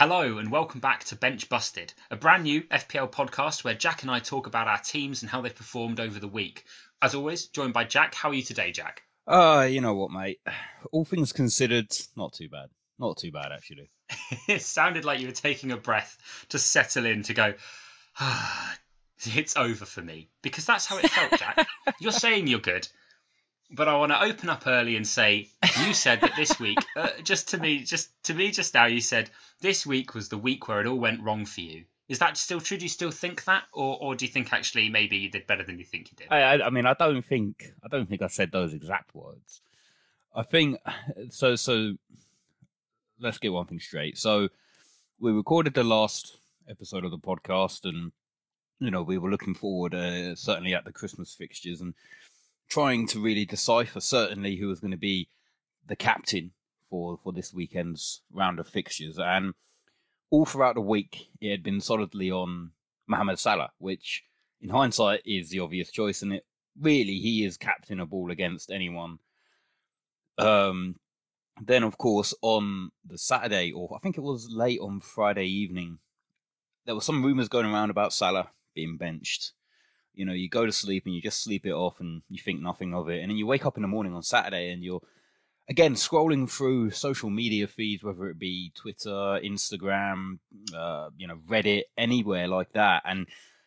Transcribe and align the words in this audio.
Hello 0.00 0.38
and 0.38 0.50
welcome 0.50 0.80
back 0.80 1.04
to 1.04 1.14
Bench 1.14 1.50
Busted, 1.50 1.92
a 2.10 2.16
brand 2.16 2.44
new 2.44 2.62
FPL 2.62 3.12
podcast 3.12 3.64
where 3.64 3.74
Jack 3.74 4.00
and 4.00 4.10
I 4.10 4.18
talk 4.18 4.46
about 4.46 4.66
our 4.66 4.78
teams 4.78 5.20
and 5.20 5.30
how 5.30 5.42
they've 5.42 5.54
performed 5.54 6.00
over 6.00 6.18
the 6.18 6.26
week. 6.26 6.64
As 7.02 7.14
always, 7.14 7.48
joined 7.48 7.74
by 7.74 7.84
Jack. 7.84 8.14
How 8.14 8.30
are 8.30 8.34
you 8.34 8.42
today, 8.42 8.72
Jack? 8.72 9.02
Uh, 9.26 9.68
you 9.70 9.82
know 9.82 9.92
what, 9.92 10.10
mate? 10.10 10.40
All 10.90 11.04
things 11.04 11.34
considered, 11.34 11.94
not 12.16 12.32
too 12.32 12.48
bad. 12.48 12.70
Not 12.98 13.18
too 13.18 13.30
bad, 13.30 13.52
actually. 13.52 13.90
it 14.48 14.62
sounded 14.62 15.04
like 15.04 15.20
you 15.20 15.26
were 15.26 15.34
taking 15.34 15.70
a 15.70 15.76
breath 15.76 16.16
to 16.48 16.58
settle 16.58 17.04
in 17.04 17.22
to 17.24 17.34
go, 17.34 17.52
ah, 18.18 18.78
it's 19.36 19.58
over 19.58 19.84
for 19.84 20.00
me. 20.00 20.30
Because 20.40 20.64
that's 20.64 20.86
how 20.86 20.96
it 20.96 21.10
felt, 21.10 21.38
Jack. 21.38 21.66
you're 22.00 22.10
saying 22.10 22.46
you're 22.46 22.60
good, 22.60 22.88
but 23.70 23.88
I 23.88 23.96
want 23.96 24.12
to 24.12 24.22
open 24.22 24.48
up 24.48 24.66
early 24.66 24.96
and 24.96 25.06
say 25.06 25.48
you 25.86 25.94
said 25.94 26.20
that 26.22 26.34
this 26.36 26.58
week, 26.58 26.78
uh, 26.96 27.10
just 27.22 27.48
to 27.50 27.58
me, 27.58 27.80
just 27.80 28.10
to 28.24 28.34
me, 28.34 28.50
just 28.50 28.74
now, 28.74 28.86
you 28.86 29.00
said 29.00 29.30
this 29.60 29.86
week 29.86 30.14
was 30.14 30.28
the 30.28 30.38
week 30.38 30.66
where 30.68 30.80
it 30.80 30.86
all 30.86 30.98
went 30.98 31.22
wrong 31.22 31.46
for 31.46 31.60
you. 31.60 31.84
Is 32.08 32.18
that 32.18 32.36
still 32.36 32.60
true? 32.60 32.76
Do 32.76 32.84
you 32.84 32.88
still 32.88 33.12
think 33.12 33.44
that, 33.44 33.64
or 33.72 33.96
or 34.00 34.14
do 34.16 34.24
you 34.24 34.30
think 34.30 34.52
actually 34.52 34.88
maybe 34.88 35.16
you 35.16 35.30
did 35.30 35.46
better 35.46 35.62
than 35.62 35.78
you 35.78 35.84
think 35.84 36.10
you 36.10 36.16
did? 36.16 36.26
I, 36.30 36.40
I, 36.40 36.66
I 36.66 36.70
mean, 36.70 36.86
I 36.86 36.94
don't 36.94 37.24
think 37.24 37.72
I 37.84 37.88
don't 37.88 38.08
think 38.08 38.22
I 38.22 38.26
said 38.26 38.50
those 38.50 38.74
exact 38.74 39.14
words. 39.14 39.60
I 40.34 40.42
think 40.42 40.78
so. 41.30 41.54
So 41.54 41.94
let's 43.20 43.38
get 43.38 43.52
one 43.52 43.66
thing 43.66 43.80
straight. 43.80 44.18
So 44.18 44.48
we 45.20 45.30
recorded 45.30 45.74
the 45.74 45.84
last 45.84 46.38
episode 46.68 47.04
of 47.04 47.12
the 47.12 47.18
podcast, 47.18 47.84
and 47.84 48.10
you 48.80 48.90
know 48.90 49.02
we 49.02 49.18
were 49.18 49.30
looking 49.30 49.54
forward, 49.54 49.94
uh, 49.94 50.34
certainly 50.34 50.74
at 50.74 50.84
the 50.84 50.92
Christmas 50.92 51.32
fixtures, 51.32 51.80
and 51.80 51.94
trying 52.70 53.06
to 53.08 53.20
really 53.20 53.44
decipher 53.44 54.00
certainly 54.00 54.56
who 54.56 54.68
was 54.68 54.80
going 54.80 54.92
to 54.92 54.96
be 54.96 55.28
the 55.86 55.96
captain 55.96 56.52
for 56.88 57.18
for 57.22 57.32
this 57.32 57.52
weekend's 57.52 58.22
round 58.32 58.58
of 58.58 58.66
fixtures, 58.66 59.18
and 59.18 59.52
all 60.30 60.46
throughout 60.46 60.76
the 60.76 60.80
week 60.80 61.28
it 61.40 61.50
had 61.50 61.62
been 61.62 61.80
solidly 61.80 62.30
on 62.30 62.70
Mohamed 63.06 63.38
Salah, 63.38 63.72
which 63.78 64.24
in 64.62 64.70
hindsight 64.70 65.20
is 65.26 65.50
the 65.50 65.60
obvious 65.60 65.90
choice, 65.90 66.22
and 66.22 66.32
it 66.32 66.46
really 66.80 67.18
he 67.18 67.44
is 67.44 67.56
captain 67.56 68.00
of 68.00 68.12
all 68.12 68.30
against 68.30 68.70
anyone. 68.70 69.18
Um, 70.38 70.96
then 71.60 71.82
of 71.82 71.98
course 71.98 72.32
on 72.40 72.90
the 73.04 73.18
Saturday, 73.18 73.72
or 73.72 73.94
I 73.94 73.98
think 73.98 74.16
it 74.16 74.22
was 74.22 74.48
late 74.50 74.80
on 74.80 75.00
Friday 75.00 75.46
evening, 75.46 75.98
there 76.86 76.94
were 76.94 77.00
some 77.00 77.24
rumours 77.24 77.48
going 77.48 77.66
around 77.66 77.90
about 77.90 78.12
Salah 78.12 78.50
being 78.74 78.96
benched. 78.96 79.52
You 80.20 80.26
know, 80.26 80.34
you 80.34 80.50
go 80.50 80.66
to 80.66 80.72
sleep 80.72 81.06
and 81.06 81.14
you 81.14 81.22
just 81.22 81.42
sleep 81.42 81.64
it 81.64 81.72
off 81.72 81.98
and 81.98 82.20
you 82.28 82.38
think 82.38 82.60
nothing 82.60 82.92
of 82.92 83.08
it. 83.08 83.22
And 83.22 83.30
then 83.30 83.38
you 83.38 83.46
wake 83.46 83.64
up 83.64 83.78
in 83.78 83.82
the 83.82 83.88
morning 83.88 84.14
on 84.14 84.22
Saturday 84.22 84.70
and 84.70 84.84
you're 84.84 85.00
again 85.66 85.94
scrolling 85.94 86.50
through 86.50 86.90
social 86.90 87.30
media 87.30 87.66
feeds, 87.66 88.04
whether 88.04 88.28
it 88.28 88.38
be 88.38 88.70
Twitter, 88.74 89.40
Instagram, 89.42 90.40
uh, 90.76 91.08
you 91.16 91.26
know, 91.26 91.38
Reddit, 91.48 91.84
anywhere 91.96 92.48
like 92.48 92.72
that, 92.74 93.02
and 93.06 93.26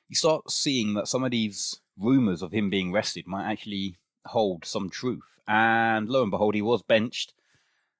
you 0.09 0.15
start 0.15 0.51
seeing 0.51 0.93
that 0.93 1.07
some 1.07 1.23
of 1.23 1.31
these 1.31 1.79
rumors 1.97 2.43
of 2.43 2.51
him 2.51 2.69
being 2.69 2.91
rested 2.91 3.25
might 3.25 3.49
actually 3.49 3.97
hold 4.25 4.63
some 4.63 4.91
truth. 4.91 5.23
And 5.47 6.07
lo 6.07 6.21
and 6.21 6.29
behold, 6.29 6.53
he 6.53 6.61
was 6.61 6.83
benched. 6.83 7.33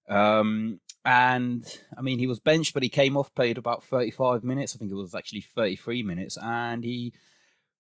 Um, 0.07 0.79
and 1.03 1.65
I 1.97 2.01
mean, 2.01 2.19
he 2.19 2.27
was 2.27 2.39
benched, 2.39 2.75
but 2.75 2.83
he 2.83 2.89
came 2.89 3.17
off, 3.17 3.33
played 3.33 3.57
about 3.57 3.83
35 3.83 4.43
minutes. 4.43 4.75
I 4.75 4.77
think 4.77 4.91
it 4.91 4.95
was 4.95 5.15
actually 5.15 5.41
33 5.41 6.03
minutes, 6.03 6.37
and 6.41 6.83
he 6.83 7.13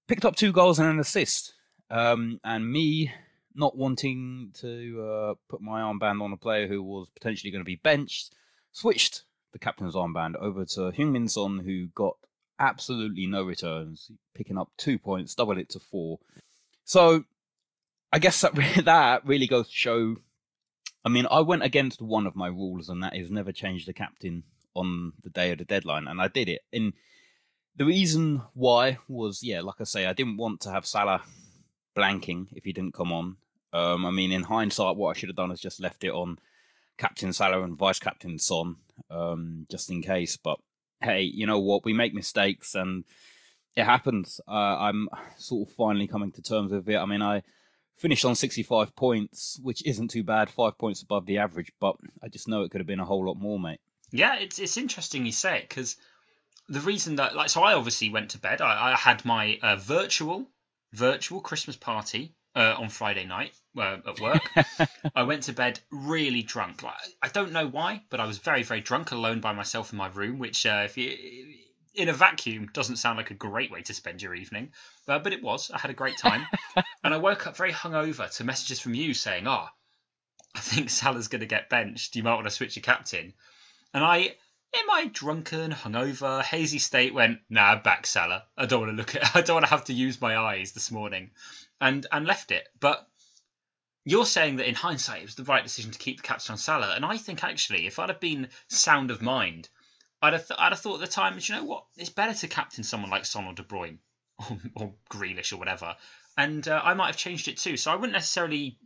picked 0.07 0.25
up 0.25 0.35
two 0.35 0.51
goals 0.51 0.79
and 0.79 0.89
an 0.89 0.99
assist. 0.99 1.53
Um, 1.89 2.39
and 2.43 2.71
me 2.71 3.11
not 3.55 3.77
wanting 3.77 4.51
to 4.55 5.01
uh, 5.01 5.33
put 5.47 5.61
my 5.61 5.81
armband 5.81 6.21
on 6.21 6.33
a 6.33 6.37
player 6.37 6.67
who 6.67 6.81
was 6.81 7.09
potentially 7.09 7.51
going 7.51 7.61
to 7.61 7.65
be 7.65 7.75
benched, 7.75 8.33
switched 8.71 9.23
the 9.51 9.59
captain's 9.59 9.95
armband 9.95 10.35
over 10.37 10.65
to 10.65 10.91
Heung-min 10.91 11.27
Son, 11.27 11.59
who 11.59 11.87
got 11.87 12.17
absolutely 12.59 13.27
no 13.27 13.43
returns, 13.43 14.11
picking 14.33 14.57
up 14.57 14.69
two 14.77 14.97
points, 14.97 15.35
doubled 15.35 15.59
it 15.59 15.69
to 15.69 15.79
four. 15.79 16.19
So 16.83 17.23
I 18.11 18.19
guess 18.19 18.41
that 18.41 18.55
that 18.85 19.25
really 19.25 19.47
goes 19.47 19.67
to 19.67 19.75
show. 19.75 20.15
I 21.05 21.09
mean, 21.09 21.27
I 21.29 21.41
went 21.41 21.63
against 21.63 22.01
one 22.01 22.25
of 22.25 22.35
my 22.35 22.47
rules, 22.47 22.89
and 22.89 23.03
that 23.03 23.15
is 23.15 23.29
never 23.29 23.51
change 23.51 23.85
the 23.85 23.93
captain 23.93 24.43
on 24.73 25.13
the 25.23 25.29
day 25.29 25.51
of 25.51 25.59
the 25.59 25.65
deadline, 25.65 26.07
and 26.07 26.21
I 26.21 26.27
did 26.27 26.49
it. 26.49 26.61
And 26.71 26.93
the 27.75 27.85
reason 27.85 28.41
why 28.53 28.99
was, 29.07 29.41
yeah, 29.43 29.61
like 29.61 29.79
I 29.79 29.83
say, 29.83 30.05
I 30.05 30.13
didn't 30.13 30.37
want 30.37 30.61
to 30.61 30.71
have 30.71 30.85
Salah 30.85 31.23
blanking 31.95 32.47
if 32.53 32.63
he 32.63 32.73
didn't 32.73 32.93
come 32.93 33.11
on. 33.11 33.37
Um, 33.71 34.05
I 34.05 34.11
mean, 34.11 34.31
in 34.31 34.43
hindsight, 34.43 34.95
what 34.95 35.15
I 35.15 35.19
should 35.19 35.29
have 35.29 35.35
done 35.35 35.51
is 35.51 35.59
just 35.59 35.79
left 35.79 36.03
it 36.03 36.11
on 36.11 36.37
Captain 36.97 37.33
Salah 37.33 37.63
and 37.63 37.77
Vice 37.77 37.99
Captain 37.99 38.37
Son, 38.37 38.75
um, 39.09 39.65
just 39.69 39.89
in 39.89 40.01
case. 40.01 40.37
But 40.37 40.59
hey, 41.01 41.21
you 41.21 41.47
know 41.47 41.59
what? 41.59 41.83
We 41.83 41.93
make 41.93 42.13
mistakes 42.13 42.75
and 42.75 43.03
it 43.75 43.85
happens. 43.85 44.39
Uh, 44.47 44.51
I'm 44.51 45.09
sort 45.37 45.67
of 45.67 45.75
finally 45.75 46.07
coming 46.07 46.31
to 46.33 46.41
terms 46.41 46.71
with 46.71 46.87
it. 46.87 46.97
I 46.97 47.05
mean, 47.05 47.23
I 47.23 47.41
finished 47.97 48.25
on 48.25 48.35
65 48.35 48.95
points, 48.95 49.59
which 49.63 49.85
isn't 49.85 50.09
too 50.09 50.23
bad, 50.23 50.49
five 50.49 50.77
points 50.77 51.01
above 51.01 51.25
the 51.25 51.39
average, 51.39 51.71
but 51.79 51.95
I 52.21 52.27
just 52.27 52.47
know 52.47 52.61
it 52.61 52.71
could 52.71 52.81
have 52.81 52.87
been 52.87 52.99
a 52.99 53.05
whole 53.05 53.25
lot 53.25 53.37
more, 53.37 53.59
mate. 53.59 53.79
Yeah, 54.11 54.35
it's 54.35 54.59
it's 54.59 54.77
interesting 54.77 55.25
you 55.25 55.31
say 55.31 55.57
it 55.57 55.69
because 55.69 55.97
the 56.69 56.79
reason 56.79 57.17
that 57.17 57.35
like 57.35 57.49
so 57.49 57.61
I 57.61 57.73
obviously 57.73 58.09
went 58.09 58.31
to 58.31 58.37
bed. 58.37 58.61
I, 58.61 58.93
I 58.93 58.95
had 58.95 59.25
my 59.25 59.59
uh, 59.61 59.75
virtual 59.75 60.47
virtual 60.91 61.41
Christmas 61.41 61.75
party 61.75 62.35
uh, 62.55 62.75
on 62.77 62.89
Friday 62.89 63.25
night 63.25 63.53
uh, 63.77 63.97
at 64.07 64.19
work. 64.19 64.41
I 65.15 65.23
went 65.23 65.43
to 65.43 65.53
bed 65.53 65.79
really 65.91 66.43
drunk. 66.43 66.83
Like, 66.83 66.95
I 67.21 67.27
don't 67.29 67.51
know 67.51 67.67
why, 67.67 68.03
but 68.09 68.19
I 68.19 68.25
was 68.25 68.37
very, 68.37 68.63
very 68.63 68.81
drunk, 68.81 69.11
alone 69.11 69.41
by 69.41 69.53
myself 69.53 69.91
in 69.91 69.97
my 69.97 70.07
room. 70.07 70.39
Which, 70.39 70.65
uh, 70.65 70.83
if 70.85 70.97
you 70.97 71.17
in 71.95 72.09
a 72.09 72.13
vacuum, 72.13 72.69
doesn't 72.73 72.95
sound 72.95 73.17
like 73.17 73.31
a 73.31 73.35
great 73.35 73.69
way 73.69 73.81
to 73.83 73.93
spend 73.93 74.21
your 74.21 74.33
evening, 74.33 74.71
uh, 75.07 75.19
but 75.19 75.33
it 75.33 75.43
was. 75.43 75.69
I 75.71 75.77
had 75.77 75.91
a 75.91 75.95
great 75.95 76.17
time, 76.17 76.45
and 77.03 77.13
I 77.13 77.17
woke 77.17 77.45
up 77.47 77.55
very 77.55 77.71
hungover 77.71 78.29
to 78.37 78.43
messages 78.43 78.79
from 78.79 78.93
you 78.93 79.13
saying, 79.13 79.47
"Ah, 79.47 79.69
oh, 79.69 80.49
I 80.55 80.59
think 80.59 80.89
Salah's 80.89 81.27
going 81.27 81.41
to 81.41 81.47
get 81.47 81.69
benched. 81.69 82.15
You 82.15 82.23
might 82.23 82.35
want 82.35 82.45
to 82.45 82.51
switch 82.51 82.75
your 82.75 82.83
captain." 82.83 83.33
And 83.93 84.03
I, 84.03 84.35
in 84.73 84.87
my 84.87 85.05
drunken, 85.11 85.71
hungover, 85.71 86.41
hazy 86.43 86.79
state, 86.79 87.13
went, 87.13 87.39
"Nah, 87.49 87.75
back 87.75 88.07
Salah. 88.07 88.45
I 88.57 88.65
don't 88.65 88.81
want 88.81 88.91
to 88.91 88.97
look 88.97 89.15
at. 89.15 89.35
I 89.35 89.41
don't 89.41 89.55
want 89.55 89.65
to 89.65 89.71
have 89.71 89.85
to 89.85 89.93
use 89.93 90.19
my 90.21 90.37
eyes 90.37 90.71
this 90.71 90.91
morning." 90.91 91.31
and 91.83 92.07
and 92.11 92.25
left 92.25 92.51
it. 92.51 92.67
But 92.79 93.07
you're 94.05 94.25
saying 94.25 94.55
that 94.57 94.67
in 94.67 94.75
hindsight 94.75 95.21
it 95.21 95.25
was 95.25 95.35
the 95.35 95.43
right 95.43 95.63
decision 95.63 95.91
to 95.91 95.99
keep 95.99 96.17
the 96.17 96.27
captain 96.27 96.53
on 96.53 96.57
Salah, 96.57 96.95
and 96.95 97.05
I 97.05 97.17
think 97.17 97.43
actually 97.43 97.85
if 97.85 97.99
I'd 97.99 98.09
have 98.09 98.19
been 98.19 98.47
sound 98.69 99.11
of 99.11 99.21
mind, 99.21 99.69
I'd 100.21 100.33
have 100.33 100.47
th- 100.47 100.59
I'd 100.59 100.71
have 100.71 100.79
thought 100.79 100.95
at 100.95 101.01
the 101.01 101.07
time, 101.07 101.37
you 101.39 101.55
know 101.55 101.65
what, 101.65 101.85
it's 101.97 102.09
better 102.09 102.33
to 102.33 102.47
captain 102.47 102.83
someone 102.83 103.11
like 103.11 103.25
Son 103.25 103.45
or 103.45 103.53
De 103.53 103.63
Bruyne 103.63 103.99
or, 104.49 104.57
or 104.75 104.93
Grealish 105.09 105.53
or 105.53 105.57
whatever, 105.57 105.95
and 106.37 106.67
uh, 106.67 106.81
I 106.83 106.93
might 106.93 107.07
have 107.07 107.17
changed 107.17 107.47
it 107.47 107.57
too. 107.57 107.77
So 107.77 107.91
I 107.91 107.95
wouldn't 107.95 108.13
necessarily, 108.13 108.77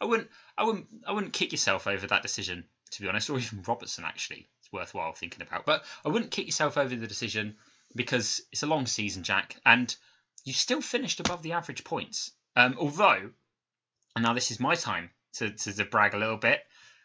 I 0.00 0.04
wouldn't 0.04 0.28
I 0.56 0.64
wouldn't 0.64 0.86
I 1.06 1.12
wouldn't 1.12 1.32
kick 1.32 1.52
yourself 1.52 1.86
over 1.86 2.06
that 2.06 2.22
decision 2.22 2.64
to 2.92 3.02
be 3.02 3.08
honest, 3.08 3.30
or 3.30 3.38
even 3.38 3.62
Robertson 3.62 4.04
actually. 4.04 4.48
It's 4.70 4.78
worthwhile 4.78 5.12
thinking 5.12 5.42
about, 5.42 5.66
but 5.66 5.84
I 6.04 6.08
wouldn't 6.08 6.30
kick 6.30 6.46
yourself 6.46 6.78
over 6.78 6.94
the 6.94 7.06
decision 7.06 7.56
because 7.96 8.40
it's 8.52 8.62
a 8.62 8.66
long 8.66 8.86
season, 8.86 9.24
Jack, 9.24 9.56
and 9.66 9.94
you 10.44 10.52
still 10.52 10.80
finished 10.80 11.20
above 11.20 11.42
the 11.42 11.52
average 11.52 11.84
points. 11.84 12.30
Um, 12.56 12.76
although, 12.78 13.30
and 14.14 14.22
now 14.22 14.32
this 14.32 14.50
is 14.50 14.60
my 14.60 14.74
time 14.74 15.10
to, 15.34 15.50
to, 15.50 15.72
to 15.72 15.84
brag 15.84 16.14
a 16.14 16.18
little 16.18 16.36
bit, 16.36 16.60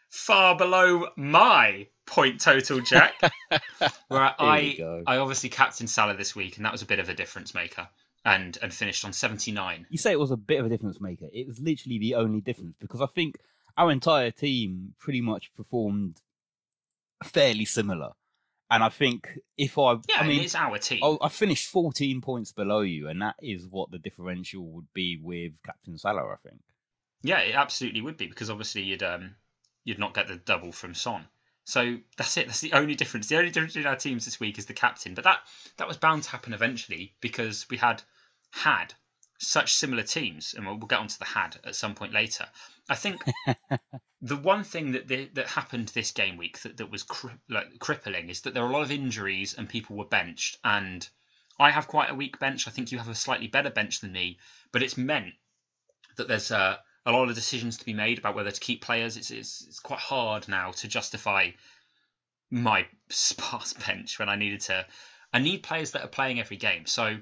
far 0.08 0.56
below 0.56 1.08
my 1.16 1.88
point 2.06 2.40
total, 2.40 2.80
Jack. 2.80 3.14
where 4.08 4.34
I 4.38 5.02
I 5.06 5.16
obviously 5.18 5.50
captained 5.50 5.90
Salah 5.90 6.16
this 6.16 6.36
week, 6.36 6.56
and 6.56 6.64
that 6.66 6.72
was 6.72 6.82
a 6.82 6.86
bit 6.86 7.00
of 7.00 7.08
a 7.08 7.14
difference 7.14 7.54
maker. 7.54 7.88
And, 8.24 8.58
and 8.60 8.74
finished 8.74 9.04
on 9.04 9.12
79. 9.12 9.86
You 9.88 9.98
say 9.98 10.10
it 10.10 10.18
was 10.18 10.32
a 10.32 10.36
bit 10.36 10.58
of 10.58 10.66
a 10.66 10.68
difference 10.68 11.00
maker. 11.00 11.26
It 11.32 11.46
was 11.46 11.60
literally 11.60 12.00
the 12.00 12.16
only 12.16 12.40
difference 12.40 12.74
because 12.80 13.00
I 13.00 13.06
think 13.06 13.36
our 13.76 13.92
entire 13.92 14.32
team 14.32 14.94
pretty 14.98 15.20
much 15.20 15.54
performed 15.54 16.20
fairly 17.24 17.64
similar. 17.64 18.10
And 18.70 18.82
I 18.82 18.88
think 18.88 19.38
if 19.56 19.78
I, 19.78 19.92
yeah, 20.08 20.16
I 20.18 20.26
mean, 20.26 20.42
it's 20.42 20.56
our 20.56 20.78
team. 20.78 21.00
I, 21.02 21.16
I 21.26 21.28
finished 21.28 21.68
14 21.68 22.20
points 22.20 22.50
below 22.52 22.80
you, 22.80 23.08
and 23.08 23.22
that 23.22 23.36
is 23.40 23.66
what 23.70 23.92
the 23.92 23.98
differential 23.98 24.64
would 24.72 24.92
be 24.92 25.20
with 25.22 25.52
Captain 25.64 25.96
Salah. 25.98 26.32
I 26.32 26.36
think. 26.48 26.60
Yeah, 27.22 27.38
it 27.40 27.54
absolutely 27.54 28.00
would 28.00 28.16
be 28.16 28.26
because 28.26 28.50
obviously 28.50 28.82
you'd 28.82 29.04
um 29.04 29.36
you'd 29.84 30.00
not 30.00 30.14
get 30.14 30.26
the 30.26 30.36
double 30.36 30.72
from 30.72 30.94
Son. 30.94 31.26
So 31.64 31.98
that's 32.16 32.36
it. 32.36 32.46
That's 32.46 32.60
the 32.60 32.72
only 32.72 32.94
difference. 32.94 33.28
The 33.28 33.38
only 33.38 33.50
difference 33.50 33.76
in 33.76 33.86
our 33.86 33.96
teams 33.96 34.24
this 34.24 34.40
week 34.40 34.58
is 34.58 34.66
the 34.66 34.74
captain. 34.74 35.14
But 35.14 35.24
that 35.24 35.40
that 35.76 35.88
was 35.88 35.96
bound 35.96 36.24
to 36.24 36.30
happen 36.30 36.52
eventually 36.52 37.14
because 37.20 37.66
we 37.70 37.76
had 37.76 38.02
had 38.50 38.94
such 39.38 39.74
similar 39.74 40.02
teams, 40.02 40.54
and 40.54 40.66
we'll, 40.66 40.76
we'll 40.76 40.86
get 40.86 40.98
onto 40.98 41.18
the 41.18 41.24
had 41.24 41.56
at 41.64 41.76
some 41.76 41.94
point 41.94 42.12
later. 42.12 42.46
I 42.88 42.94
think 42.94 43.22
the 44.22 44.36
one 44.36 44.64
thing 44.64 44.92
that 44.92 45.08
the, 45.08 45.28
that 45.34 45.48
happened 45.48 45.88
this 45.88 46.12
game 46.12 46.36
week 46.36 46.60
that, 46.60 46.76
that 46.76 46.90
was 46.90 47.02
cri- 47.02 47.32
like 47.48 47.78
crippling 47.78 48.30
is 48.30 48.42
that 48.42 48.54
there 48.54 48.62
were 48.62 48.70
a 48.70 48.72
lot 48.72 48.82
of 48.82 48.90
injuries 48.90 49.54
and 49.54 49.68
people 49.68 49.96
were 49.96 50.04
benched. 50.04 50.58
And 50.64 51.08
I 51.58 51.70
have 51.70 51.88
quite 51.88 52.10
a 52.10 52.14
weak 52.14 52.38
bench. 52.38 52.68
I 52.68 52.70
think 52.70 52.92
you 52.92 52.98
have 52.98 53.08
a 53.08 53.14
slightly 53.14 53.48
better 53.48 53.70
bench 53.70 54.00
than 54.00 54.12
me, 54.12 54.38
but 54.72 54.82
it's 54.82 54.96
meant 54.96 55.34
that 56.16 56.28
there's 56.28 56.50
a, 56.50 56.80
a 57.04 57.12
lot 57.12 57.28
of 57.28 57.34
decisions 57.34 57.78
to 57.78 57.84
be 57.84 57.92
made 57.92 58.18
about 58.18 58.34
whether 58.34 58.50
to 58.50 58.60
keep 58.60 58.82
players. 58.82 59.16
It's, 59.16 59.30
it's, 59.30 59.64
it's 59.66 59.80
quite 59.80 60.00
hard 60.00 60.48
now 60.48 60.70
to 60.72 60.88
justify 60.88 61.50
my 62.50 62.86
sparse 63.08 63.72
bench 63.86 64.18
when 64.18 64.28
I 64.28 64.36
needed 64.36 64.60
to. 64.62 64.86
I 65.32 65.40
need 65.40 65.62
players 65.62 65.90
that 65.90 66.02
are 66.02 66.08
playing 66.08 66.40
every 66.40 66.56
game. 66.56 66.86
So, 66.86 67.18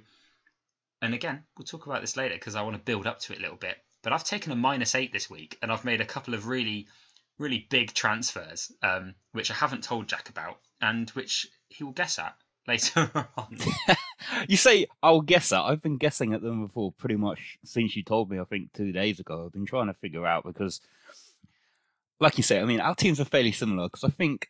and 1.01 1.15
again, 1.15 1.45
we'll 1.57 1.65
talk 1.65 1.87
about 1.87 2.03
this 2.03 2.17
later 2.17 2.35
because 2.35 2.55
I 2.55 2.63
want 2.63 2.77
to 2.77 2.83
build 2.83 3.07
up 3.07 3.21
to 3.21 3.33
it 3.33 3.39
a 3.39 3.43
little 3.43 3.57
bit. 3.57 3.79
But 4.05 4.13
I've 4.13 4.23
taken 4.23 4.53
a 4.53 4.57
minus 4.57 4.95
eight 4.95 5.13
this 5.13 5.31
week, 5.31 5.59
and 5.63 5.73
I've 5.73 5.85
made 5.85 6.03
a 6.03 6.07
couple 6.07 6.35
of 6.35 6.47
really, 6.47 6.87
really 7.39 7.67
big 7.71 7.95
transfers, 7.95 8.71
um, 8.83 9.15
which 9.33 9.51
I 9.51 9.55
haven't 9.55 9.83
told 9.83 10.09
Jack 10.09 10.29
about, 10.29 10.61
and 10.81 11.09
which 11.11 11.49
he 11.69 11.83
will 11.83 11.93
guess 11.93 12.19
at 12.19 12.37
later 12.69 13.11
on. 13.37 13.59
you 14.49 14.59
say 14.59 14.87
I'll 15.03 15.23
guess 15.23 15.49
that. 15.49 15.63
I've 15.63 15.83
been 15.83 15.97
guessing 15.97 16.35
at 16.35 16.43
them 16.43 16.67
before 16.67 16.93
pretty 16.93 17.17
much 17.17 17.59
since 17.65 17.97
you 17.97 18.03
told 18.03 18.31
me. 18.31 18.39
I 18.39 18.45
think 18.45 18.75
two 18.75 18.93
days 18.93 19.21
ago. 19.21 19.47
I've 19.47 19.53
been 19.53 19.67
trying 19.67 19.87
to 19.87 19.95
figure 19.95 20.27
out 20.27 20.45
because, 20.45 20.83
like 22.21 22.37
you 22.37 22.43
say, 22.43 22.61
I 22.61 22.65
mean, 22.65 22.81
our 22.81 22.95
teams 22.95 23.21
are 23.21 23.25
fairly 23.25 23.53
similar 23.53 23.89
because 23.89 24.05
I 24.05 24.11
think 24.11 24.49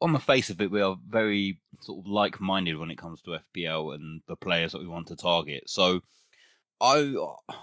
on 0.00 0.14
the 0.14 0.18
face 0.18 0.48
of 0.48 0.58
it, 0.62 0.70
we 0.70 0.80
are 0.80 0.96
very 1.06 1.60
sort 1.80 1.98
of 1.98 2.10
like-minded 2.10 2.78
when 2.78 2.90
it 2.90 2.96
comes 2.96 3.20
to 3.22 3.38
FPL 3.54 3.94
and 3.94 4.22
the 4.26 4.36
players 4.36 4.72
that 4.72 4.80
we 4.80 4.88
want 4.88 5.08
to 5.08 5.16
target. 5.16 5.68
So, 5.68 6.00
I 6.80 7.14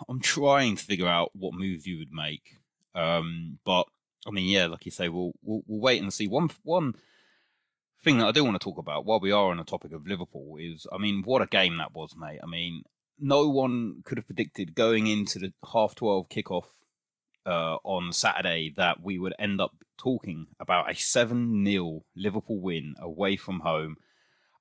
I'm 0.07 0.19
trying 0.19 0.75
to 0.75 0.83
figure 0.83 1.07
out 1.07 1.31
what 1.33 1.53
moves 1.53 1.85
you 1.85 1.97
would 1.99 2.11
make. 2.11 2.57
Um, 2.95 3.59
but 3.65 3.85
I 4.27 4.31
mean, 4.31 4.49
yeah, 4.49 4.67
like 4.67 4.85
you 4.85 4.91
say, 4.91 5.09
we'll, 5.09 5.33
we'll 5.41 5.63
we'll 5.67 5.81
wait 5.81 6.01
and 6.01 6.13
see. 6.13 6.27
One 6.27 6.49
one 6.63 6.95
thing 8.03 8.19
that 8.19 8.27
I 8.27 8.31
do 8.31 8.43
want 8.43 8.59
to 8.59 8.63
talk 8.63 8.77
about 8.77 9.05
while 9.05 9.19
we 9.19 9.31
are 9.31 9.51
on 9.51 9.57
the 9.57 9.63
topic 9.63 9.91
of 9.91 10.07
Liverpool 10.07 10.57
is, 10.59 10.85
I 10.91 10.97
mean, 10.97 11.23
what 11.23 11.41
a 11.41 11.47
game 11.47 11.77
that 11.77 11.93
was, 11.93 12.15
mate. 12.15 12.39
I 12.43 12.47
mean, 12.47 12.83
no 13.19 13.49
one 13.49 14.01
could 14.05 14.17
have 14.17 14.27
predicted 14.27 14.75
going 14.75 15.07
into 15.07 15.39
the 15.39 15.53
half 15.73 15.95
twelve 15.95 16.29
kickoff 16.29 16.65
uh, 17.47 17.77
on 17.83 18.11
Saturday 18.11 18.73
that 18.75 19.01
we 19.01 19.17
would 19.17 19.33
end 19.39 19.61
up 19.61 19.71
talking 19.97 20.47
about 20.59 20.91
a 20.91 20.95
7 20.95 21.65
0 21.65 22.03
Liverpool 22.15 22.59
win 22.59 22.95
away 22.99 23.37
from 23.37 23.61
home. 23.61 23.97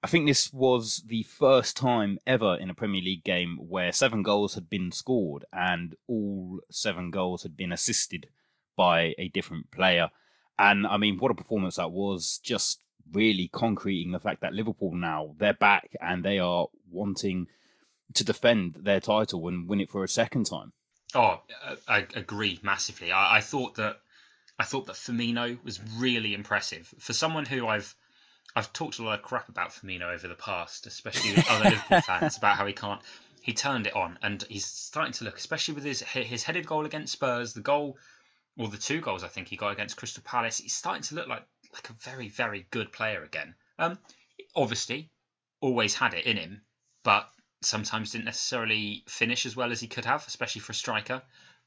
I 0.06 0.08
think 0.08 0.28
this 0.28 0.52
was 0.52 1.02
the 1.08 1.24
first 1.24 1.76
time 1.76 2.20
ever 2.28 2.54
in 2.54 2.70
a 2.70 2.74
Premier 2.74 3.02
League 3.02 3.24
game 3.24 3.56
where 3.58 3.90
seven 3.90 4.22
goals 4.22 4.54
had 4.54 4.70
been 4.70 4.92
scored 4.92 5.44
and 5.52 5.96
all 6.06 6.60
seven 6.70 7.10
goals 7.10 7.42
had 7.42 7.56
been 7.56 7.72
assisted 7.72 8.28
by 8.76 9.16
a 9.18 9.30
different 9.30 9.72
player. 9.72 10.10
And 10.60 10.86
I 10.86 10.96
mean, 10.96 11.18
what 11.18 11.32
a 11.32 11.34
performance 11.34 11.74
that 11.74 11.90
was! 11.90 12.38
Just 12.38 12.84
really 13.12 13.50
concreting 13.52 14.12
the 14.12 14.20
fact 14.20 14.42
that 14.42 14.52
Liverpool 14.52 14.94
now 14.94 15.34
they're 15.38 15.54
back 15.54 15.96
and 16.00 16.24
they 16.24 16.38
are 16.38 16.68
wanting 16.88 17.48
to 18.14 18.22
defend 18.22 18.76
their 18.82 19.00
title 19.00 19.48
and 19.48 19.68
win 19.68 19.80
it 19.80 19.90
for 19.90 20.04
a 20.04 20.08
second 20.08 20.46
time. 20.46 20.72
Oh, 21.16 21.42
I 21.88 22.06
agree 22.14 22.60
massively. 22.62 23.10
I, 23.10 23.38
I 23.38 23.40
thought 23.40 23.74
that 23.74 23.96
I 24.56 24.62
thought 24.62 24.86
that 24.86 24.94
Firmino 24.94 25.58
was 25.64 25.80
really 25.98 26.32
impressive 26.32 26.94
for 27.00 27.12
someone 27.12 27.44
who 27.44 27.66
I've 27.66 27.96
I've 28.56 28.72
talked 28.72 28.98
a 28.98 29.02
lot 29.02 29.18
of 29.18 29.22
crap 29.22 29.50
about 29.50 29.68
Firmino 29.68 30.14
over 30.14 30.28
the 30.28 30.34
past, 30.34 30.86
especially 30.86 31.34
with 31.34 31.50
other 31.50 31.68
Liverpool 31.68 32.00
fans 32.06 32.38
about 32.38 32.56
how 32.56 32.64
he 32.64 32.72
can't. 32.72 33.02
He 33.42 33.52
turned 33.52 33.86
it 33.86 33.94
on, 33.94 34.18
and 34.22 34.42
he's 34.48 34.64
starting 34.64 35.12
to 35.12 35.24
look, 35.24 35.36
especially 35.36 35.74
with 35.74 35.84
his 35.84 36.00
his 36.00 36.42
headed 36.42 36.66
goal 36.66 36.86
against 36.86 37.12
Spurs, 37.12 37.52
the 37.52 37.60
goal, 37.60 37.98
or 38.56 38.68
the 38.68 38.78
two 38.78 39.02
goals 39.02 39.22
I 39.22 39.28
think 39.28 39.48
he 39.48 39.58
got 39.58 39.72
against 39.72 39.98
Crystal 39.98 40.22
Palace. 40.24 40.56
He's 40.56 40.74
starting 40.74 41.02
to 41.02 41.16
look 41.16 41.28
like 41.28 41.46
like 41.74 41.90
a 41.90 41.92
very 41.92 42.30
very 42.30 42.66
good 42.70 42.92
player 42.92 43.22
again. 43.22 43.54
Um, 43.78 43.98
obviously, 44.54 45.10
always 45.60 45.94
had 45.94 46.14
it 46.14 46.24
in 46.24 46.38
him, 46.38 46.62
but 47.04 47.28
sometimes 47.60 48.12
didn't 48.12 48.24
necessarily 48.24 49.04
finish 49.06 49.44
as 49.44 49.54
well 49.54 49.70
as 49.70 49.80
he 49.80 49.86
could 49.86 50.06
have, 50.06 50.26
especially 50.26 50.62
for 50.62 50.72
a 50.72 50.74
striker. 50.74 51.22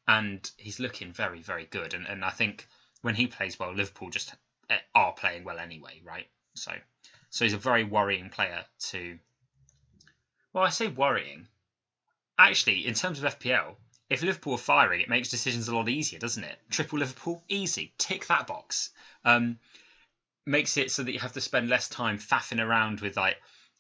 And 0.08 0.50
he's 0.58 0.80
looking 0.80 1.14
very 1.14 1.44
very 1.44 1.66
good, 1.66 1.94
and 1.94 2.08
and 2.08 2.26
I 2.26 2.32
think 2.32 2.68
when 3.04 3.14
he 3.14 3.28
plays 3.28 3.60
well, 3.60 3.76
Liverpool 3.76 4.10
just 4.10 4.34
eh, 4.72 4.80
are 4.96 5.14
playing 5.14 5.44
well 5.44 5.60
anyway, 5.60 6.02
right? 6.04 6.26
So, 6.60 6.74
so 7.30 7.46
he's 7.46 7.54
a 7.54 7.58
very 7.58 7.84
worrying 7.84 8.30
player 8.30 8.66
to. 8.92 9.18
Well, 10.54 10.64
I 10.64 10.70
say 10.70 10.88
worrying. 10.88 11.48
Actually, 12.38 12.88
in 12.88 12.94
terms 12.94 13.22
of 13.22 13.38
FPL, 13.38 13.76
if 14.10 14.24
Liverpool 14.24 14.54
are 14.54 14.58
firing, 14.58 15.02
it 15.02 15.10
makes 15.10 15.30
decisions 15.30 15.68
a 15.68 15.76
lot 15.76 15.90
easier, 15.90 16.20
doesn't 16.20 16.44
it? 16.44 16.58
Triple 16.70 17.00
Liverpool, 17.00 17.44
easy. 17.48 17.94
Tick 17.98 18.26
that 18.28 18.48
box. 18.48 18.92
Um, 19.24 19.60
makes 20.46 20.78
it 20.78 20.90
so 20.90 21.04
that 21.04 21.12
you 21.12 21.20
have 21.20 21.34
to 21.34 21.42
spend 21.42 21.70
less 21.70 21.88
time 21.90 22.18
faffing 22.18 22.64
around 22.64 23.02
with 23.02 23.16
like 23.18 23.38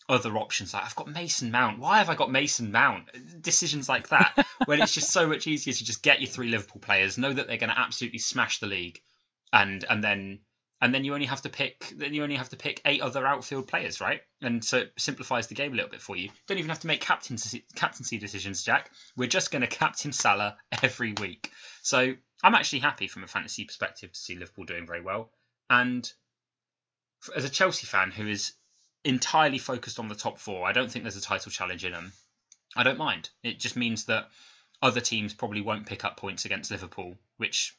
other 0.08 0.38
options. 0.38 0.74
Like 0.74 0.84
I've 0.84 0.96
got 0.96 1.08
Mason 1.08 1.52
Mount. 1.52 1.80
Why 1.80 1.98
have 1.98 2.10
I 2.10 2.16
got 2.16 2.32
Mason 2.32 2.72
Mount? 2.72 3.42
Decisions 3.42 3.90
like 3.90 4.10
that, 4.10 4.46
when 4.66 4.82
it's 4.82 4.94
just 4.94 5.12
so 5.12 5.28
much 5.28 5.48
easier 5.48 5.74
to 5.74 5.84
just 5.84 6.04
get 6.04 6.22
your 6.22 6.30
three 6.30 6.50
Liverpool 6.50 6.82
players, 6.82 7.18
know 7.18 7.34
that 7.34 7.48
they're 7.48 7.58
going 7.58 7.72
to 7.72 7.80
absolutely 7.80 8.20
smash 8.20 8.60
the 8.60 8.68
league, 8.68 9.02
and 9.52 9.84
and 9.90 10.04
then 10.04 10.40
and 10.82 10.94
then 10.94 11.04
you 11.04 11.14
only 11.14 11.26
have 11.26 11.42
to 11.42 11.50
pick 11.50 11.94
then 11.96 12.14
you 12.14 12.24
only 12.24 12.36
have 12.36 12.50
to 12.50 12.56
pick 12.56 12.82
eight 12.86 13.02
other 13.02 13.26
outfield 13.26 13.68
players, 13.68 14.00
right? 14.00 14.22
And 14.42 14.64
so 14.64 14.80
it 14.80 14.94
simplifies 14.98 15.48
the 15.48 15.56
game 15.56 15.74
a 15.74 15.76
little 15.76 15.92
bit 15.92 16.02
for 16.02 16.16
you. 16.16 16.30
Don't 16.48 16.58
even 16.58 16.70
have 16.70 16.80
to 16.82 16.88
make 16.88 17.02
captaincy 17.02 17.66
captaincy 17.76 18.18
decisions, 18.18 18.64
Jack. 18.64 18.92
We're 19.16 19.28
just 19.28 19.52
going 19.52 19.62
to 19.62 19.68
captain 19.68 20.14
Salah 20.14 20.58
every 20.84 21.14
week. 21.14 21.52
So 21.82 22.14
I'm 22.44 22.56
actually 22.56 22.80
happy 22.80 23.08
from 23.08 23.24
a 23.24 23.28
fantasy 23.28 23.66
perspective 23.66 24.12
to 24.12 24.20
see 24.20 24.36
Liverpool 24.36 24.66
doing 24.66 24.88
very 24.88 25.02
well. 25.02 25.32
And 25.70 26.10
as 27.36 27.44
a 27.44 27.50
Chelsea 27.50 27.86
fan 27.86 28.12
who 28.12 28.28
is 28.28 28.54
entirely 29.04 29.58
focused 29.58 30.00
on 30.00 30.08
the 30.08 30.16
top 30.16 30.40
four, 30.40 30.68
I 30.68 30.72
don't 30.72 30.92
think 30.92 31.04
there's 31.04 31.18
a 31.18 31.22
title 31.22 31.52
challenge 31.52 31.84
in 31.84 31.92
them. 31.92 32.14
I 32.76 32.84
don't 32.84 32.98
mind. 32.98 33.30
It 33.44 33.60
just 33.60 33.76
means 33.76 34.06
that 34.06 34.30
other 34.82 35.02
teams 35.02 35.34
probably 35.34 35.62
won't 35.62 35.88
pick 35.88 36.06
up 36.06 36.18
points 36.18 36.46
against 36.46 36.72
Liverpool, 36.72 37.18
which 37.38 37.76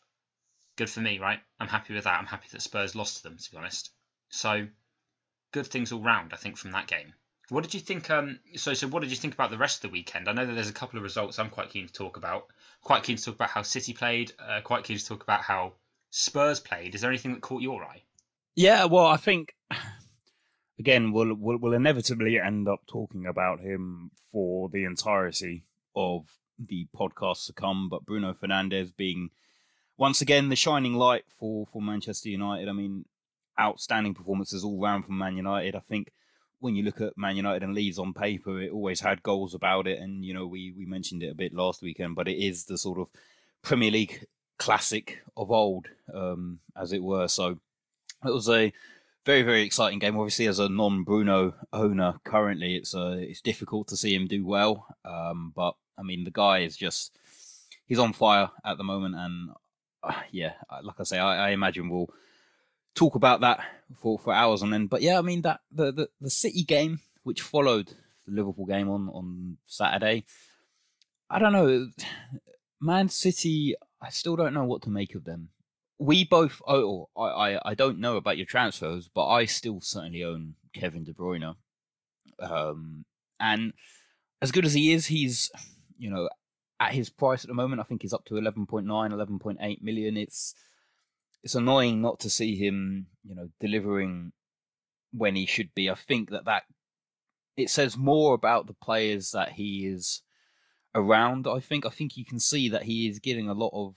good 0.76 0.90
for 0.90 1.00
me, 1.00 1.18
right? 1.18 1.40
I'm 1.58 1.68
happy 1.68 1.94
with 1.94 2.04
that. 2.04 2.18
I'm 2.18 2.26
happy 2.26 2.48
that 2.52 2.62
Spurs 2.62 2.94
lost 2.94 3.18
to 3.18 3.22
them, 3.22 3.36
to 3.38 3.50
be 3.50 3.56
honest. 3.56 3.90
So 4.28 4.66
good 5.52 5.66
things 5.66 5.92
all 5.92 6.02
round, 6.02 6.32
I 6.32 6.36
think, 6.36 6.56
from 6.56 6.72
that 6.72 6.86
game. 6.86 7.12
What 7.48 7.64
did 7.64 7.74
you 7.74 7.80
think? 7.80 8.08
Um, 8.10 8.38
so, 8.56 8.74
so 8.74 8.86
what 8.86 9.00
did 9.00 9.10
you 9.10 9.16
think 9.16 9.34
about 9.34 9.50
the 9.50 9.58
rest 9.58 9.78
of 9.78 9.90
the 9.90 9.92
weekend? 9.92 10.28
I 10.28 10.32
know 10.32 10.46
that 10.46 10.54
there's 10.54 10.70
a 10.70 10.72
couple 10.72 10.98
of 10.98 11.02
results 11.02 11.38
I'm 11.38 11.50
quite 11.50 11.70
keen 11.70 11.88
to 11.88 11.92
talk 11.92 12.16
about. 12.16 12.46
Quite 12.82 13.02
keen 13.02 13.16
to 13.16 13.24
talk 13.24 13.34
about 13.34 13.50
how 13.50 13.62
City 13.62 13.92
played. 13.92 14.32
Uh, 14.38 14.60
quite 14.60 14.84
keen 14.84 14.98
to 14.98 15.04
talk 15.04 15.22
about 15.24 15.42
how 15.42 15.72
Spurs 16.10 16.60
played. 16.60 16.94
Is 16.94 17.00
there 17.00 17.10
anything 17.10 17.34
that 17.34 17.40
caught 17.40 17.62
your 17.62 17.84
eye? 17.84 18.02
Yeah, 18.54 18.84
well, 18.84 19.06
I 19.06 19.16
think 19.16 19.54
again 20.78 21.12
we'll, 21.12 21.34
we'll 21.34 21.58
we'll 21.58 21.72
inevitably 21.72 22.38
end 22.38 22.68
up 22.68 22.80
talking 22.86 23.26
about 23.26 23.60
him 23.60 24.10
for 24.32 24.68
the 24.68 24.84
entirety 24.84 25.64
of 25.96 26.26
the 26.58 26.86
podcast 26.94 27.46
to 27.46 27.52
come. 27.52 27.88
But 27.88 28.04
Bruno 28.04 28.32
Fernandes 28.32 28.94
being 28.96 29.30
once 30.00 30.22
again, 30.22 30.48
the 30.48 30.56
shining 30.56 30.94
light 30.94 31.26
for, 31.38 31.66
for 31.70 31.82
Manchester 31.82 32.30
United. 32.30 32.70
I 32.70 32.72
mean, 32.72 33.04
outstanding 33.60 34.14
performances 34.14 34.64
all 34.64 34.80
round 34.80 35.04
from 35.04 35.18
Man 35.18 35.36
United. 35.36 35.76
I 35.76 35.80
think 35.80 36.10
when 36.58 36.74
you 36.74 36.82
look 36.82 37.02
at 37.02 37.18
Man 37.18 37.36
United 37.36 37.62
and 37.62 37.74
Leeds 37.74 37.98
on 37.98 38.14
paper, 38.14 38.62
it 38.62 38.72
always 38.72 39.00
had 39.00 39.22
goals 39.22 39.54
about 39.54 39.86
it. 39.86 39.98
And, 39.98 40.24
you 40.24 40.32
know, 40.32 40.46
we, 40.46 40.72
we 40.72 40.86
mentioned 40.86 41.22
it 41.22 41.30
a 41.30 41.34
bit 41.34 41.52
last 41.52 41.82
weekend, 41.82 42.14
but 42.14 42.28
it 42.28 42.38
is 42.38 42.64
the 42.64 42.78
sort 42.78 42.98
of 42.98 43.08
Premier 43.60 43.90
League 43.90 44.24
classic 44.58 45.18
of 45.36 45.50
old, 45.50 45.88
um, 46.14 46.60
as 46.74 46.94
it 46.94 47.02
were. 47.02 47.28
So 47.28 47.58
it 48.24 48.32
was 48.32 48.48
a 48.48 48.72
very, 49.26 49.42
very 49.42 49.64
exciting 49.64 49.98
game. 49.98 50.16
Obviously, 50.16 50.46
as 50.46 50.58
a 50.58 50.70
non 50.70 51.04
Bruno 51.04 51.52
owner 51.74 52.14
currently, 52.24 52.76
it's 52.76 52.94
uh, 52.94 53.18
it's 53.20 53.42
difficult 53.42 53.88
to 53.88 53.98
see 53.98 54.14
him 54.14 54.28
do 54.28 54.46
well. 54.46 54.86
Um, 55.04 55.52
but, 55.54 55.74
I 55.98 56.02
mean, 56.02 56.24
the 56.24 56.30
guy 56.30 56.60
is 56.60 56.74
just. 56.74 57.18
He's 57.84 57.98
on 57.98 58.12
fire 58.12 58.48
at 58.64 58.78
the 58.78 58.84
moment, 58.84 59.16
and 59.16 59.50
uh, 60.02 60.20
yeah, 60.30 60.54
like 60.82 60.96
I 60.98 61.04
say, 61.04 61.18
I, 61.18 61.48
I, 61.48 61.50
imagine 61.50 61.88
we'll 61.88 62.10
talk 62.94 63.14
about 63.14 63.40
that 63.42 63.60
for, 64.00 64.18
for 64.18 64.32
hours 64.32 64.62
on 64.62 64.74
end. 64.74 64.90
But 64.90 65.02
yeah, 65.02 65.18
I 65.18 65.22
mean 65.22 65.42
that 65.42 65.60
the, 65.70 65.92
the, 65.92 66.08
the 66.20 66.30
City 66.30 66.62
game, 66.62 67.00
which 67.22 67.42
followed 67.42 67.88
the 68.26 68.32
Liverpool 68.32 68.66
game 68.66 68.88
on 68.88 69.08
on 69.08 69.58
Saturday, 69.66 70.24
I 71.28 71.38
don't 71.38 71.52
know. 71.52 71.88
Man 72.80 73.08
City, 73.08 73.74
I 74.00 74.10
still 74.10 74.36
don't 74.36 74.54
know 74.54 74.64
what 74.64 74.82
to 74.82 74.90
make 74.90 75.14
of 75.14 75.24
them. 75.24 75.50
We 75.98 76.24
both, 76.24 76.62
oh, 76.66 77.10
I, 77.14 77.22
I, 77.22 77.60
I 77.66 77.74
don't 77.74 77.98
know 77.98 78.16
about 78.16 78.38
your 78.38 78.46
transfers, 78.46 79.10
but 79.14 79.26
I 79.26 79.44
still 79.44 79.82
certainly 79.82 80.24
own 80.24 80.54
Kevin 80.74 81.04
De 81.04 81.12
Bruyne. 81.12 81.56
Um, 82.38 83.04
and 83.38 83.74
as 84.40 84.50
good 84.50 84.64
as 84.64 84.72
he 84.72 84.92
is, 84.92 85.06
he's, 85.06 85.50
you 85.98 86.08
know, 86.08 86.30
at 86.80 86.94
his 86.94 87.10
price 87.10 87.44
at 87.44 87.48
the 87.48 87.54
moment, 87.54 87.80
I 87.80 87.84
think 87.84 88.02
he's 88.02 88.14
up 88.14 88.24
to 88.24 88.34
11.9, 88.34 88.84
11.8 88.86 89.82
million. 89.82 90.16
It's 90.16 90.54
it's 91.42 91.54
annoying 91.54 92.02
not 92.02 92.20
to 92.20 92.30
see 92.30 92.56
him, 92.56 93.06
you 93.24 93.34
know, 93.34 93.48
delivering 93.60 94.32
when 95.12 95.36
he 95.36 95.46
should 95.46 95.74
be. 95.74 95.88
I 95.90 95.94
think 95.94 96.30
that 96.30 96.46
that 96.46 96.64
it 97.56 97.70
says 97.70 97.96
more 97.96 98.34
about 98.34 98.66
the 98.66 98.74
players 98.74 99.30
that 99.32 99.52
he 99.52 99.86
is 99.86 100.22
around. 100.94 101.46
I 101.46 101.60
think 101.60 101.84
I 101.84 101.90
think 101.90 102.16
you 102.16 102.24
can 102.24 102.40
see 102.40 102.68
that 102.70 102.84
he 102.84 103.08
is 103.08 103.18
getting 103.18 103.48
a 103.48 103.54
lot 103.54 103.70
of 103.74 103.94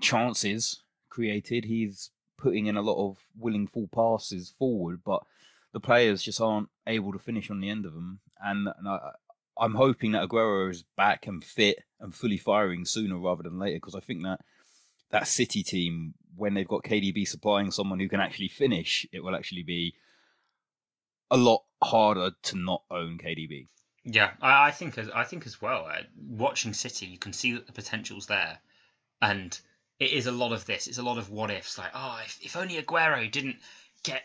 chances 0.00 0.82
created. 1.10 1.64
He's 1.64 2.10
putting 2.38 2.66
in 2.66 2.76
a 2.76 2.82
lot 2.82 3.08
of 3.08 3.18
willing 3.36 3.66
full 3.66 3.88
passes 3.92 4.54
forward, 4.58 5.00
but 5.04 5.22
the 5.72 5.80
players 5.80 6.22
just 6.22 6.40
aren't 6.40 6.68
able 6.86 7.12
to 7.12 7.18
finish 7.18 7.50
on 7.50 7.60
the 7.60 7.70
end 7.70 7.84
of 7.84 7.94
them. 7.94 8.20
And, 8.40 8.68
and 8.78 8.88
I, 8.88 9.12
I'm 9.58 9.74
hoping 9.74 10.12
that 10.12 10.28
Aguero 10.28 10.70
is 10.70 10.84
back 10.96 11.26
and 11.26 11.42
fit 11.42 11.78
and 12.00 12.14
fully 12.14 12.36
firing 12.36 12.84
sooner 12.84 13.18
rather 13.18 13.42
than 13.42 13.58
later 13.58 13.76
because 13.76 13.94
I 13.94 14.00
think 14.00 14.22
that 14.24 14.40
that 15.10 15.28
City 15.28 15.62
team, 15.62 16.14
when 16.36 16.54
they've 16.54 16.66
got 16.66 16.82
KDB 16.82 17.26
supplying 17.26 17.70
someone 17.70 18.00
who 18.00 18.08
can 18.08 18.20
actually 18.20 18.48
finish, 18.48 19.06
it 19.12 19.22
will 19.22 19.36
actually 19.36 19.62
be 19.62 19.94
a 21.30 21.36
lot 21.36 21.62
harder 21.82 22.32
to 22.42 22.56
not 22.56 22.82
own 22.90 23.18
KDB. 23.18 23.68
Yeah, 24.04 24.32
I, 24.40 24.68
I 24.68 24.70
think 24.70 24.98
as 24.98 25.08
I 25.10 25.24
think 25.24 25.46
as 25.46 25.62
well. 25.62 25.86
Uh, 25.86 26.02
watching 26.16 26.74
City, 26.74 27.06
you 27.06 27.18
can 27.18 27.32
see 27.32 27.52
that 27.52 27.66
the 27.66 27.72
potential's 27.72 28.26
there, 28.26 28.58
and 29.22 29.58
it 29.98 30.10
is 30.10 30.26
a 30.26 30.32
lot 30.32 30.52
of 30.52 30.66
this. 30.66 30.86
It's 30.86 30.98
a 30.98 31.02
lot 31.02 31.18
of 31.18 31.30
what 31.30 31.50
ifs. 31.50 31.78
Like, 31.78 31.92
oh, 31.94 32.20
if, 32.24 32.38
if 32.42 32.56
only 32.56 32.82
Aguero 32.82 33.30
didn't 33.30 33.56
get 34.02 34.22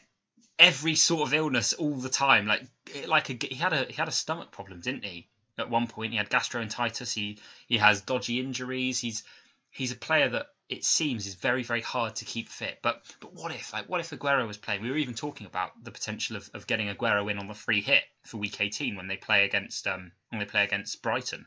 every 0.59 0.95
sort 0.95 1.27
of 1.27 1.33
illness 1.33 1.73
all 1.73 1.95
the 1.95 2.09
time. 2.09 2.45
Like, 2.45 2.63
like 3.07 3.29
a, 3.29 3.47
he 3.47 3.55
had 3.55 3.73
a 3.73 3.85
he 3.85 3.93
had 3.93 4.09
a 4.09 4.11
stomach 4.11 4.51
problem, 4.51 4.81
didn't 4.81 5.05
he? 5.05 5.29
At 5.57 5.69
one 5.69 5.87
point, 5.87 6.11
he 6.11 6.17
had 6.17 6.29
gastroenteritis. 6.29 7.13
He 7.13 7.39
he 7.67 7.77
has 7.77 8.01
dodgy 8.01 8.39
injuries. 8.39 8.99
He's 8.99 9.23
he's 9.71 9.93
a 9.93 9.95
player 9.95 10.29
that 10.29 10.47
it 10.67 10.85
seems 10.85 11.25
is 11.25 11.35
very 11.35 11.63
very 11.63 11.81
hard 11.81 12.15
to 12.17 12.25
keep 12.25 12.49
fit. 12.49 12.79
But 12.81 13.01
but 13.21 13.33
what 13.33 13.51
if 13.53 13.73
like 13.73 13.87
what 13.87 14.01
if 14.01 14.11
Aguero 14.11 14.45
was 14.45 14.57
playing? 14.57 14.81
We 14.81 14.91
were 14.91 14.97
even 14.97 15.15
talking 15.15 15.47
about 15.47 15.83
the 15.83 15.91
potential 15.91 16.35
of, 16.35 16.49
of 16.53 16.67
getting 16.67 16.93
Aguero 16.93 17.31
in 17.31 17.39
on 17.39 17.47
the 17.47 17.53
free 17.53 17.81
hit 17.81 18.03
for 18.23 18.37
week 18.37 18.59
18 18.59 18.95
when 18.95 19.07
they 19.07 19.17
play 19.17 19.45
against 19.45 19.87
um 19.87 20.11
when 20.29 20.39
they 20.39 20.45
play 20.45 20.63
against 20.63 21.01
Brighton, 21.01 21.45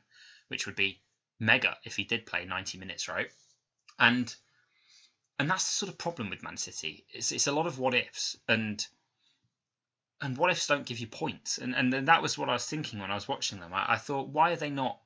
which 0.49 0.67
would 0.67 0.77
be 0.77 1.01
mega 1.39 1.77
if 1.85 1.97
he 1.97 2.05
did 2.05 2.25
play 2.27 2.45
90 2.45 2.79
minutes, 2.79 3.09
right? 3.09 3.31
And 3.99 4.35
and 5.39 5.51
that's 5.51 5.65
the 5.65 5.73
sort 5.73 5.93
of 5.93 5.99
problem 5.99 6.31
with 6.31 6.43
Man 6.43 6.57
City. 6.57 7.05
It's 7.13 7.31
it's 7.31 7.47
a 7.47 7.53
lot 7.53 7.67
of 7.67 7.79
what 7.79 7.95
ifs 7.95 8.37
and 8.49 8.85
and 10.23 10.39
what 10.39 10.51
ifs 10.51 10.67
don't 10.67 10.87
give 10.87 11.01
you 11.01 11.07
points. 11.07 11.59
And 11.59 11.75
and 11.75 11.93
that 12.09 12.23
was 12.23 12.39
what 12.39 12.49
I 12.49 12.55
was 12.55 12.65
thinking 12.65 13.01
when 13.01 13.11
I 13.11 13.15
was 13.15 13.29
watching 13.29 13.61
them. 13.61 13.75
I, 13.75 13.95
I 13.95 13.97
thought, 13.99 14.29
why 14.29 14.53
are 14.53 14.57
they 14.57 14.71
not 14.71 14.99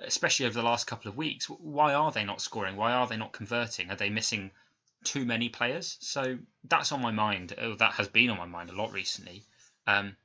especially 0.00 0.46
over 0.46 0.54
the 0.54 0.62
last 0.62 0.86
couple 0.86 1.10
of 1.10 1.16
weeks, 1.16 1.48
why 1.48 1.94
are 1.94 2.12
they 2.12 2.24
not 2.24 2.40
scoring? 2.40 2.76
Why 2.76 2.92
are 2.92 3.06
they 3.06 3.16
not 3.16 3.32
converting? 3.32 3.90
Are 3.90 3.96
they 3.96 4.10
missing 4.10 4.50
too 5.04 5.24
many 5.24 5.48
players? 5.48 5.96
So 6.00 6.38
that's 6.64 6.92
on 6.92 7.00
my 7.00 7.12
mind. 7.12 7.54
Oh, 7.58 7.74
that 7.76 7.94
has 7.94 8.08
been 8.08 8.30
on 8.30 8.38
my 8.38 8.46
mind 8.46 8.70
a 8.70 8.74
lot 8.76 8.92
recently. 8.92 9.44
Um, 9.86 10.16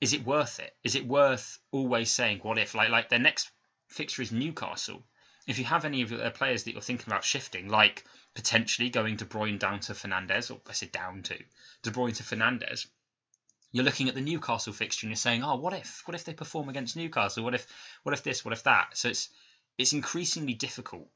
is 0.00 0.12
it 0.12 0.24
worth 0.24 0.60
it? 0.60 0.76
Is 0.84 0.94
it 0.94 1.06
worth 1.06 1.58
always 1.70 2.10
saying 2.10 2.40
what 2.40 2.58
if? 2.58 2.74
Like 2.74 2.90
like 2.90 3.08
their 3.08 3.18
next 3.18 3.50
fixture 3.88 4.22
is 4.22 4.32
Newcastle. 4.32 5.04
If 5.46 5.58
you 5.58 5.64
have 5.64 5.84
any 5.84 6.02
of 6.02 6.10
their 6.10 6.30
players 6.30 6.64
that 6.64 6.72
you're 6.72 6.80
thinking 6.80 7.08
about 7.08 7.24
shifting, 7.24 7.68
like 7.68 8.04
potentially 8.34 8.90
going 8.90 9.16
De 9.16 9.24
Bruyne 9.24 9.58
down 9.58 9.80
to 9.80 9.92
Fernandes, 9.92 10.50
or 10.50 10.60
I 10.68 10.72
say 10.72 10.86
down 10.86 11.22
to 11.24 11.36
De 11.82 11.90
Bruyne 11.90 12.16
to 12.16 12.22
Fernandes, 12.22 12.86
you're 13.72 13.84
looking 13.84 14.08
at 14.08 14.14
the 14.14 14.20
Newcastle 14.20 14.72
fixture 14.72 15.06
and 15.06 15.10
you're 15.10 15.16
saying, 15.16 15.42
oh, 15.42 15.56
what 15.56 15.72
if? 15.72 16.02
What 16.04 16.14
if 16.14 16.24
they 16.24 16.34
perform 16.34 16.68
against 16.68 16.96
Newcastle? 16.96 17.42
What 17.42 17.54
if? 17.54 17.66
What 18.02 18.12
if 18.12 18.22
this? 18.22 18.44
What 18.44 18.52
if 18.52 18.62
that? 18.64 18.90
So 18.96 19.08
it's 19.08 19.30
it's 19.78 19.94
increasingly 19.94 20.54
difficult 20.54 21.08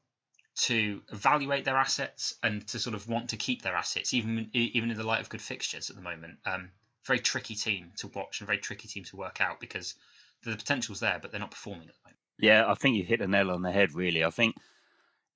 to 0.56 1.02
evaluate 1.12 1.66
their 1.66 1.76
assets 1.76 2.34
and 2.42 2.66
to 2.68 2.78
sort 2.78 2.96
of 2.96 3.06
want 3.08 3.30
to 3.30 3.36
keep 3.36 3.62
their 3.62 3.74
assets, 3.74 4.14
even 4.14 4.48
even 4.54 4.90
in 4.90 4.96
the 4.96 5.06
light 5.06 5.20
of 5.20 5.28
good 5.28 5.42
fixtures 5.42 5.90
at 5.90 5.96
the 5.96 6.02
moment. 6.02 6.38
Um, 6.46 6.70
very 7.06 7.20
tricky 7.20 7.54
team 7.54 7.92
to 7.98 8.08
watch 8.08 8.40
and 8.40 8.46
very 8.46 8.58
tricky 8.58 8.88
team 8.88 9.04
to 9.04 9.16
work 9.16 9.40
out 9.40 9.60
because 9.60 9.94
the 10.42 10.56
potential's 10.56 11.00
there, 11.00 11.18
but 11.20 11.30
they're 11.30 11.40
not 11.40 11.50
performing 11.50 11.88
at 11.88 11.94
the 11.94 12.08
moment. 12.08 12.20
Yeah, 12.38 12.70
I 12.70 12.74
think 12.74 12.96
you 12.96 13.04
hit 13.04 13.20
the 13.20 13.28
nail 13.28 13.50
on 13.50 13.62
the 13.62 13.70
head. 13.70 13.94
Really, 13.94 14.24
I 14.24 14.30
think 14.30 14.56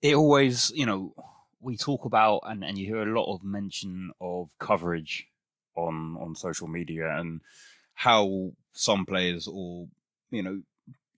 it 0.01 0.15
always, 0.15 0.73
you 0.75 0.87
know, 0.87 1.15
we 1.61 1.77
talk 1.77 2.07
about 2.07 2.41
and, 2.45 2.65
and 2.65 2.79
you 2.79 2.87
hear 2.87 3.03
a 3.03 3.21
lot 3.21 3.33
of 3.33 3.45
mention 3.45 4.11
of 4.21 4.49
coverage 4.59 5.27
on 5.87 6.17
on 6.21 6.35
social 6.35 6.69
media 6.69 7.17
and 7.17 7.41
how 7.95 8.51
some 8.73 9.05
players 9.05 9.47
or 9.47 9.87
you 10.31 10.43
know 10.43 10.61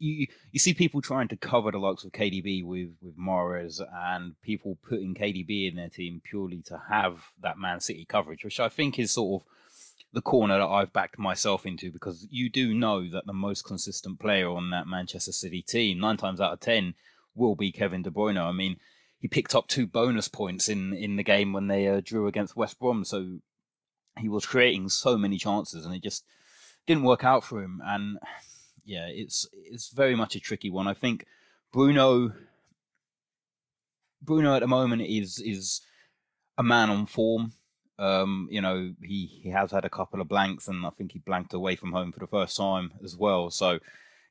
you 0.02 0.26
you 0.50 0.58
see 0.58 0.74
people 0.74 1.00
trying 1.00 1.28
to 1.28 1.36
cover 1.36 1.70
the 1.70 1.78
likes 1.78 2.04
of 2.04 2.12
KDB 2.12 2.64
with 2.64 2.90
with 3.00 3.16
Mahrez 3.16 3.80
and 3.94 4.34
people 4.42 4.76
putting 4.88 5.14
KDB 5.14 5.70
in 5.70 5.76
their 5.76 5.88
team 5.88 6.20
purely 6.24 6.60
to 6.66 6.80
have 6.90 7.18
that 7.40 7.58
Man 7.58 7.80
City 7.80 8.04
coverage, 8.04 8.44
which 8.44 8.60
I 8.60 8.68
think 8.68 8.98
is 8.98 9.12
sort 9.12 9.42
of 9.42 9.48
the 10.12 10.20
corner 10.20 10.58
that 10.58 10.66
I've 10.66 10.92
backed 10.92 11.18
myself 11.18 11.64
into 11.64 11.90
because 11.90 12.26
you 12.30 12.50
do 12.50 12.74
know 12.74 13.08
that 13.10 13.26
the 13.26 13.32
most 13.32 13.62
consistent 13.64 14.18
player 14.18 14.50
on 14.50 14.70
that 14.70 14.86
Manchester 14.86 15.32
City 15.32 15.62
team, 15.62 16.00
nine 16.00 16.16
times 16.16 16.40
out 16.40 16.52
of 16.52 16.60
ten, 16.60 16.94
will 17.34 17.54
be 17.54 17.72
Kevin 17.72 18.02
De 18.02 18.10
Bruyne. 18.10 18.38
I 18.38 18.52
mean, 18.52 18.76
he 19.18 19.28
picked 19.28 19.54
up 19.54 19.68
two 19.68 19.86
bonus 19.86 20.26
points 20.26 20.68
in 20.68 20.92
in 20.92 21.14
the 21.16 21.22
game 21.22 21.52
when 21.52 21.68
they 21.68 21.86
uh, 21.86 22.00
drew 22.04 22.26
against 22.26 22.56
West 22.56 22.80
Brom, 22.80 23.04
so 23.04 23.38
he 24.18 24.28
was 24.28 24.46
creating 24.46 24.88
so 24.88 25.16
many 25.16 25.38
chances 25.38 25.84
and 25.84 25.94
it 25.94 26.02
just 26.02 26.24
didn't 26.86 27.04
work 27.04 27.24
out 27.24 27.44
for 27.44 27.62
him. 27.62 27.80
And 27.84 28.18
yeah, 28.84 29.06
it's 29.08 29.46
it's 29.52 29.90
very 29.90 30.14
much 30.14 30.36
a 30.36 30.40
tricky 30.40 30.70
one. 30.70 30.86
I 30.86 30.94
think 30.94 31.26
Bruno 31.72 32.32
Bruno 34.20 34.54
at 34.54 34.60
the 34.60 34.68
moment 34.68 35.02
is 35.02 35.38
is 35.38 35.80
a 36.58 36.62
man 36.62 36.90
on 36.90 37.06
form. 37.06 37.52
Um, 37.98 38.48
you 38.50 38.60
know, 38.60 38.94
he, 39.02 39.26
he 39.42 39.50
has 39.50 39.70
had 39.70 39.84
a 39.84 39.90
couple 39.90 40.20
of 40.20 40.28
blanks 40.28 40.66
and 40.66 40.84
I 40.84 40.90
think 40.90 41.12
he 41.12 41.20
blanked 41.20 41.54
away 41.54 41.76
from 41.76 41.92
home 41.92 42.10
for 42.10 42.20
the 42.20 42.26
first 42.26 42.56
time 42.56 42.92
as 43.04 43.16
well. 43.16 43.50
So 43.50 43.78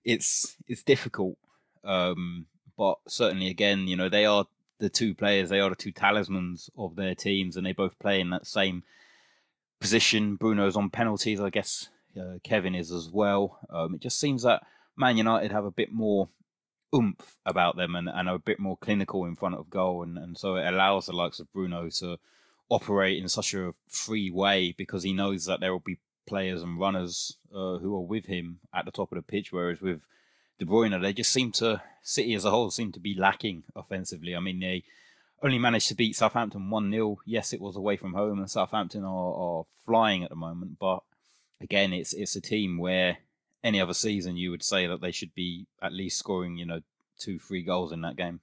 it's 0.04 0.58
it's 0.68 0.84
difficult. 0.84 1.38
Um, 1.84 2.48
but 2.78 2.98
certainly 3.08 3.48
again, 3.48 3.88
you 3.88 3.96
know, 3.96 4.10
they 4.10 4.26
are 4.26 4.46
the 4.80 4.90
two 4.90 5.14
players, 5.14 5.50
they 5.50 5.60
are 5.60 5.70
the 5.70 5.76
two 5.76 5.92
talismans 5.92 6.70
of 6.78 6.96
their 6.96 7.16
teams 7.16 7.56
and 7.56 7.66
they 7.66 7.74
both 7.74 7.98
play 8.00 8.20
in 8.20 8.32
that 8.32 8.48
same 8.48 8.84
position. 9.82 10.38
Bruno's 10.38 10.78
on 10.78 10.90
penalties, 10.90 11.42
I 11.42 11.50
guess. 11.50 11.90
Uh, 12.18 12.38
Kevin 12.44 12.76
is 12.76 12.92
as 12.92 13.10
well. 13.10 13.60
Um, 13.70 13.96
it 13.96 14.02
just 14.02 14.20
seems 14.20 14.44
that 14.44 14.64
Man 14.96 15.18
United 15.18 15.52
have 15.52 15.66
a 15.66 15.72
bit 15.72 15.92
more 15.92 16.30
oomph 16.96 17.38
about 17.46 17.76
them 17.76 17.96
and, 17.96 18.08
and 18.08 18.30
are 18.30 18.36
a 18.36 18.40
bit 18.40 18.60
more 18.60 18.78
clinical 18.78 19.26
in 19.26 19.36
front 19.36 19.56
of 19.56 19.70
goal, 19.70 20.04
and, 20.04 20.18
and 20.18 20.38
so 20.38 20.56
it 20.56 20.68
allows 20.68 21.06
the 21.06 21.14
likes 21.14 21.40
of 21.40 21.52
Bruno 21.52 21.90
to 21.90 22.18
operate 22.70 23.22
in 23.22 23.28
such 23.28 23.54
a 23.54 23.74
free 23.90 24.32
way 24.32 24.74
because 24.78 25.04
he 25.04 25.14
knows 25.14 25.46
that 25.46 25.60
there 25.60 25.72
will 25.72 25.80
be 25.80 26.00
players 26.26 26.62
and 26.62 26.80
runners 26.80 27.38
uh, 27.54 27.78
who 27.78 27.96
are 27.96 28.06
with 28.06 28.26
him 28.26 28.60
at 28.74 28.86
the 28.86 28.92
top 28.92 29.12
of 29.12 29.18
the 29.18 29.22
pitch. 29.22 29.52
Whereas 29.52 29.82
with 29.82 30.02
De 30.60 30.66
Bruyne, 30.66 31.02
they 31.02 31.14
just 31.14 31.32
seem 31.32 31.52
to 31.54 31.82
City 32.04 32.34
as 32.34 32.46
a 32.46 32.50
whole 32.50 32.72
seem 32.72 32.92
to 32.92 33.00
be 33.00 33.14
lacking 33.14 33.64
offensively. 33.76 34.36
I 34.36 34.40
mean, 34.40 34.60
they 34.60 34.84
only 35.44 35.60
managed 35.60 35.88
to 35.88 35.96
beat 35.96 36.16
Southampton 36.16 36.70
1 36.70 36.92
0. 36.92 37.18
Yes, 37.26 37.54
it 37.54 37.62
was 37.62 37.76
away 37.76 37.98
from 37.98 38.14
home, 38.14 38.40
and 38.40 38.50
Southampton 38.50 39.04
are, 39.04 39.34
are 39.34 39.66
flying 39.86 40.24
at 40.24 40.30
the 40.30 40.36
moment. 40.36 40.78
But 40.80 41.02
again, 41.60 41.94
it's 41.94 42.14
it's 42.14 42.36
a 42.36 42.42
team 42.42 42.78
where 42.78 43.18
any 43.64 43.82
other 43.82 43.94
season 43.94 44.38
you 44.38 44.52
would 44.52 44.64
say 44.64 44.88
that 44.88 45.02
they 45.02 45.12
should 45.12 45.34
be 45.36 45.66
at 45.82 45.94
least 45.94 46.18
scoring, 46.18 46.58
you 46.58 46.66
know, 46.66 46.82
two, 47.20 47.40
three 47.40 47.62
goals 47.62 47.92
in 47.92 48.02
that 48.02 48.16
game. 48.16 48.40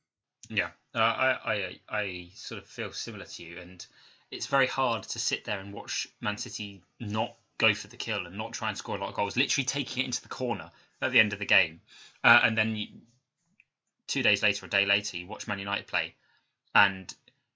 Yeah, 0.49 0.71
uh, 0.95 0.99
I, 0.99 1.39
I 1.45 1.81
I 1.89 2.29
sort 2.35 2.63
of 2.63 2.67
feel 2.67 2.93
similar 2.93 3.25
to 3.25 3.43
you, 3.43 3.59
and 3.59 3.85
it's 4.31 4.47
very 4.47 4.67
hard 4.67 5.03
to 5.05 5.19
sit 5.19 5.45
there 5.45 5.59
and 5.59 5.73
watch 5.73 6.09
Man 6.21 6.39
City 6.39 6.83
not 7.01 7.37
go 7.59 7.75
for 7.75 7.89
the 7.89 7.97
kill 7.97 8.27
and 8.27 8.39
not 8.39 8.53
try 8.53 8.69
and 8.69 8.79
score 8.79 8.97
a 8.97 9.01
lot 9.01 9.09
of 9.09 9.15
goals, 9.15 9.37
literally 9.37 9.65
taking 9.65 10.03
it 10.03 10.07
into 10.07 10.23
the 10.23 10.29
corner 10.29 10.71
at 11.03 11.13
the 11.13 11.21
end 11.21 11.33
of 11.33 11.39
the 11.39 11.45
game, 11.45 11.81
uh, 12.25 12.41
and 12.43 12.57
then 12.57 12.77
you, 12.77 12.87
two 14.07 14.23
days 14.23 14.43
later, 14.43 14.67
a 14.67 14.69
day 14.69 14.87
later, 14.87 15.17
you 15.17 15.27
watch 15.27 15.47
Man 15.49 15.59
United 15.59 15.87
play, 15.87 16.15
and 16.75 17.13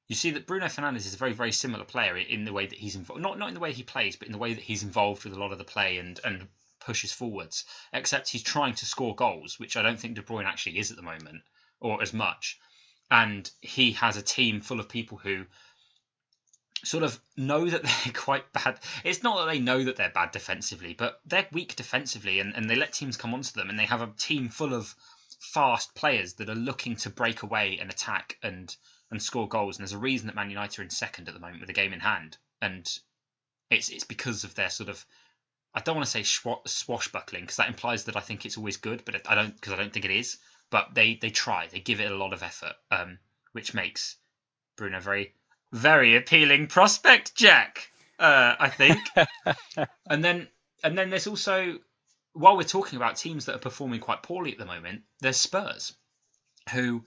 you 0.09 0.17
see 0.17 0.33
that 0.33 0.47
Bruno 0.47 0.67
Fernandes 0.67 1.07
is 1.07 1.15
a 1.15 1.19
very, 1.19 1.33
very 1.33 1.53
similar 1.53 1.85
player 1.85 2.17
in 2.17 2.45
the 2.45 2.53
way 2.53 2.67
that 2.67 2.79
he's 2.79 2.97
involved. 2.97 3.23
Not 3.23 3.39
not 3.39 3.49
in 3.49 3.55
the 3.55 3.61
way 3.61 3.73
he 3.73 3.83
plays, 3.83 4.17
but 4.17 4.27
in 4.29 4.33
the 4.33 4.39
way 4.39 4.53
that 4.53 4.63
he's 4.63 4.83
involved 4.83 5.25
with 5.25 5.33
a 5.33 5.39
lot 5.39 5.53
of 5.53 5.59
the 5.59 5.65
play 5.65 5.99
and 5.99 6.21
and 6.25 6.49
pushes 6.81 7.13
forwards. 7.13 7.65
Except 7.93 8.29
he's 8.29 8.43
trying 8.43 8.75
to 8.75 8.87
score 8.87 9.15
goals, 9.15 9.59
which 9.59 9.77
I 9.77 9.83
don't 9.83 9.99
think 9.99 10.17
De 10.17 10.23
Bruyne 10.23 10.45
actually 10.45 10.79
is 10.79 10.91
at 10.91 10.97
the 10.97 11.03
moment, 11.03 11.43
or 11.81 12.03
as 12.03 12.13
much. 12.13 12.59
And 13.11 13.51
he 13.61 13.93
has 13.93 14.17
a 14.17 14.23
team 14.23 14.61
full 14.61 14.81
of 14.81 14.89
people 14.89 15.19
who 15.19 15.47
sort 16.85 17.05
of 17.05 17.19
know 17.37 17.69
that 17.69 17.83
they're 18.05 18.13
quite 18.13 18.53
bad. 18.53 18.81
It's 19.05 19.23
not 19.23 19.39
that 19.39 19.53
they 19.53 19.61
know 19.61 19.85
that 19.85 19.97
they're 19.97 20.11
bad 20.11 20.33
defensively, 20.33 20.95
but 20.95 21.21
they're 21.25 21.47
weak 21.53 21.77
defensively, 21.77 22.41
and, 22.41 22.55
and 22.55 22.69
they 22.69 22.77
let 22.77 22.93
teams 22.93 23.17
come 23.17 23.35
onto 23.35 23.53
them, 23.53 23.71
and 23.71 23.79
they 23.79 23.87
have 23.87 24.03
a 24.03 24.13
team 24.19 24.49
full 24.49 24.75
of 24.75 24.95
fast 25.41 25.95
players 25.95 26.35
that 26.35 26.49
are 26.49 26.55
looking 26.55 26.97
to 26.97 27.11
break 27.11 27.43
away 27.43 27.79
and 27.81 27.91
attack 27.91 28.37
and 28.43 28.77
and 29.13 29.23
score 29.23 29.49
goals. 29.49 29.77
And 29.77 29.85
there's 29.85 29.93
a 29.93 29.99
reason 29.99 30.27
that 30.27 30.35
Man 30.35 30.51
United 30.51 30.81
are 30.81 30.83
in 30.83 30.91
second 30.91 31.29
at 31.29 31.35
the 31.35 31.41
moment 31.41 31.61
with 31.61 31.71
a 31.71 31.75
game 31.75 31.93
in 31.93 32.01
hand, 32.01 32.37
and 32.61 32.89
it's 33.71 33.91
it's 33.91 34.05
because 34.05 34.43
of 34.43 34.55
their 34.57 34.71
sort 34.71 34.89
of 34.89 35.05
I 35.75 35.81
don't 35.81 35.97
want 35.97 36.07
to 36.07 36.25
say 36.25 36.25
swashbuckling 36.67 37.43
because 37.43 37.57
that 37.57 37.69
implies 37.69 38.05
that 38.05 38.17
I 38.17 38.21
think 38.21 38.45
it's 38.45 38.59
always 38.59 38.79
good, 38.79 39.05
but 39.05 39.29
I 39.29 39.35
don't 39.35 39.55
because 39.55 39.73
I 39.73 39.77
don't 39.77 39.93
think 39.93 40.05
it 40.05 40.11
is. 40.11 40.39
But 40.71 40.95
they 40.95 41.15
they 41.15 41.31
try, 41.31 41.69
they 41.69 41.81
give 41.81 42.01
it 42.01 42.11
a 42.11 42.17
lot 42.17 42.33
of 42.33 42.43
effort, 42.43 42.75
um, 42.91 43.19
which 43.53 43.75
makes 43.75 44.17
Bruno 44.77 45.01
very 45.01 45.35
very 45.73 46.17
appealing 46.17 46.67
prospect, 46.67 47.35
Jack. 47.35 47.89
Uh, 48.19 48.55
I 48.59 48.69
think. 48.69 49.01
and 50.07 50.25
then 50.25 50.49
and 50.83 50.97
then 50.97 51.11
there's 51.11 51.27
also 51.27 51.79
while 52.33 52.57
we're 52.57 52.63
talking 52.63 52.97
about 52.97 53.17
teams 53.17 53.45
that 53.45 53.57
are 53.57 53.59
performing 53.59 54.01
quite 54.01 54.23
poorly 54.23 54.53
at 54.53 54.59
the 54.59 54.65
moment, 54.65 55.03
there's 55.21 55.37
Spurs, 55.37 55.95
who 56.73 57.05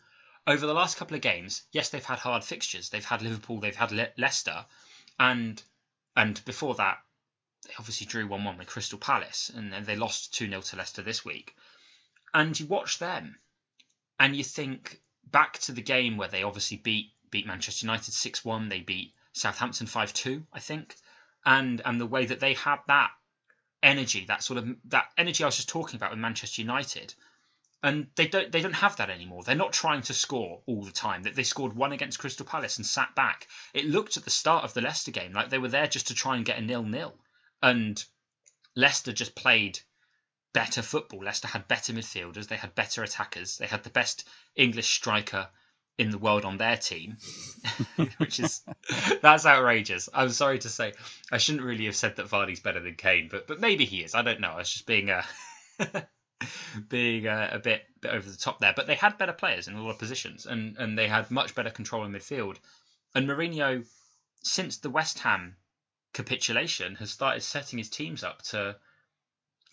over 0.47 0.65
the 0.65 0.73
last 0.73 0.97
couple 0.97 1.15
of 1.15 1.21
games, 1.21 1.63
yes, 1.71 1.89
they've 1.89 2.05
had 2.05 2.19
hard 2.19 2.43
fixtures. 2.43 2.89
They've 2.89 3.03
had 3.03 3.21
Liverpool, 3.21 3.59
they've 3.59 3.75
had 3.75 3.91
Le- 3.91 4.13
Leicester, 4.17 4.65
and 5.19 5.61
and 6.15 6.43
before 6.45 6.75
that, 6.75 6.99
they 7.67 7.73
obviously 7.79 8.07
drew 8.07 8.27
one 8.27 8.43
one 8.43 8.57
with 8.57 8.67
Crystal 8.67 8.99
Palace, 8.99 9.49
and 9.53 9.71
then 9.73 9.83
they 9.85 9.95
lost 9.95 10.33
two 10.33 10.47
0 10.47 10.61
to 10.61 10.75
Leicester 10.75 11.01
this 11.01 11.25
week. 11.25 11.55
And 12.33 12.57
you 12.59 12.67
watch 12.67 12.99
them, 12.99 13.37
and 14.19 14.35
you 14.35 14.43
think 14.43 15.01
back 15.25 15.57
to 15.59 15.71
the 15.71 15.81
game 15.81 16.17
where 16.17 16.27
they 16.27 16.43
obviously 16.43 16.77
beat 16.77 17.11
beat 17.31 17.47
Manchester 17.47 17.85
United 17.85 18.13
six 18.13 18.45
one, 18.45 18.69
they 18.69 18.81
beat 18.81 19.13
Southampton 19.33 19.87
five 19.87 20.13
two, 20.13 20.45
I 20.53 20.59
think, 20.59 20.95
and 21.45 21.81
and 21.83 21.99
the 21.99 22.05
way 22.05 22.25
that 22.25 22.39
they 22.39 22.53
had 22.53 22.79
that 22.87 23.11
energy, 23.81 24.25
that 24.25 24.43
sort 24.43 24.59
of 24.59 24.75
that 24.85 25.11
energy 25.17 25.43
I 25.43 25.47
was 25.47 25.55
just 25.55 25.69
talking 25.69 25.95
about 25.95 26.11
with 26.11 26.19
Manchester 26.19 26.61
United. 26.61 27.13
And 27.85 28.07
they 28.15 28.27
don't 28.27 28.51
they 28.51 28.61
don't 28.61 28.73
have 28.73 28.95
that 28.95 29.11
anymore. 29.11 29.43
They're 29.43 29.53
not 29.53 29.71
trying 29.71 30.01
to 30.01 30.13
score 30.15 30.63
all 30.65 30.83
the 30.83 30.91
time. 30.91 31.21
That 31.21 31.35
they 31.35 31.43
scored 31.43 31.75
one 31.75 31.91
against 31.91 32.17
Crystal 32.17 32.43
Palace 32.43 32.77
and 32.77 32.85
sat 32.85 33.13
back. 33.13 33.47
It 33.75 33.85
looked 33.85 34.17
at 34.17 34.23
the 34.23 34.31
start 34.31 34.63
of 34.63 34.73
the 34.73 34.81
Leicester 34.81 35.11
game 35.11 35.33
like 35.33 35.51
they 35.51 35.59
were 35.59 35.67
there 35.67 35.85
just 35.85 36.07
to 36.07 36.15
try 36.15 36.35
and 36.35 36.43
get 36.43 36.57
a 36.57 36.61
nil 36.61 36.81
nil. 36.81 37.15
And 37.61 38.03
Leicester 38.75 39.13
just 39.13 39.35
played 39.35 39.79
better 40.51 40.81
football. 40.81 41.23
Leicester 41.23 41.47
had 41.47 41.67
better 41.67 41.93
midfielders, 41.93 42.47
they 42.47 42.55
had 42.55 42.73
better 42.73 43.03
attackers, 43.03 43.59
they 43.59 43.67
had 43.67 43.83
the 43.83 43.91
best 43.91 44.27
English 44.55 44.89
striker 44.89 45.47
in 45.99 46.09
the 46.09 46.17
world 46.17 46.43
on 46.43 46.57
their 46.57 46.77
team, 46.77 47.17
which 48.17 48.39
is 48.39 48.63
that's 49.21 49.45
outrageous. 49.45 50.09
I'm 50.11 50.29
sorry 50.29 50.57
to 50.57 50.69
say, 50.69 50.93
I 51.31 51.37
shouldn't 51.37 51.63
really 51.63 51.85
have 51.85 51.95
said 51.95 52.15
that 52.15 52.29
Vardy's 52.29 52.61
better 52.61 52.79
than 52.79 52.95
Kane, 52.95 53.27
but 53.29 53.45
but 53.45 53.59
maybe 53.59 53.85
he 53.85 54.01
is. 54.03 54.15
I 54.15 54.23
don't 54.23 54.41
know. 54.41 54.53
I 54.53 54.57
was 54.57 54.73
just 54.73 54.87
being 54.87 55.11
a 55.11 55.23
being 56.89 57.27
uh, 57.27 57.49
a, 57.51 57.55
a, 57.55 57.59
bit 57.59 57.83
bit 58.01 58.11
over 58.11 58.29
the 58.29 58.37
top 58.37 58.59
there. 58.59 58.73
But 58.75 58.87
they 58.87 58.95
had 58.95 59.17
better 59.17 59.33
players 59.33 59.67
in 59.67 59.75
a 59.75 59.81
lot 59.81 59.91
of 59.91 59.99
positions, 59.99 60.45
and 60.45 60.77
and 60.77 60.97
they 60.97 61.07
had 61.07 61.31
much 61.31 61.55
better 61.55 61.69
control 61.69 62.05
in 62.05 62.11
midfield. 62.11 62.57
And 63.13 63.27
Mourinho, 63.27 63.85
since 64.43 64.77
the 64.77 64.89
West 64.89 65.19
Ham 65.19 65.55
capitulation, 66.13 66.95
has 66.95 67.11
started 67.11 67.41
setting 67.41 67.79
his 67.79 67.89
teams 67.89 68.23
up 68.23 68.41
to 68.43 68.77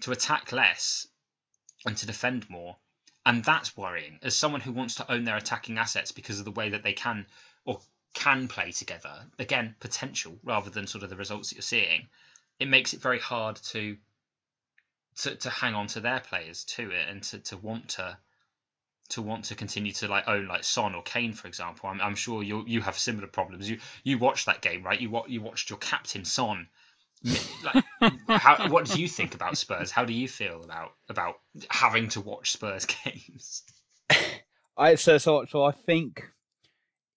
to 0.03 0.13
attack 0.13 0.53
less 0.53 1.07
and 1.87 1.97
to 1.97 2.07
defend 2.07 2.49
more 2.49 2.77
and 3.25 3.45
that's 3.45 3.77
worrying 3.77 4.19
as 4.23 4.37
someone 4.37 4.61
who 4.61 4.73
wants 4.73 4.97
to 4.97 5.13
own 5.13 5.25
their 5.25 5.37
attacking 5.37 5.79
assets 5.79 6.13
because 6.13 6.39
of 6.39 6.45
the 6.45 6.51
way 6.51 6.71
that 6.71 6.83
they 6.83 6.93
can 6.93 7.27
or 7.65 7.81
can 8.15 8.49
play 8.49 8.73
together 8.73 9.25
again 9.39 9.75
potential 9.81 10.39
rather 10.43 10.71
than 10.71 10.87
sort 10.87 11.05
of 11.05 11.11
the 11.11 11.17
results 11.17 11.49
that 11.49 11.57
you're 11.57 11.63
seeing 11.63 12.09
it 12.59 12.69
makes 12.69 12.93
it 12.93 13.01
very 13.01 13.19
hard 13.19 13.57
to 13.57 13.97
to, 15.19 15.37
to 15.37 15.51
hang 15.51 15.75
on 15.75 15.87
to 15.89 16.01
their 16.01 16.21
players 16.21 16.65
to 16.65 16.91
it 16.91 17.09
and 17.09 17.23
to, 17.23 17.39
to 17.39 17.57
want 17.57 17.89
to 17.91 18.17
to 19.09 19.21
want 19.21 19.45
to 19.45 19.55
continue 19.55 19.93
to 19.93 20.09
like 20.09 20.27
own 20.27 20.47
like 20.47 20.65
Son 20.65 20.95
or 20.95 21.03
Kane 21.03 21.35
for 21.35 21.47
example 21.47 21.89
I'm, 21.89 22.01
I'm 22.01 22.15
sure 22.15 22.43
you 22.43 22.65
you 22.67 22.81
have 22.81 22.97
similar 22.97 23.27
problems 23.27 23.69
you 23.69 23.79
you 24.05 24.19
watched 24.19 24.47
that 24.47 24.63
game 24.63 24.83
right 24.83 24.99
you 24.99 25.23
you 25.29 25.43
watched 25.43 25.69
your 25.69 25.79
captain 25.79 26.25
Son 26.25 26.69
like, 27.65 27.85
how, 28.29 28.69
what 28.69 28.87
do 28.87 29.01
you 29.01 29.09
think 29.09 29.35
about 29.35 29.57
Spurs? 29.57 29.91
How 29.91 30.05
do 30.05 30.13
you 30.13 30.29
feel 30.29 30.63
about 30.63 30.93
about 31.09 31.37
having 31.71 32.09
to 32.11 32.21
watch 32.21 32.53
Spurs 32.53 32.87
games? 33.05 33.63
I 34.77 34.97
so 34.97 35.19
so 35.19 35.45
so 35.49 35.65
I 35.65 35.73
think 35.73 36.23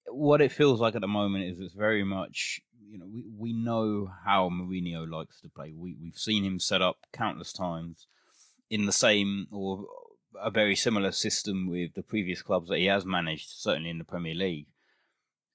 what 0.08 0.42
it 0.42 0.52
feels 0.52 0.80
like 0.80 0.96
at 0.96 1.02
the 1.02 1.08
moment 1.08 1.46
is 1.46 1.60
it's 1.60 1.74
very 1.74 2.04
much 2.04 2.62
you 2.96 3.02
know 3.02 3.08
we, 3.14 3.26
we 3.38 3.54
know 3.54 4.10
how 4.24 4.50
Mourinho 4.50 5.10
likes 5.10 5.42
to 5.42 5.50
play. 5.50 5.74
We 5.76 5.98
we've 6.02 6.18
seen 6.18 6.46
him 6.46 6.60
set 6.60 6.82
up 6.82 6.98
countless 7.12 7.52
times 7.52 8.08
in 8.70 8.86
the 8.86 8.94
same 8.94 9.48
or 9.52 9.86
a 10.42 10.50
very 10.50 10.76
similar 10.76 11.12
system 11.12 11.68
with 11.70 11.94
the 11.94 12.04
previous 12.04 12.42
clubs 12.42 12.70
that 12.70 12.78
he 12.78 12.86
has 12.86 13.06
managed, 13.06 13.50
certainly 13.50 13.90
in 13.90 13.98
the 13.98 14.06
Premier 14.06 14.34
League. 14.34 14.68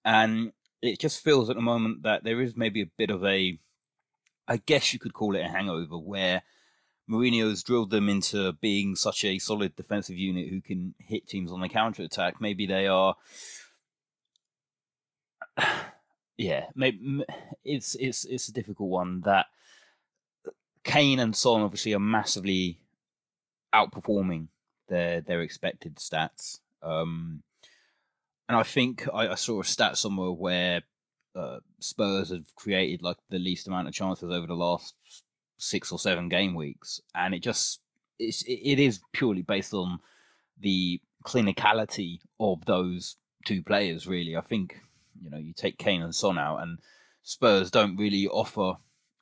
And 0.05 0.53
it 0.83 0.99
just 0.99 1.25
feels 1.25 1.49
at 1.49 1.57
the 1.57 1.63
moment 1.63 2.03
that 2.03 2.25
there 2.25 2.43
is 2.43 2.57
maybe 2.57 2.83
a 2.83 2.91
bit 2.99 3.11
of 3.11 3.25
a 3.25 3.59
I 4.47 4.59
guess 4.59 4.93
you 4.93 4.99
could 4.99 5.15
call 5.15 5.35
it 5.35 5.45
a 5.45 5.49
hangover 5.49 5.97
where 5.97 6.43
Mourinho's 7.09 7.63
drilled 7.63 7.91
them 7.91 8.11
into 8.11 8.53
being 8.53 8.97
such 8.97 9.25
a 9.25 9.39
solid 9.39 9.77
defensive 9.77 10.19
unit 10.19 10.51
who 10.51 10.61
can 10.61 10.95
hit 10.99 11.27
teams 11.27 11.53
on 11.53 11.61
the 11.61 11.71
counter 11.71 12.03
attack. 12.03 12.39
Maybe 12.39 12.67
they 12.67 12.87
are. 12.87 13.17
Yeah, 16.41 16.69
maybe 16.75 17.23
it's 17.65 17.97
it's 17.97 18.25
it's 18.25 18.49
a 18.49 18.53
difficult 18.53 18.89
one. 18.89 19.21
That 19.27 19.45
Kane 20.85 21.19
and 21.19 21.37
Son 21.37 21.61
obviously 21.61 21.93
are 21.93 21.99
massively 22.01 22.79
outperforming 23.75 24.47
their 24.89 25.21
their 25.21 25.43
expected 25.43 25.97
stats. 25.97 26.61
Um, 26.83 27.43
and 28.49 28.57
I 28.57 28.63
think 28.63 29.07
I, 29.13 29.29
I 29.29 29.35
saw 29.35 29.61
a 29.61 29.65
stat 29.65 29.99
somewhere 29.99 30.31
where 30.31 30.81
uh, 31.37 31.59
Spurs 31.79 32.31
have 32.31 32.55
created 32.57 33.03
like 33.03 33.19
the 33.29 33.39
least 33.39 33.69
amount 33.69 33.89
of 33.89 33.93
chances 33.93 34.33
over 34.33 34.47
the 34.47 34.55
last 34.55 34.95
six 35.59 35.93
or 35.93 35.99
seven 35.99 36.31
game 36.31 36.55
weeks, 36.55 37.03
and 37.15 37.35
it 37.35 37.41
just 37.41 37.81
it's 38.19 38.43
it 38.47 38.79
is 38.79 39.01
purely 39.13 39.43
based 39.43 39.75
on 39.75 39.99
the 40.59 41.03
clinicality 41.23 42.21
of 42.41 42.65
those 42.65 43.17
two 43.45 43.63
players. 43.63 44.07
Really, 44.07 44.39
I 44.39 44.41
think 44.41 44.81
you 45.23 45.31
know 45.31 45.39
you 45.39 45.53
take 45.53 45.79
Kane 45.79 46.03
and 46.03 46.15
Son 46.15 46.39
out, 46.39 46.59
and 46.59 46.79
Spurs 47.23 47.71
don't 47.71 47.97
really 47.97 48.27
offer 48.27 48.75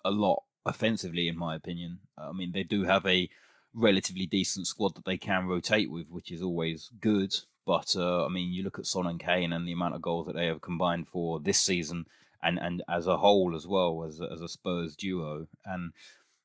a 0.05 0.11
lot 0.11 0.43
offensively, 0.65 1.29
in 1.29 1.39
my 1.39 1.55
opinion. 1.55 1.99
I 2.17 2.33
mean, 2.33 2.53
they 2.53 2.63
do 2.63 2.85
have 2.85 3.07
a 3.07 3.29
relatively 3.75 4.27
decent 4.27 4.67
squad 4.67 4.95
that 4.95 5.05
they 5.05 5.17
can 5.17 5.47
rotate 5.47 5.91
with, 5.91 6.09
which 6.11 6.31
is 6.31 6.43
always 6.43 6.91
good. 7.01 7.35
But 7.67 7.95
uh, 7.97 8.25
I 8.25 8.29
mean, 8.29 8.53
you 8.53 8.63
look 8.63 8.79
at 8.79 8.87
Son 8.87 9.07
and 9.07 9.21
Kane 9.21 9.53
and 9.53 9.67
the 9.67 9.73
amount 9.73 9.95
of 9.95 10.03
goals 10.03 10.27
that 10.27 10.35
they 10.35 10.47
have 10.47 10.61
combined 10.61 11.09
for 11.09 11.39
this 11.41 11.61
season, 11.61 12.07
and 12.43 12.59
and 12.59 12.83
as 12.89 13.07
a 13.07 13.19
whole 13.19 13.55
as 13.55 13.67
well 13.67 14.05
as 14.05 14.21
as 14.21 14.41
a 14.41 14.49
Spurs 14.49 14.97
duo. 14.97 15.47
And 15.65 15.93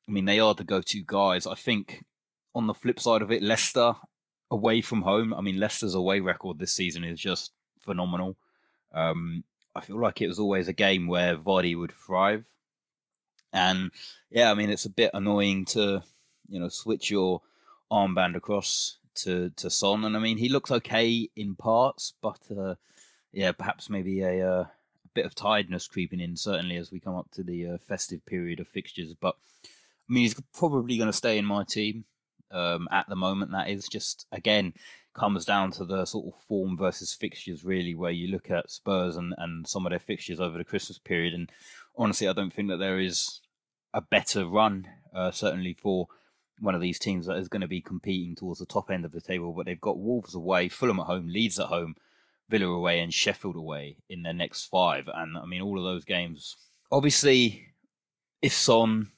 I 0.08 0.12
mean, 0.12 0.25
they 0.25 0.39
are 0.39 0.53
the 0.53 0.65
go-to 0.65 1.01
guys. 1.06 1.47
I 1.47 1.56
think 1.56 2.03
on 2.53 2.67
the 2.67 2.73
flip 2.73 2.99
side 2.99 3.21
of 3.21 3.32
it, 3.32 3.41
Leicester 3.41 3.95
away 4.51 4.82
from 4.82 5.01
home. 5.01 5.34
I 5.34 5.41
mean, 5.41 5.60
Leicester's 5.60 5.95
away 5.95 6.19
record 6.19 6.60
this 6.60 6.73
season 6.73 7.03
is 7.03 7.19
just 7.19 7.51
phenomenal. 7.79 8.38
Um, 8.93 9.43
I 9.75 9.82
feel 9.82 9.99
like 9.99 10.21
it 10.21 10.27
was 10.27 10.39
always 10.39 10.67
a 10.67 10.73
game 10.73 11.08
where 11.08 11.38
Vardy 11.38 11.77
would 11.77 11.91
thrive. 11.91 12.45
And 13.51 13.91
yeah, 14.29 14.51
I 14.51 14.53
mean, 14.53 14.69
it's 14.69 14.86
a 14.86 14.89
bit 14.89 15.12
annoying 15.13 15.65
to, 15.65 16.03
you 16.49 16.60
know, 16.60 16.69
switch 16.69 17.10
your 17.12 17.41
armband 17.91 18.36
across 18.36 18.97
to 19.15 19.51
to 19.51 19.69
Son, 19.69 20.03
and 20.06 20.17
I 20.17 20.19
mean 20.19 20.38
he 20.38 20.49
looks 20.49 20.71
okay 20.71 21.29
in 21.36 21.56
parts, 21.56 22.13
but 22.21 22.39
uh, 22.56 22.75
yeah, 23.32 23.51
perhaps 23.51 23.89
maybe 23.89 24.21
a, 24.21 24.47
uh, 24.47 24.62
a, 24.62 24.71
bit 25.13 25.25
of 25.25 25.36
tiredness 25.36 25.88
creeping 25.88 26.19
in. 26.19 26.36
Certainly 26.36 26.77
as 26.77 26.91
we 26.91 26.99
come 26.99 27.15
up 27.15 27.29
to 27.34 27.43
the 27.43 27.67
uh, 27.67 27.77
festive 27.88 28.25
period 28.25 28.60
of 28.60 28.67
fixtures, 28.67 29.13
but 29.13 29.36
I 29.63 30.13
mean 30.13 30.23
he's 30.23 30.39
probably 30.56 30.97
going 30.97 31.10
to 31.10 31.13
stay 31.13 31.38
in 31.38 31.45
my 31.45 31.63
team 31.63 32.06
um, 32.51 32.88
at 32.91 33.08
the 33.08 33.15
moment. 33.15 33.51
That 33.51 33.69
is 33.69 33.88
just 33.88 34.25
again 34.32 34.73
comes 35.13 35.45
down 35.45 35.71
to 35.71 35.86
the 35.86 36.06
sort 36.06 36.26
of 36.28 36.41
form 36.47 36.78
versus 36.78 37.13
fixtures 37.13 37.63
really, 37.63 37.95
where 37.95 38.12
you 38.12 38.28
look 38.30 38.49
at 38.49 38.71
Spurs 38.71 39.15
and 39.15 39.34
and 39.38 39.67
some 39.67 39.86
of 39.86 39.91
their 39.91 39.99
fixtures 39.99 40.39
over 40.39 40.58
the 40.58 40.63
Christmas 40.63 40.97
period, 40.97 41.34
and 41.34 41.52
honestly, 41.95 42.28
I 42.28 42.34
don't 42.34 42.54
think 42.54 42.69
that 42.69 42.78
there 42.78 42.99
is 42.99 43.41
a 43.93 44.02
better 44.02 44.47
run 44.47 44.88
uh, 45.13 45.32
certainly 45.32 45.73
for 45.73 46.08
one 46.60 46.76
of 46.76 46.82
these 46.82 46.99
teams 46.99 47.26
that 47.28 47.38
is 47.38 47.47
going 47.47 47.62
to 47.62 47.67
be 47.67 47.82
competing 47.82 48.36
towards 48.36 48.60
the 48.60 48.65
top 48.65 48.89
end 48.89 49.06
of 49.06 49.12
the 49.12 49.21
table. 49.21 49.54
But 49.54 49.65
they've 49.65 49.80
got 49.80 49.99
Wolves 49.99 50.36
away, 50.36 50.69
Fulham 50.69 50.99
at 50.99 51.06
home, 51.06 51.28
Leeds 51.28 51.60
at 51.60 51.67
home, 51.67 51.95
Villa 52.49 52.67
away, 52.67 52.99
and 52.99 53.13
Sheffield 53.13 53.56
away 53.56 53.97
in 54.10 54.23
their 54.23 54.34
next 54.34 54.65
five. 54.65 55.08
And 55.13 55.38
I 55.38 55.45
mean, 55.45 55.62
all 55.62 55.78
of 55.78 55.84
those 55.84 56.06
games. 56.06 56.56
Obviously, 56.91 57.67
if 58.41 58.54
Son, 58.54 59.12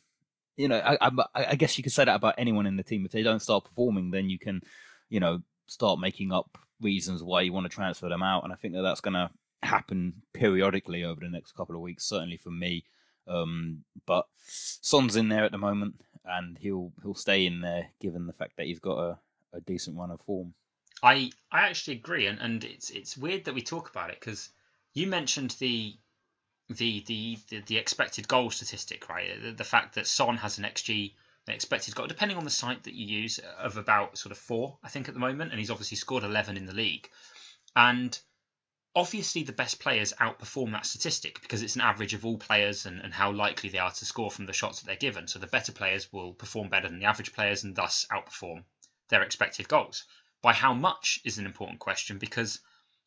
you 0.56 0.68
know, 0.68 0.78
I, 0.78 0.98
I, 1.02 1.12
I 1.36 1.56
guess 1.56 1.78
you 1.78 1.84
could 1.84 1.94
say 1.94 2.06
that 2.06 2.16
about 2.16 2.36
anyone 2.38 2.66
in 2.66 2.78
the 2.78 2.84
team. 2.84 3.06
If 3.06 3.12
they 3.12 3.24
don't 3.24 3.42
start 3.42 3.66
performing, 3.66 4.12
then 4.12 4.30
you 4.30 4.40
can, 4.40 4.62
you 5.10 5.20
know, 5.20 5.42
start 5.68 6.00
making 6.00 6.32
up 6.32 6.58
reasons 6.82 7.24
why 7.24 7.42
you 7.42 7.54
want 7.54 7.66
to 7.66 7.76
transfer 7.76 8.10
them 8.10 8.24
out. 8.24 8.44
And 8.44 8.54
I 8.54 8.56
think 8.56 8.74
that 8.74 8.82
that's 8.82 9.02
going 9.02 9.14
to 9.14 9.30
happen 9.64 10.22
periodically 10.34 11.04
over 11.04 11.22
the 11.22 11.30
next 11.30 11.54
couple 11.54 11.76
of 11.76 11.82
weeks. 11.82 12.06
Certainly 12.06 12.38
for 12.38 12.52
me. 12.52 12.86
Um, 13.28 13.84
but 14.06 14.26
Son's 14.38 15.16
in 15.16 15.30
there 15.30 15.46
at 15.46 15.52
the 15.52 15.58
moment 15.58 15.96
and 16.26 16.58
he'll 16.58 16.92
he'll 17.02 17.16
stay 17.16 17.46
in 17.46 17.62
there 17.62 17.90
given 18.02 18.28
the 18.28 18.34
fact 18.34 18.58
that 18.58 18.66
he's 18.66 18.80
got 18.80 18.98
a, 18.98 19.20
a 19.54 19.62
decent 19.62 19.98
run 19.98 20.12
of 20.12 20.22
form. 20.22 20.54
I 21.04 21.32
I 21.52 21.68
actually 21.68 21.98
agree, 21.98 22.28
and, 22.28 22.40
and 22.40 22.64
it's 22.64 22.90
it's 22.90 23.18
weird 23.18 23.46
that 23.46 23.54
we 23.54 23.62
talk 23.62 23.90
about 23.90 24.10
it 24.10 24.20
because 24.20 24.50
you 24.94 25.08
mentioned 25.08 25.56
the 25.60 25.96
the, 26.70 27.04
the 27.08 27.38
the 27.50 27.62
the 27.62 27.78
expected 27.78 28.28
goal 28.28 28.50
statistic, 28.50 29.10
right? 29.10 29.42
The, 29.42 29.52
the 29.52 29.64
fact 29.64 29.96
that 29.96 30.08
Son 30.08 30.38
has 30.38 30.58
an 30.58 30.64
xG, 30.66 31.14
an 31.48 31.54
expected 31.54 31.96
goal, 31.96 32.08
depending 32.08 32.38
on 32.38 32.44
the 32.44 32.50
site 32.50 32.84
that 32.84 32.94
you 32.94 33.06
use, 33.06 33.40
of 33.60 33.78
about 33.78 34.18
sort 34.18 34.32
of 34.32 34.38
four, 34.38 34.78
I 34.84 34.90
think, 34.90 35.08
at 35.08 35.14
the 35.14 35.20
moment, 35.20 35.52
and 35.52 35.60
he's 35.60 35.72
obviously 35.72 35.98
scored 35.98 36.24
eleven 36.24 36.58
in 36.58 36.66
the 36.66 36.74
league, 36.74 37.10
and 37.76 38.18
obviously 38.96 39.44
the 39.44 39.52
best 39.52 39.80
players 39.80 40.14
outperform 40.22 40.72
that 40.72 40.86
statistic 40.86 41.42
because 41.42 41.62
it's 41.62 41.76
an 41.76 41.82
average 41.82 42.14
of 42.14 42.26
all 42.26 42.38
players 42.38 42.86
and, 42.86 43.02
and 43.02 43.14
how 43.14 43.32
likely 43.32 43.70
they 43.70 43.78
are 43.78 43.92
to 43.92 44.06
score 44.06 44.32
from 44.32 44.46
the 44.46 44.54
shots 44.54 44.80
that 44.80 44.88
they're 44.88 44.96
given. 44.96 45.28
So 45.28 45.38
the 45.38 45.48
better 45.48 45.74
players 45.74 46.12
will 46.14 46.34
perform 46.34 46.70
better 46.70 46.88
than 46.88 47.00
the 47.00 47.06
average 47.06 47.34
players 47.34 47.64
and 47.64 47.76
thus 47.76 48.06
outperform 48.10 48.64
their 49.10 49.22
expected 49.22 49.68
goals. 49.68 50.06
By 50.42 50.54
how 50.54 50.74
much 50.74 51.20
is 51.26 51.38
an 51.38 51.46
important 51.46 51.80
question 51.80 52.18
because 52.20 52.60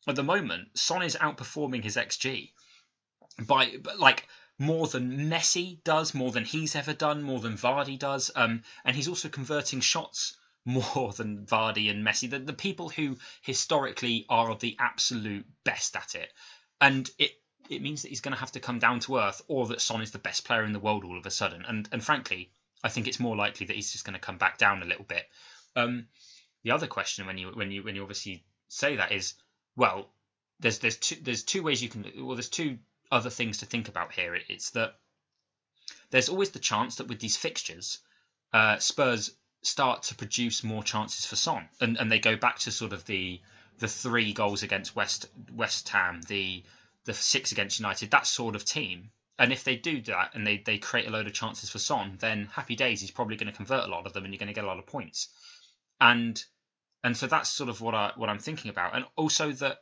at 0.07 0.15
the 0.15 0.23
moment 0.23 0.77
Son 0.77 1.01
is 1.01 1.15
outperforming 1.15 1.83
his 1.83 1.95
xG 1.95 2.51
by 3.47 3.73
like 3.97 4.27
more 4.59 4.87
than 4.87 5.29
Messi 5.29 5.81
does, 5.85 6.13
more 6.13 6.31
than 6.31 6.43
he's 6.43 6.75
ever 6.75 6.93
done, 6.93 7.23
more 7.23 7.39
than 7.39 7.57
Vardy 7.57 7.97
does, 7.97 8.29
um, 8.35 8.61
and 8.83 8.95
he's 8.95 9.07
also 9.07 9.29
converting 9.29 9.79
shots 9.79 10.37
more 10.65 11.13
than 11.13 11.45
Vardy 11.45 11.89
and 11.89 12.05
Messi, 12.05 12.29
the, 12.29 12.39
the 12.39 12.53
people 12.53 12.89
who 12.89 13.17
historically 13.41 14.25
are 14.29 14.53
the 14.55 14.75
absolute 14.77 15.45
best 15.63 15.95
at 15.95 16.13
it. 16.13 16.31
And 16.81 17.09
it 17.17 17.31
it 17.69 17.81
means 17.81 18.01
that 18.01 18.09
he's 18.09 18.21
going 18.21 18.33
to 18.33 18.39
have 18.39 18.51
to 18.53 18.59
come 18.59 18.79
down 18.79 18.99
to 18.99 19.17
earth, 19.17 19.41
or 19.47 19.67
that 19.67 19.79
Son 19.79 20.01
is 20.01 20.11
the 20.11 20.17
best 20.19 20.43
player 20.43 20.63
in 20.63 20.73
the 20.73 20.79
world 20.79 21.05
all 21.05 21.17
of 21.17 21.25
a 21.25 21.31
sudden. 21.31 21.63
And 21.65 21.87
and 21.91 22.03
frankly, 22.03 22.51
I 22.83 22.89
think 22.89 23.07
it's 23.07 23.19
more 23.19 23.35
likely 23.35 23.67
that 23.67 23.75
he's 23.75 23.91
just 23.91 24.05
going 24.05 24.15
to 24.15 24.19
come 24.19 24.37
back 24.37 24.57
down 24.57 24.81
a 24.81 24.85
little 24.85 25.05
bit. 25.05 25.25
Um, 25.75 26.07
the 26.63 26.71
other 26.71 26.87
question 26.87 27.25
when 27.25 27.37
you 27.37 27.49
when 27.49 27.71
you 27.71 27.83
when 27.83 27.95
you 27.95 28.01
obviously 28.01 28.43
say 28.67 28.97
that 28.97 29.11
is, 29.11 29.35
well, 29.75 30.09
there's 30.59 30.79
there's 30.79 30.97
two 30.97 31.15
there's 31.21 31.43
two 31.43 31.63
ways 31.63 31.81
you 31.81 31.89
can 31.89 32.05
well 32.17 32.35
there's 32.35 32.49
two 32.49 32.77
other 33.11 33.29
things 33.29 33.59
to 33.59 33.65
think 33.65 33.87
about 33.87 34.11
here. 34.11 34.37
It's 34.47 34.71
that 34.71 34.95
there's 36.11 36.29
always 36.29 36.51
the 36.51 36.59
chance 36.59 36.95
that 36.95 37.07
with 37.07 37.19
these 37.19 37.37
fixtures, 37.37 37.99
uh, 38.53 38.77
Spurs 38.77 39.31
start 39.61 40.03
to 40.03 40.15
produce 40.15 40.63
more 40.63 40.83
chances 40.83 41.25
for 41.25 41.35
Son, 41.35 41.67
and 41.81 41.97
and 41.97 42.11
they 42.11 42.19
go 42.19 42.35
back 42.35 42.59
to 42.59 42.71
sort 42.71 42.93
of 42.93 43.05
the 43.05 43.41
the 43.79 43.87
three 43.87 44.33
goals 44.33 44.63
against 44.63 44.95
West 44.95 45.25
West 45.53 45.89
Ham, 45.89 46.21
the 46.27 46.63
the 47.05 47.13
six 47.13 47.51
against 47.51 47.79
United, 47.79 48.11
that 48.11 48.27
sort 48.27 48.55
of 48.55 48.65
team. 48.65 49.11
And 49.37 49.53
if 49.53 49.63
they 49.63 49.77
do 49.77 50.01
that 50.01 50.35
and 50.35 50.45
they, 50.45 50.57
they 50.57 50.77
create 50.77 51.07
a 51.07 51.11
load 51.11 51.25
of 51.25 51.33
chances 51.33 51.69
for 51.69 51.79
Son, 51.79 52.17
then 52.19 52.47
happy 52.47 52.75
days. 52.75 52.99
He's 52.99 53.09
probably 53.09 53.37
going 53.37 53.49
to 53.49 53.55
convert 53.55 53.85
a 53.85 53.87
lot 53.87 54.05
of 54.05 54.11
them, 54.11 54.25
and 54.25 54.33
you're 54.33 54.39
going 54.39 54.47
to 54.47 54.53
get 54.53 54.65
a 54.65 54.67
lot 54.67 54.79
of 54.79 54.85
points. 54.85 55.29
And 56.01 56.43
and 57.03 57.15
so 57.15 57.27
that's 57.27 57.49
sort 57.49 57.69
of 57.69 57.79
what 57.79 57.95
I 57.95 58.11
what 58.15 58.29
I'm 58.29 58.39
thinking 58.39 58.69
about. 58.69 58.95
And 58.95 59.05
also 59.15 59.51
that 59.53 59.77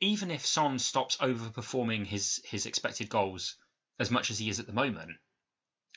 even 0.00 0.30
if 0.30 0.46
Son 0.46 0.78
stops 0.78 1.16
overperforming 1.18 2.06
his 2.06 2.40
his 2.44 2.66
expected 2.66 3.08
goals 3.08 3.56
as 3.98 4.10
much 4.10 4.30
as 4.30 4.38
he 4.38 4.48
is 4.48 4.58
at 4.58 4.66
the 4.66 4.72
moment, 4.72 5.18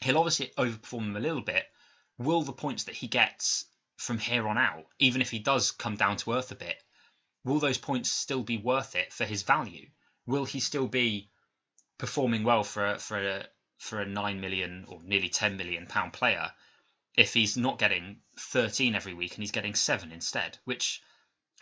he'll 0.02 0.18
obviously 0.18 0.52
overperform 0.58 1.06
them 1.06 1.16
a 1.16 1.22
little 1.22 1.42
bit. 1.42 1.66
Will 2.18 2.44
the 2.44 2.54
points 2.54 2.84
that 2.84 2.96
he 2.96 3.08
gets 3.08 3.66
from 3.96 4.18
here 4.18 4.48
on 4.48 4.58
out, 4.58 4.86
even 5.00 5.22
if 5.22 5.32
he 5.32 5.40
does 5.40 5.72
come 5.72 5.96
down 5.96 6.18
to 6.18 6.34
earth 6.34 6.52
a 6.52 6.56
bit, 6.56 6.76
will 7.46 7.60
those 7.60 7.78
points 7.78 8.10
still 8.12 8.44
be 8.44 8.58
worth 8.58 8.96
it 8.96 9.14
for 9.14 9.26
his 9.26 9.44
value? 9.44 9.90
Will 10.26 10.46
he 10.46 10.60
still 10.60 10.88
be 10.88 11.30
performing 11.98 12.44
well 12.44 12.64
for 12.64 12.86
a, 12.94 13.00
for 13.00 13.18
a 13.18 13.48
for 13.78 14.02
a 14.02 14.06
nine 14.06 14.42
million 14.42 14.86
or 14.88 15.02
nearly 15.04 15.30
ten 15.30 15.56
million 15.58 15.86
pound 15.88 16.14
player 16.14 16.52
if 17.16 17.34
he's 17.34 17.56
not 17.56 17.80
getting 17.80 18.20
thirteen 18.38 18.96
every 18.96 19.14
week 19.14 19.36
and 19.36 19.44
he's 19.44 19.52
getting 19.52 19.76
seven 19.76 20.12
instead? 20.12 20.58
Which 20.66 21.02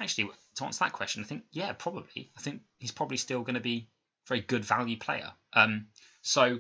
actually, 0.01 0.29
to 0.55 0.65
answer 0.65 0.83
that 0.83 0.93
question, 0.93 1.23
I 1.23 1.27
think 1.27 1.43
yeah, 1.51 1.73
probably. 1.73 2.31
I 2.37 2.41
think 2.41 2.61
he's 2.79 2.91
probably 2.91 3.17
still 3.17 3.41
going 3.41 3.55
to 3.55 3.61
be 3.61 3.87
a 4.25 4.27
very 4.27 4.41
good 4.41 4.65
value 4.65 4.97
player. 4.97 5.31
Um, 5.53 5.87
so 6.21 6.59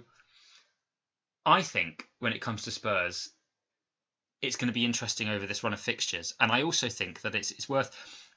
I 1.45 1.61
think 1.61 2.07
when 2.19 2.33
it 2.33 2.41
comes 2.41 2.63
to 2.63 2.71
Spurs, 2.71 3.29
it's 4.41 4.55
going 4.55 4.67
to 4.67 4.73
be 4.73 4.85
interesting 4.85 5.29
over 5.29 5.45
this 5.45 5.63
run 5.63 5.73
of 5.73 5.79
fixtures, 5.79 6.33
and 6.39 6.51
I 6.51 6.63
also 6.63 6.89
think 6.89 7.21
that 7.21 7.35
it's 7.35 7.51
it's 7.51 7.69
worth 7.69 7.91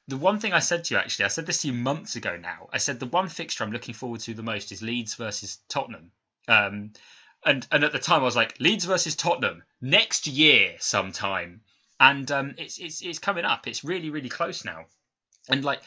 the 0.07 0.17
one 0.17 0.39
thing 0.39 0.53
I 0.53 0.59
said 0.59 0.83
to 0.85 0.93
you 0.93 0.99
actually, 0.99 1.25
I 1.25 1.29
said 1.29 1.45
this 1.45 1.61
to 1.61 1.67
you 1.67 1.73
months 1.73 2.15
ago 2.15 2.37
now. 2.37 2.69
I 2.71 2.77
said 2.77 2.99
the 2.99 3.07
one 3.07 3.27
fixture 3.27 3.63
I'm 3.63 3.71
looking 3.71 3.95
forward 3.95 4.19
to 4.21 4.33
the 4.33 4.43
most 4.43 4.71
is 4.71 4.81
Leeds 4.81 5.15
versus 5.15 5.59
Tottenham. 5.67 6.11
Um, 6.47 6.91
and 7.43 7.65
and 7.71 7.83
at 7.83 7.91
the 7.91 7.99
time 7.99 8.21
I 8.21 8.25
was 8.25 8.35
like 8.35 8.59
Leeds 8.59 8.85
versus 8.85 9.15
Tottenham 9.15 9.63
next 9.81 10.27
year 10.27 10.75
sometime, 10.79 11.61
and 11.99 12.29
um, 12.31 12.55
it's 12.57 12.77
it's 12.77 13.01
it's 13.01 13.19
coming 13.19 13.45
up. 13.45 13.67
It's 13.67 13.83
really 13.83 14.09
really 14.09 14.29
close 14.29 14.65
now, 14.65 14.85
and 15.49 15.63
like 15.63 15.81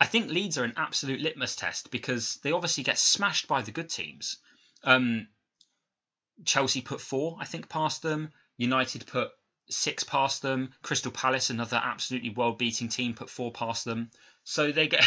I 0.00 0.06
think 0.06 0.30
Leeds 0.30 0.58
are 0.58 0.64
an 0.64 0.74
absolute 0.76 1.20
litmus 1.20 1.56
test 1.56 1.90
because 1.90 2.36
they 2.42 2.52
obviously 2.52 2.84
get 2.84 2.98
smashed 2.98 3.48
by 3.48 3.62
the 3.62 3.72
good 3.72 3.90
teams. 3.90 4.36
Um, 4.84 5.28
Chelsea 6.44 6.82
put 6.82 7.00
four, 7.00 7.36
I 7.40 7.44
think, 7.44 7.68
past 7.68 8.02
them. 8.02 8.30
United 8.56 9.06
put 9.06 9.30
six 9.70 10.04
past 10.04 10.40
them. 10.40 10.72
Crystal 10.82 11.10
Palace, 11.10 11.50
another 11.50 11.80
absolutely 11.82 12.30
world 12.30 12.58
beating 12.58 12.88
team, 12.88 13.14
put 13.14 13.28
four 13.28 13.52
past 13.52 13.84
them. 13.84 14.10
So 14.44 14.72
they 14.72 14.88
get 14.88 15.04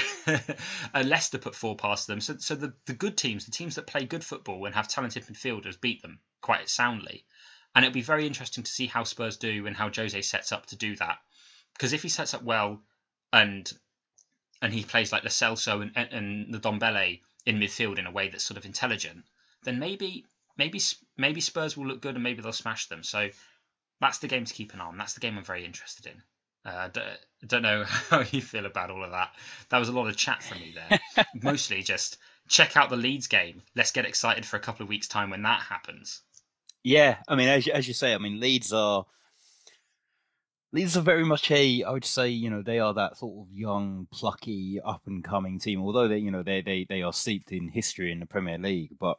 and 0.94 1.10
Leicester 1.10 1.38
put 1.38 1.56
four 1.56 1.76
past 1.76 2.08
them. 2.08 2.20
So 2.22 2.38
so 2.38 2.56
the, 2.56 2.74
the 2.86 2.94
good 2.94 3.18
teams, 3.18 3.46
the 3.46 3.52
teams 3.52 3.76
that 3.76 3.88
play 3.88 4.06
good 4.06 4.24
football 4.24 4.66
and 4.66 4.76
have 4.76 4.88
talented 4.88 5.26
midfielders, 5.26 5.80
beat 5.80 6.02
them 6.02 6.20
quite 6.42 6.70
soundly. 6.70 7.26
And 7.74 7.86
it'll 7.86 7.94
be 7.94 8.02
very 8.02 8.28
interesting 8.28 8.66
to 8.66 8.72
see 8.72 8.88
how 8.88 9.06
Spurs 9.06 9.38
do 9.38 9.66
and 9.66 9.76
how 9.76 9.90
Jose 9.90 10.22
sets 10.22 10.52
up 10.52 10.66
to 10.68 10.76
do 10.76 10.96
that. 10.98 11.20
Because 11.74 11.94
if 11.94 12.04
he 12.04 12.10
sets 12.10 12.34
up 12.34 12.44
well 12.44 12.84
and 13.32 13.72
and 14.62 14.74
he 14.74 14.84
plays 14.84 15.12
like 15.12 15.24
the 15.24 15.30
Celso 15.30 15.82
and, 15.82 15.92
and 15.96 16.54
the 16.54 16.60
Ndombele 16.60 17.22
in 17.46 17.60
midfield 17.60 17.98
in 17.98 18.06
a 18.06 18.12
way 18.12 18.30
that's 18.30 18.44
sort 18.44 18.58
of 18.58 18.66
intelligent, 18.66 19.24
then 19.64 19.80
maybe 19.80 20.26
maybe 20.58 20.80
maybe 21.18 21.42
Spurs 21.42 21.76
will 21.76 21.88
look 21.88 22.02
good 22.02 22.16
and 22.16 22.24
maybe 22.24 22.42
they'll 22.42 22.54
smash 22.54 22.88
them. 22.88 23.04
So 23.04 23.30
that's 24.00 24.20
the 24.20 24.28
game 24.28 24.46
to 24.46 24.54
keep 24.54 24.74
an 24.74 24.82
eye 24.82 24.86
on. 24.86 24.98
That's 24.98 25.14
the 25.14 25.20
game 25.20 25.38
I'm 25.38 25.44
very 25.44 25.66
interested 25.66 26.08
in. 26.08 26.22
Uh, 26.64 26.90
d- 26.90 27.02
don't 27.48 27.64
know 27.64 27.84
how 28.10 28.24
you 28.32 28.42
feel 28.42 28.66
about 28.66 28.92
all 28.92 29.04
of 29.04 29.12
that. 29.12 29.34
That 29.70 29.80
was 29.80 29.90
a 29.90 29.94
lot 29.94 30.08
of 30.08 30.16
chat 30.16 30.44
from 30.44 30.60
me 30.60 30.76
there. 30.76 31.26
Mostly 31.42 31.82
just 31.82 32.18
check 32.48 32.78
out 32.78 32.90
the 32.90 32.98
Leeds 32.98 33.28
game. 33.28 33.64
Let's 33.76 33.92
get 33.92 34.06
excited 34.06 34.46
for 34.46 34.58
a 34.58 34.62
couple 34.62 34.84
of 34.84 34.90
weeks' 34.90 35.08
time 35.08 35.30
when 35.32 35.44
that 35.44 35.62
happens. 35.62 36.22
Yeah, 36.84 37.18
I 37.28 37.36
mean, 37.36 37.48
as 37.48 37.68
as 37.68 37.88
you 37.88 37.94
say, 37.94 38.14
I 38.14 38.18
mean, 38.18 38.40
Leeds 38.40 38.74
are 38.74 39.06
Leeds 40.74 40.96
are 40.96 41.02
very 41.02 41.26
much 41.26 41.52
a, 41.52 41.84
I 41.84 41.92
would 41.92 42.06
say, 42.06 42.30
you 42.30 42.50
know, 42.50 42.62
they 42.62 42.80
are 42.80 42.94
that 42.94 43.18
sort 43.18 43.46
of 43.46 43.54
young, 43.54 44.08
plucky, 44.12 44.80
up 44.84 45.02
and 45.06 45.24
coming 45.24 45.60
team. 45.60 45.82
Although 45.82 46.08
they, 46.08 46.20
you 46.20 46.32
know, 46.32 46.44
they 46.44 46.62
they 46.62 46.86
they 46.88 47.02
are 47.02 47.14
steeped 47.14 47.52
in 47.52 47.68
history 47.68 48.12
in 48.12 48.20
the 48.20 48.26
Premier 48.26 48.58
League, 48.58 48.92
but 49.00 49.18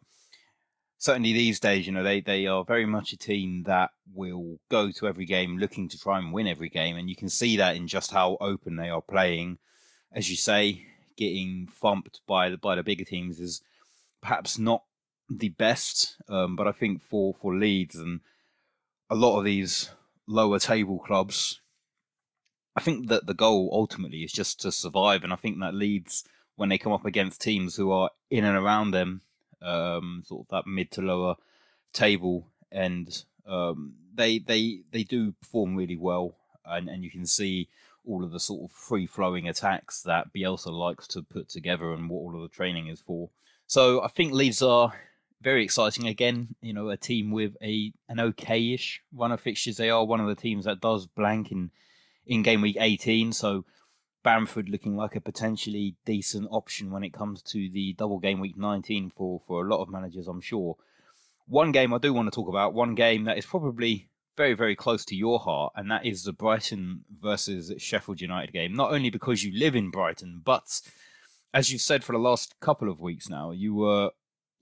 certainly 1.02 1.32
these 1.32 1.58
days, 1.58 1.84
you 1.84 1.92
know, 1.92 2.04
they, 2.04 2.20
they 2.20 2.46
are 2.46 2.64
very 2.64 2.86
much 2.86 3.12
a 3.12 3.18
team 3.18 3.64
that 3.64 3.90
will 4.14 4.60
go 4.70 4.92
to 4.92 5.08
every 5.08 5.26
game 5.26 5.58
looking 5.58 5.88
to 5.88 5.98
try 5.98 6.16
and 6.16 6.32
win 6.32 6.46
every 6.46 6.68
game. 6.68 6.96
And 6.96 7.10
you 7.10 7.16
can 7.16 7.28
see 7.28 7.56
that 7.56 7.74
in 7.74 7.88
just 7.88 8.12
how 8.12 8.36
open 8.40 8.76
they 8.76 8.88
are 8.88 9.02
playing. 9.02 9.58
As 10.12 10.30
you 10.30 10.36
say, 10.36 10.86
getting 11.16 11.68
thumped 11.80 12.20
by 12.28 12.50
the, 12.50 12.56
by 12.56 12.76
the 12.76 12.84
bigger 12.84 13.04
teams 13.04 13.40
is 13.40 13.62
perhaps 14.20 14.60
not 14.60 14.84
the 15.28 15.48
best. 15.48 16.16
Um, 16.28 16.54
but 16.54 16.68
I 16.68 16.72
think 16.72 17.02
for, 17.02 17.34
for 17.34 17.52
Leeds 17.52 17.96
and 17.96 18.20
a 19.10 19.16
lot 19.16 19.40
of 19.40 19.44
these 19.44 19.90
lower 20.26 20.58
table 20.58 20.98
clubs, 20.98 21.60
I 22.76 22.80
think 22.80 23.08
that 23.08 23.26
the 23.26 23.34
goal 23.34 23.70
ultimately 23.72 24.22
is 24.22 24.32
just 24.32 24.60
to 24.60 24.72
survive. 24.72 25.24
And 25.24 25.32
I 25.32 25.36
think 25.36 25.60
that 25.60 25.74
Leeds 25.74 26.24
when 26.56 26.68
they 26.68 26.78
come 26.78 26.92
up 26.92 27.04
against 27.04 27.40
teams 27.40 27.76
who 27.76 27.90
are 27.90 28.10
in 28.30 28.44
and 28.44 28.56
around 28.56 28.90
them, 28.90 29.22
um, 29.60 30.22
sort 30.26 30.46
of 30.46 30.48
that 30.50 30.70
mid 30.70 30.90
to 30.92 31.02
lower 31.02 31.36
table, 31.92 32.46
and 32.70 33.24
um, 33.46 33.94
they 34.14 34.38
they 34.38 34.80
they 34.90 35.02
do 35.02 35.32
perform 35.32 35.76
really 35.76 35.96
well, 35.96 36.36
and 36.64 36.88
and 36.88 37.04
you 37.04 37.10
can 37.10 37.26
see 37.26 37.68
all 38.04 38.24
of 38.24 38.32
the 38.32 38.40
sort 38.40 38.62
of 38.64 38.76
free 38.76 39.06
flowing 39.06 39.48
attacks 39.48 40.02
that 40.02 40.32
Bielsa 40.32 40.72
likes 40.72 41.06
to 41.08 41.22
put 41.22 41.48
together, 41.48 41.92
and 41.92 42.08
what 42.08 42.18
all 42.18 42.36
of 42.36 42.42
the 42.42 42.54
training 42.54 42.88
is 42.88 43.00
for. 43.00 43.30
So 43.66 44.02
I 44.02 44.08
think 44.08 44.32
Leeds 44.32 44.62
are 44.62 44.92
very 45.42 45.64
exciting 45.64 46.06
again. 46.06 46.54
You 46.60 46.72
know, 46.72 46.88
a 46.90 46.96
team 46.96 47.30
with 47.30 47.56
a 47.62 47.92
an 48.08 48.18
okayish 48.18 48.98
run 49.12 49.32
of 49.32 49.40
fixtures. 49.40 49.76
They 49.76 49.90
are 49.90 50.04
one 50.04 50.20
of 50.20 50.28
the 50.28 50.34
teams 50.34 50.64
that 50.64 50.80
does 50.80 51.06
blank 51.06 51.52
in 51.52 51.70
in 52.26 52.42
game 52.42 52.62
week 52.62 52.76
18. 52.78 53.32
So 53.32 53.64
Bamford 54.22 54.68
looking 54.68 54.96
like 54.96 55.16
a 55.16 55.20
potentially 55.20 55.96
decent 56.04 56.48
option 56.50 56.90
when 56.90 57.02
it 57.02 57.12
comes 57.12 57.42
to 57.42 57.68
the 57.70 57.94
double 57.94 58.18
game 58.18 58.40
week 58.40 58.56
19 58.56 59.12
for, 59.16 59.42
for 59.46 59.64
a 59.64 59.68
lot 59.68 59.82
of 59.82 59.90
managers, 59.90 60.28
I'm 60.28 60.40
sure. 60.40 60.76
One 61.46 61.72
game 61.72 61.92
I 61.92 61.98
do 61.98 62.12
want 62.12 62.32
to 62.32 62.34
talk 62.34 62.48
about, 62.48 62.72
one 62.72 62.94
game 62.94 63.24
that 63.24 63.36
is 63.36 63.46
probably 63.46 64.08
very, 64.36 64.54
very 64.54 64.76
close 64.76 65.04
to 65.06 65.16
your 65.16 65.40
heart, 65.40 65.72
and 65.76 65.90
that 65.90 66.06
is 66.06 66.24
the 66.24 66.32
Brighton 66.32 67.04
versus 67.20 67.72
Sheffield 67.78 68.20
United 68.20 68.52
game. 68.52 68.74
Not 68.74 68.92
only 68.92 69.10
because 69.10 69.42
you 69.42 69.58
live 69.58 69.74
in 69.74 69.90
Brighton, 69.90 70.40
but 70.44 70.80
as 71.52 71.70
you've 71.70 71.82
said 71.82 72.04
for 72.04 72.12
the 72.12 72.18
last 72.18 72.58
couple 72.60 72.88
of 72.88 73.00
weeks 73.00 73.28
now, 73.28 73.50
you 73.50 73.74
were 73.74 74.10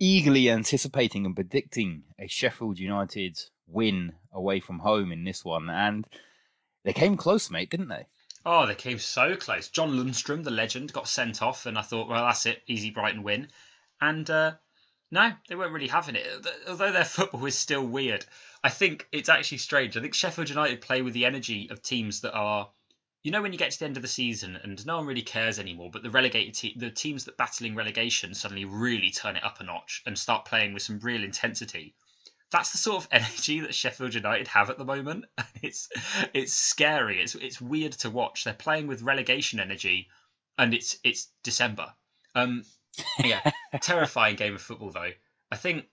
eagerly 0.01 0.51
anticipating 0.51 1.27
and 1.27 1.37
predicting 1.37 2.03
a 2.19 2.27
Sheffield 2.27 2.79
United 2.79 3.39
win 3.69 4.15
away 4.33 4.59
from 4.59 4.81
home 4.81 5.13
in 5.13 5.23
this 5.25 5.45
one, 5.45 5.71
and 5.71 6.07
they 6.83 6.93
came 6.93 7.17
close, 7.17 7.51
mate, 7.51 7.71
didn't 7.71 7.89
they? 7.89 8.07
Oh, 8.45 8.67
they 8.67 8.75
came 8.75 8.99
so 8.99 9.37
close. 9.37 9.69
John 9.69 9.93
Lundstram, 9.93 10.43
the 10.43 10.51
legend, 10.51 10.93
got 10.93 11.07
sent 11.07 11.43
off, 11.43 11.67
and 11.67 11.79
I 11.79 11.83
thought, 11.83 12.09
well, 12.09 12.25
that's 12.25 12.47
it, 12.47 12.63
easy 12.67 12.91
Brighton 12.91 13.23
win. 13.23 13.49
And 14.01 14.29
uh, 14.31 14.53
no, 15.11 15.33
they 15.49 15.57
weren't 15.57 15.73
really 15.73 15.89
having 15.89 16.17
it. 16.17 16.27
Although 16.67 16.93
their 16.93 17.05
football 17.17 17.45
is 17.45 17.59
still 17.59 17.87
weird, 17.87 18.25
I 18.65 18.71
think 18.71 19.07
it's 19.13 19.29
actually 19.29 19.59
strange. 19.59 19.97
I 19.97 20.01
think 20.01 20.15
Sheffield 20.15 20.49
United 20.49 20.81
play 20.81 21.03
with 21.03 21.13
the 21.13 21.27
energy 21.27 21.69
of 21.71 21.83
teams 21.83 22.23
that 22.23 22.33
are, 22.33 22.71
you 23.23 23.31
know, 23.31 23.43
when 23.43 23.53
you 23.53 23.59
get 23.59 23.71
to 23.73 23.79
the 23.79 23.85
end 23.85 23.97
of 23.97 24.03
the 24.03 24.09
season 24.09 24.57
and 24.63 24.85
no 24.87 24.97
one 24.97 25.07
really 25.07 25.23
cares 25.23 25.59
anymore, 25.59 25.91
but 25.93 26.03
the 26.03 26.11
relegated 26.11 26.55
te- 26.55 26.79
the 26.79 26.91
teams 26.91 27.25
that 27.25 27.37
battling 27.37 27.75
relegation 27.75 28.35
suddenly 28.35 28.65
really 28.65 29.11
turn 29.11 29.37
it 29.37 29.45
up 29.45 29.61
a 29.61 29.65
notch 29.65 30.03
and 30.07 30.19
start 30.19 30.47
playing 30.47 30.73
with 30.73 30.83
some 30.83 30.99
real 31.01 31.23
intensity 31.23 31.95
that's 32.51 32.73
the 32.73 32.79
sort 32.79 33.03
of 33.03 33.09
energy 33.13 33.61
that 33.61 33.75
Sheffield 33.75 34.15
United 34.15 34.49
have 34.49 34.71
at 34.71 34.79
the 34.79 34.85
moment. 34.85 35.25
It's 35.63 35.91
it's 36.33 36.55
scary. 36.55 37.21
It's 37.21 37.35
it's 37.35 37.61
weird 37.61 37.93
to 37.93 38.09
watch. 38.09 38.45
They're 38.45 38.55
playing 38.55 38.87
with 38.87 39.03
relegation 39.03 39.61
energy, 39.61 40.09
and 40.57 40.73
it's 40.73 40.97
it's 41.05 41.29
December. 41.43 41.93
Um, 42.35 42.65
yeah, 43.23 43.43
terrifying 43.83 44.37
game 44.37 44.55
of 44.55 44.63
football 44.63 44.91
though. 44.91 45.11
I 45.53 45.57
think 45.57 45.85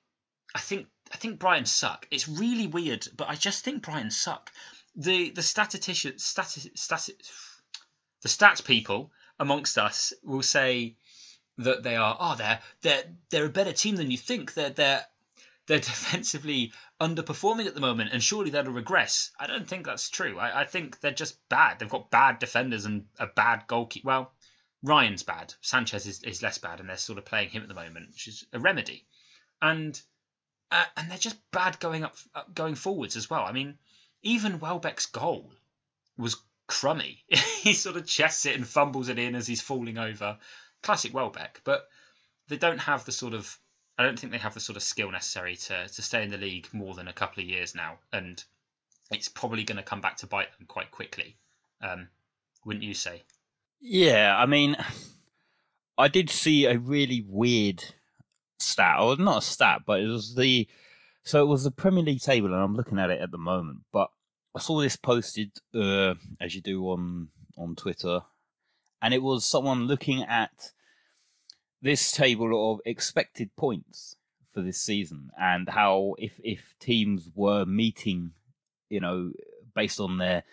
I 0.55 0.59
think 0.59 0.87
I 1.11 1.17
think 1.17 1.37
Brighton 1.37 1.65
suck. 1.65 2.07
It's 2.11 2.29
really 2.29 2.65
weird, 2.65 3.05
but 3.17 3.27
I 3.27 3.35
just 3.35 3.65
think 3.65 3.83
Brighton 3.83 4.09
suck. 4.09 4.53
The 4.97 5.29
the 5.29 5.43
statistician 5.43 6.17
stat, 6.17 6.49
stat, 6.75 7.09
the 8.21 8.29
stats 8.29 8.65
people 8.65 9.11
amongst 9.39 9.77
us 9.77 10.13
will 10.23 10.41
say 10.41 10.95
that 11.59 11.83
they 11.83 11.95
are 11.95 12.17
oh 12.19 12.35
they're 12.35 12.59
they're 12.81 13.03
they're 13.29 13.45
a 13.45 13.49
better 13.49 13.73
team 13.73 13.95
than 13.95 14.11
you 14.11 14.17
think. 14.17 14.53
They're 14.53 14.71
they're 14.71 15.05
they're 15.67 15.79
defensively 15.93 16.73
underperforming 16.99 17.67
at 17.67 17.75
the 17.75 17.81
moment, 17.81 18.09
and 18.11 18.23
surely 18.23 18.51
that'll 18.51 18.73
regress. 18.73 19.31
I 19.39 19.47
don't 19.47 19.67
think 19.67 19.85
that's 19.85 20.09
true. 20.09 20.39
I, 20.39 20.61
I 20.61 20.65
think 20.65 20.99
they're 20.99 21.11
just 21.11 21.37
bad. 21.49 21.79
They've 21.79 21.89
got 21.89 22.09
bad 22.09 22.39
defenders 22.39 22.85
and 22.85 23.05
a 23.19 23.27
bad 23.27 23.65
goalkeeper. 23.67 24.07
Well, 24.07 24.33
Ryan's 24.83 25.23
bad. 25.23 25.53
Sanchez 25.61 26.07
is, 26.07 26.23
is 26.23 26.41
less 26.41 26.57
bad, 26.57 26.79
and 26.79 26.89
they're 26.89 26.97
sort 26.97 27.19
of 27.19 27.25
playing 27.25 27.49
him 27.49 27.61
at 27.61 27.67
the 27.67 27.75
moment, 27.75 28.09
which 28.09 28.27
is 28.27 28.45
a 28.53 28.59
remedy. 28.59 29.05
And 29.61 29.99
uh, 30.71 30.85
and 30.95 31.09
they're 31.09 31.17
just 31.17 31.37
bad 31.51 31.79
going 31.79 32.03
up 32.03 32.15
going 32.53 32.75
forwards 32.75 33.15
as 33.15 33.29
well. 33.29 33.43
I 33.43 33.51
mean, 33.51 33.77
even 34.23 34.59
Welbeck's 34.59 35.05
goal 35.05 35.51
was 36.17 36.37
crummy. 36.67 37.23
he 37.61 37.73
sort 37.73 37.97
of 37.97 38.05
chests 38.05 38.45
it 38.45 38.55
and 38.55 38.67
fumbles 38.67 39.09
it 39.09 39.19
in 39.19 39.35
as 39.35 39.47
he's 39.47 39.61
falling 39.61 39.97
over. 39.97 40.37
Classic 40.83 41.13
Welbeck, 41.13 41.61
but 41.63 41.87
they 42.47 42.57
don't 42.57 42.79
have 42.79 43.05
the 43.05 43.11
sort 43.11 43.33
of 43.33 43.57
I 43.97 44.03
don't 44.03 44.19
think 44.19 44.31
they 44.31 44.37
have 44.37 44.53
the 44.53 44.59
sort 44.59 44.77
of 44.77 44.83
skill 44.83 45.11
necessary 45.11 45.55
to 45.55 45.87
to 45.87 46.01
stay 46.01 46.23
in 46.23 46.29
the 46.29 46.37
league 46.37 46.67
more 46.71 46.93
than 46.93 47.07
a 47.07 47.13
couple 47.13 47.41
of 47.41 47.49
years 47.49 47.73
now, 47.73 47.97
and 48.13 48.43
it's 49.11 49.29
probably 49.29 49.63
going 49.63 49.77
to 49.77 49.83
come 49.83 50.01
back 50.01 50.17
to 50.17 50.27
bite 50.27 50.55
them 50.57 50.67
quite 50.67 50.91
quickly. 50.91 51.37
Um, 51.81 52.09
wouldn't 52.65 52.83
you 52.83 52.93
say? 52.93 53.23
Yeah, 53.79 54.35
I 54.37 54.45
mean, 54.45 54.75
I 55.97 56.07
did 56.07 56.29
see 56.29 56.65
a 56.65 56.77
really 56.77 57.25
weird 57.27 57.83
stat, 58.59 58.99
or 58.99 59.17
not 59.17 59.39
a 59.39 59.45
stat, 59.45 59.81
but 59.85 59.99
it 59.99 60.07
was 60.07 60.35
the 60.35 60.67
so 61.27 61.41
it 61.41 61.47
was 61.47 61.65
the 61.65 61.71
Premier 61.71 62.03
League 62.03 62.21
table, 62.21 62.53
and 62.53 62.63
I'm 62.63 62.75
looking 62.75 62.99
at 62.99 63.09
it 63.09 63.19
at 63.19 63.31
the 63.31 63.37
moment. 63.37 63.79
But 63.91 64.09
I 64.55 64.59
saw 64.59 64.79
this 64.79 64.95
posted 64.95 65.51
uh, 65.75 66.15
as 66.39 66.55
you 66.55 66.61
do 66.61 66.85
on 66.85 67.27
on 67.57 67.75
Twitter, 67.75 68.21
and 69.01 69.13
it 69.13 69.21
was 69.21 69.45
someone 69.45 69.87
looking 69.87 70.23
at 70.23 70.71
this 71.81 72.11
table 72.13 72.71
of 72.71 72.79
expected 72.85 73.55
points 73.57 74.15
for 74.53 74.61
this 74.61 74.79
season 74.79 75.29
and 75.39 75.67
how 75.69 76.15
if 76.17 76.39
if 76.43 76.75
teams 76.79 77.29
were 77.35 77.65
meeting, 77.65 78.31
you 78.89 79.01
know, 79.01 79.33
based 79.75 79.99
on 79.99 80.17
their 80.17 80.43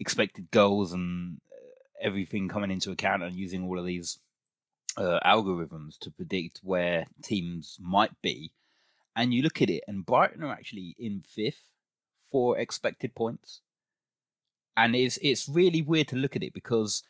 expected 0.00 0.50
goals 0.50 0.94
and 0.94 1.40
everything 2.00 2.48
coming 2.48 2.70
into 2.70 2.90
account 2.90 3.22
and 3.22 3.36
using 3.36 3.64
all 3.64 3.78
of 3.78 3.84
these 3.84 4.18
uh, 4.96 5.20
algorithms 5.24 5.98
to 6.00 6.10
predict 6.10 6.60
where 6.62 7.06
teams 7.22 7.76
might 7.80 8.20
be. 8.22 8.50
And 9.14 9.34
you 9.34 9.42
look 9.42 9.60
at 9.60 9.70
it, 9.70 9.84
and 9.86 10.06
Brighton 10.06 10.42
are 10.42 10.52
actually 10.52 10.96
in 10.98 11.22
fifth 11.26 11.64
for 12.30 12.58
expected 12.58 13.14
points. 13.14 13.60
And 14.76 14.96
it's 14.96 15.18
it's 15.20 15.48
really 15.48 15.82
weird 15.82 16.08
to 16.08 16.16
look 16.16 16.34
at 16.34 16.42
it 16.42 16.54
because 16.54 17.02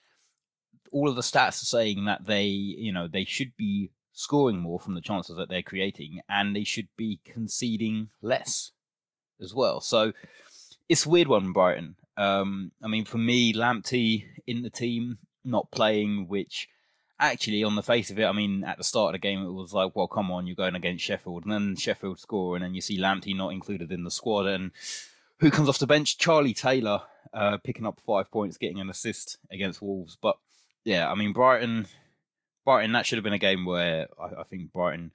all 0.90 1.08
of 1.08 1.14
the 1.14 1.22
stats 1.22 1.62
are 1.62 1.66
saying 1.66 2.04
that 2.04 2.26
they, 2.26 2.44
you 2.44 2.92
know, 2.92 3.08
they 3.08 3.24
should 3.24 3.56
be 3.56 3.90
scoring 4.12 4.58
more 4.58 4.78
from 4.78 4.94
the 4.94 5.00
chances 5.00 5.36
that 5.36 5.48
they're 5.48 5.62
creating, 5.62 6.20
and 6.28 6.54
they 6.54 6.64
should 6.64 6.88
be 6.96 7.20
conceding 7.24 8.10
less 8.20 8.72
as 9.40 9.54
well. 9.54 9.80
So 9.80 10.12
it's 10.88 11.06
weird 11.06 11.28
one, 11.28 11.52
Brighton. 11.52 11.96
Um, 12.16 12.72
I 12.82 12.88
mean, 12.88 13.04
for 13.04 13.18
me, 13.18 13.54
Lamptey 13.54 14.26
in 14.46 14.62
the 14.62 14.70
team 14.70 15.18
not 15.44 15.70
playing, 15.70 16.28
which 16.28 16.68
actually, 17.22 17.62
on 17.64 17.76
the 17.76 17.82
face 17.82 18.10
of 18.10 18.18
it, 18.18 18.24
I 18.24 18.32
mean, 18.32 18.64
at 18.64 18.78
the 18.78 18.84
start 18.84 19.14
of 19.14 19.20
the 19.20 19.26
game, 19.26 19.42
it 19.44 19.52
was 19.52 19.72
like, 19.72 19.94
well, 19.94 20.08
come 20.08 20.30
on, 20.30 20.46
you're 20.46 20.56
going 20.56 20.74
against 20.74 21.04
Sheffield, 21.04 21.44
and 21.44 21.52
then 21.52 21.76
Sheffield 21.76 22.18
score, 22.18 22.56
and 22.56 22.64
then 22.64 22.74
you 22.74 22.80
see 22.80 22.98
Lamptey 22.98 23.36
not 23.36 23.52
included 23.52 23.92
in 23.92 24.04
the 24.04 24.10
squad, 24.10 24.46
and 24.46 24.72
who 25.38 25.50
comes 25.50 25.68
off 25.68 25.78
the 25.78 25.86
bench? 25.86 26.18
Charlie 26.18 26.54
Taylor, 26.54 27.02
uh, 27.32 27.58
picking 27.58 27.86
up 27.86 28.00
five 28.00 28.30
points, 28.30 28.56
getting 28.56 28.80
an 28.80 28.90
assist 28.90 29.38
against 29.50 29.80
Wolves. 29.80 30.16
But 30.20 30.36
yeah, 30.84 31.10
I 31.10 31.14
mean, 31.14 31.32
Brighton, 31.32 31.86
Brighton, 32.64 32.92
that 32.92 33.06
should 33.06 33.16
have 33.16 33.24
been 33.24 33.32
a 33.32 33.38
game 33.38 33.64
where 33.64 34.08
I, 34.20 34.40
I 34.40 34.44
think 34.44 34.72
Brighton 34.72 35.12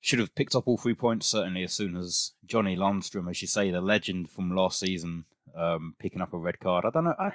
should 0.00 0.18
have 0.18 0.34
picked 0.34 0.54
up 0.54 0.68
all 0.68 0.76
three 0.76 0.94
points 0.94 1.26
certainly 1.26 1.62
as 1.62 1.72
soon 1.72 1.96
as 1.96 2.32
Johnny 2.44 2.76
Lundstram, 2.76 3.30
as 3.30 3.40
you 3.40 3.48
say, 3.48 3.70
the 3.70 3.80
legend 3.80 4.28
from 4.28 4.54
last 4.54 4.78
season, 4.78 5.24
um, 5.56 5.94
picking 5.98 6.20
up 6.20 6.32
a 6.32 6.38
red 6.38 6.60
card. 6.60 6.84
I 6.84 6.90
don't 6.90 7.04
know. 7.04 7.14
I 7.18 7.32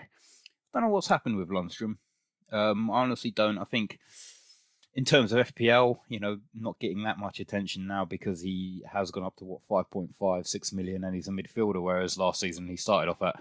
don't 0.74 0.84
know 0.84 0.90
what's 0.90 1.08
happened 1.08 1.38
with 1.38 1.50
Lundstram. 1.50 1.98
Um, 2.52 2.90
I 2.90 3.02
honestly 3.02 3.32
don't. 3.32 3.58
I 3.58 3.64
think 3.64 4.00
in 4.96 5.06
terms 5.06 5.32
of 5.32 5.54
FPL, 5.54 6.00
you 6.08 6.20
know, 6.20 6.40
not 6.54 6.80
getting 6.80 7.04
that 7.04 7.20
much 7.20 7.40
attention 7.40 7.88
now 7.88 8.06
because 8.06 8.42
he 8.42 8.84
has 8.92 9.12
gone 9.12 9.24
up 9.24 9.36
to 9.38 9.46
what 9.46 9.62
5.5, 9.70 10.48
6 10.48 10.74
million, 10.74 11.04
and 11.04 11.16
he's 11.16 11.28
a 11.28 11.32
midfielder. 11.32 11.82
Whereas 11.82 12.18
last 12.18 12.40
season 12.40 12.68
he 12.68 12.76
started 12.76 13.10
off 13.10 13.22
at 13.22 13.36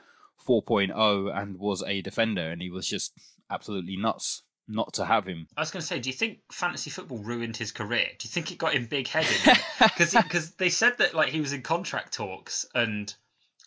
4.0 0.47 1.37
and 1.37 1.59
was 1.59 1.83
a 1.83 2.03
defender, 2.03 2.51
and 2.51 2.63
he 2.63 2.71
was 2.71 2.87
just 2.87 3.13
absolutely 3.51 3.97
nuts 3.97 4.43
not 4.69 4.93
to 4.93 5.05
have 5.07 5.27
him. 5.27 5.49
I 5.57 5.63
was 5.63 5.71
going 5.71 5.81
to 5.81 5.87
say, 5.87 5.99
do 5.99 6.11
you 6.11 6.15
think 6.15 6.41
fantasy 6.53 6.91
football 6.91 7.19
ruined 7.19 7.57
his 7.57 7.73
career? 7.73 8.07
Do 8.19 8.27
you 8.27 8.31
think 8.31 8.53
it 8.53 8.59
got 8.59 8.75
him 8.75 8.87
big 8.87 9.09
headed? 9.09 9.59
Because 9.79 10.51
they 10.59 10.69
said 10.69 10.99
that 10.99 11.15
like 11.15 11.31
he 11.31 11.41
was 11.41 11.55
in 11.55 11.63
contract 11.63 12.13
talks 12.13 12.67
and 12.75 13.13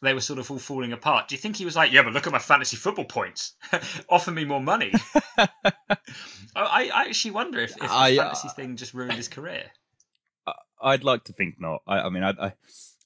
they 0.01 0.13
were 0.13 0.21
sort 0.21 0.39
of 0.39 0.49
all 0.49 0.59
falling 0.59 0.93
apart. 0.93 1.27
Do 1.27 1.35
you 1.35 1.39
think 1.39 1.55
he 1.55 1.65
was 1.65 1.75
like, 1.75 1.91
yeah, 1.91 2.01
but 2.03 2.13
look 2.13 2.25
at 2.25 2.33
my 2.33 2.39
fantasy 2.39 2.75
football 2.75 3.05
points, 3.05 3.53
offer 4.09 4.31
me 4.31 4.45
more 4.45 4.61
money? 4.61 4.91
I, 5.37 6.89
I 6.93 7.05
actually 7.07 7.31
wonder 7.31 7.59
if, 7.59 7.71
if 7.71 7.77
the 7.77 7.85
I, 7.85 8.17
uh, 8.17 8.23
fantasy 8.23 8.47
uh, 8.47 8.53
thing 8.53 8.75
just 8.75 8.93
ruined 8.93 9.13
his 9.13 9.27
career. 9.27 9.65
I'd 10.81 11.03
like 11.03 11.25
to 11.25 11.33
think 11.33 11.61
not. 11.61 11.83
I, 11.87 11.99
I 11.99 12.09
mean, 12.09 12.23
I, 12.23 12.31
I, 12.31 12.53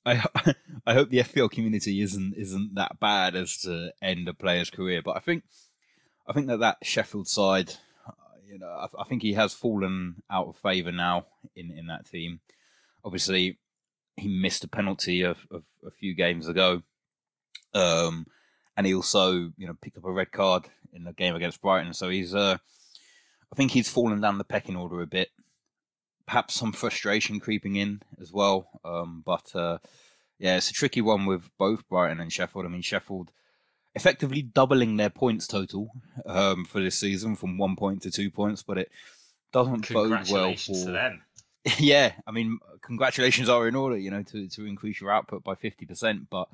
I, 0.05 0.53
I 0.87 0.93
hope 0.93 1.09
the 1.09 1.19
FPL 1.19 1.51
community 1.51 2.01
isn't 2.01 2.35
isn't 2.37 2.75
that 2.75 2.99
bad 2.99 3.35
as 3.35 3.57
to 3.61 3.91
end 4.01 4.29
a 4.29 4.33
player's 4.33 4.69
career, 4.69 5.01
but 5.03 5.17
I 5.17 5.19
think, 5.19 5.43
I 6.27 6.33
think 6.33 6.47
that 6.47 6.61
that 6.61 6.77
Sheffield 6.83 7.27
side, 7.27 7.73
you 8.47 8.59
know, 8.59 8.67
I, 8.67 8.87
I 9.01 9.03
think 9.03 9.21
he 9.21 9.33
has 9.33 9.53
fallen 9.53 10.23
out 10.31 10.47
of 10.47 10.55
favour 10.57 10.93
now 10.93 11.25
in 11.55 11.71
in 11.71 11.87
that 11.87 12.09
team. 12.09 12.39
Obviously, 13.03 13.57
he 14.17 14.27
missed 14.27 14.63
a 14.63 14.67
penalty 14.67 15.21
of, 15.21 15.37
of 15.51 15.63
a 15.85 15.91
few 15.91 16.13
games 16.13 16.47
ago. 16.47 16.81
Um, 17.73 18.25
and 18.77 18.87
he 18.87 18.93
also, 18.93 19.51
you 19.57 19.67
know, 19.67 19.75
picked 19.81 19.97
up 19.97 20.05
a 20.05 20.11
red 20.11 20.31
card 20.31 20.65
in 20.93 21.03
the 21.03 21.13
game 21.13 21.35
against 21.35 21.61
Brighton. 21.61 21.93
So 21.93 22.09
he's, 22.09 22.33
uh, 22.33 22.57
I 23.51 23.55
think 23.55 23.71
he's 23.71 23.89
fallen 23.89 24.21
down 24.21 24.37
the 24.37 24.43
pecking 24.43 24.75
order 24.75 25.01
a 25.01 25.07
bit. 25.07 25.29
Perhaps 26.25 26.55
some 26.55 26.71
frustration 26.71 27.39
creeping 27.39 27.75
in 27.75 28.01
as 28.19 28.31
well. 28.31 28.69
Um, 28.83 29.21
but 29.25 29.53
uh, 29.55 29.77
yeah, 30.39 30.57
it's 30.57 30.69
a 30.69 30.73
tricky 30.73 31.01
one 31.01 31.25
with 31.25 31.49
both 31.57 31.87
Brighton 31.87 32.19
and 32.19 32.31
Sheffield. 32.31 32.65
I 32.65 32.69
mean, 32.69 32.81
Sheffield 32.81 33.31
effectively 33.93 34.41
doubling 34.41 34.97
their 34.97 35.09
points 35.09 35.47
total 35.47 35.89
um, 36.25 36.65
for 36.65 36.81
this 36.81 36.97
season 36.97 37.35
from 37.35 37.57
one 37.57 37.75
point 37.75 38.01
to 38.01 38.11
two 38.11 38.29
points, 38.29 38.63
but 38.63 38.77
it 38.77 38.91
doesn't 39.53 39.91
bode 39.91 40.29
well 40.29 40.55
for 40.55 40.91
them. 40.91 41.21
Yeah, 41.77 42.13
I 42.27 42.31
mean, 42.31 42.59
congratulations 42.81 43.49
are 43.49 43.67
in 43.67 43.75
order, 43.75 43.97
you 43.97 44.11
know, 44.11 44.23
to, 44.23 44.47
to 44.49 44.65
increase 44.65 45.01
your 45.01 45.11
output 45.11 45.43
by 45.43 45.55
fifty 45.55 45.85
percent. 45.85 46.29
But 46.29 46.47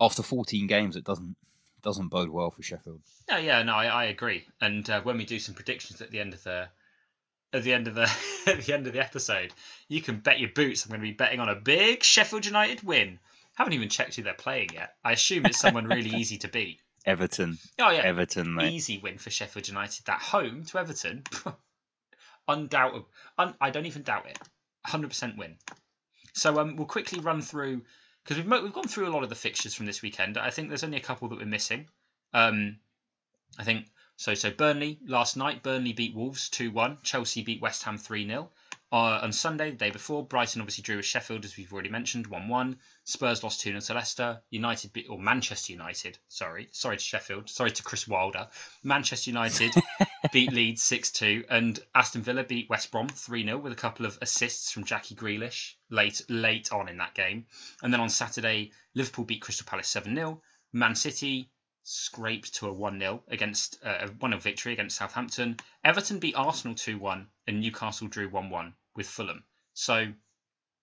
after 0.00 0.22
fourteen 0.22 0.66
games, 0.66 0.96
it 0.96 1.04
doesn't 1.04 1.36
doesn't 1.82 2.08
bode 2.08 2.30
well 2.30 2.50
for 2.50 2.62
Sheffield. 2.62 3.00
Yeah, 3.28 3.38
yeah, 3.38 3.62
no, 3.62 3.74
I, 3.74 3.86
I 3.86 4.04
agree. 4.06 4.44
And 4.60 4.88
uh, 4.90 5.02
when 5.02 5.16
we 5.16 5.24
do 5.24 5.38
some 5.38 5.54
predictions 5.54 6.00
at 6.00 6.10
the 6.10 6.20
end 6.20 6.34
of 6.34 6.42
the 6.42 6.68
at 7.52 7.62
the 7.62 7.72
end 7.72 7.86
of 7.88 7.94
the 7.94 8.10
at 8.46 8.62
the 8.62 8.74
end 8.74 8.86
of 8.86 8.92
the 8.92 9.00
episode, 9.00 9.52
you 9.88 10.02
can 10.02 10.18
bet 10.18 10.40
your 10.40 10.50
boots. 10.50 10.84
I'm 10.84 10.90
going 10.90 11.00
to 11.00 11.06
be 11.06 11.12
betting 11.12 11.40
on 11.40 11.48
a 11.48 11.54
big 11.54 12.02
Sheffield 12.02 12.46
United 12.46 12.82
win. 12.82 13.18
Haven't 13.54 13.72
even 13.72 13.88
checked 13.88 14.16
who 14.16 14.22
they're 14.22 14.34
playing 14.34 14.70
yet. 14.74 14.94
I 15.04 15.12
assume 15.12 15.46
it's 15.46 15.58
someone 15.58 15.86
really 15.86 16.10
easy 16.16 16.38
to 16.38 16.48
beat. 16.48 16.80
Everton. 17.06 17.58
Oh 17.78 17.90
yeah, 17.90 18.02
Everton. 18.02 18.54
Mate. 18.54 18.72
Easy 18.72 18.98
win 18.98 19.18
for 19.18 19.30
Sheffield 19.30 19.68
United. 19.68 20.04
That 20.06 20.20
home 20.20 20.64
to 20.64 20.78
Everton. 20.78 21.22
undoubtedly, 22.48 23.06
un, 23.38 23.54
I 23.60 23.70
don't 23.70 23.86
even 23.86 24.02
doubt 24.02 24.26
it. 24.26 24.38
100% 24.86 25.36
win. 25.36 25.56
So 26.34 26.58
um, 26.60 26.76
we'll 26.76 26.86
quickly 26.86 27.20
run 27.20 27.42
through 27.42 27.82
because 28.22 28.36
we've 28.36 28.62
we've 28.62 28.72
gone 28.72 28.88
through 28.88 29.08
a 29.08 29.14
lot 29.14 29.22
of 29.22 29.28
the 29.28 29.34
fixtures 29.34 29.74
from 29.74 29.86
this 29.86 30.02
weekend. 30.02 30.36
I 30.36 30.50
think 30.50 30.68
there's 30.68 30.84
only 30.84 30.98
a 30.98 31.00
couple 31.00 31.28
that 31.28 31.38
we're 31.38 31.46
missing. 31.46 31.88
Um, 32.34 32.78
I 33.58 33.64
think 33.64 33.86
so. 34.16 34.34
So 34.34 34.50
Burnley 34.50 34.98
last 35.06 35.36
night, 35.36 35.62
Burnley 35.62 35.92
beat 35.92 36.14
Wolves 36.14 36.50
two 36.50 36.70
one. 36.70 36.98
Chelsea 37.02 37.42
beat 37.42 37.62
West 37.62 37.82
Ham 37.84 37.98
three 37.98 38.26
0 38.26 38.50
uh, 38.92 39.20
on 39.22 39.32
Sunday, 39.32 39.70
the 39.70 39.76
day 39.76 39.90
before, 39.90 40.24
Brighton 40.24 40.60
obviously 40.60 40.82
drew 40.82 40.96
with 40.96 41.04
Sheffield, 41.04 41.44
as 41.44 41.56
we've 41.56 41.72
already 41.72 41.88
mentioned, 41.88 42.28
1 42.28 42.48
1. 42.48 42.78
Spurs 43.04 43.42
lost 43.42 43.60
2 43.60 43.70
0 43.70 43.80
to 43.80 43.94
Leicester. 43.94 44.42
United, 44.50 44.92
beat, 44.92 45.08
or 45.08 45.18
Manchester 45.18 45.72
United, 45.72 46.18
sorry. 46.28 46.68
Sorry 46.70 46.96
to 46.96 47.02
Sheffield. 47.02 47.50
Sorry 47.50 47.72
to 47.72 47.82
Chris 47.82 48.06
Wilder. 48.06 48.48
Manchester 48.84 49.30
United 49.30 49.72
beat 50.32 50.52
Leeds 50.52 50.84
6 50.84 51.10
2. 51.10 51.44
And 51.50 51.80
Aston 51.96 52.22
Villa 52.22 52.44
beat 52.44 52.70
West 52.70 52.92
Brom 52.92 53.08
3 53.08 53.44
0 53.44 53.58
with 53.58 53.72
a 53.72 53.76
couple 53.76 54.06
of 54.06 54.18
assists 54.22 54.70
from 54.70 54.84
Jackie 54.84 55.16
Grealish 55.16 55.74
late, 55.90 56.22
late 56.28 56.72
on 56.72 56.88
in 56.88 56.98
that 56.98 57.14
game. 57.14 57.46
And 57.82 57.92
then 57.92 58.00
on 58.00 58.08
Saturday, 58.08 58.70
Liverpool 58.94 59.24
beat 59.24 59.42
Crystal 59.42 59.66
Palace 59.66 59.88
7 59.88 60.14
0. 60.14 60.40
Man 60.72 60.94
City 60.94 61.50
scraped 61.88 62.54
to 62.54 62.66
a 62.66 62.72
1 62.72 62.98
0 62.98 63.22
against 63.28 63.78
uh, 63.84 63.98
a 64.00 64.06
1 64.08 64.30
0 64.32 64.40
victory 64.40 64.72
against 64.72 64.96
Southampton. 64.96 65.56
Everton 65.84 66.18
beat 66.18 66.34
Arsenal 66.34 66.74
2 66.74 66.98
1 66.98 67.28
and 67.46 67.60
Newcastle 67.60 68.08
drew 68.08 68.28
1 68.28 68.50
1 68.50 68.74
with 68.96 69.08
Fulham. 69.08 69.44
So 69.72 70.08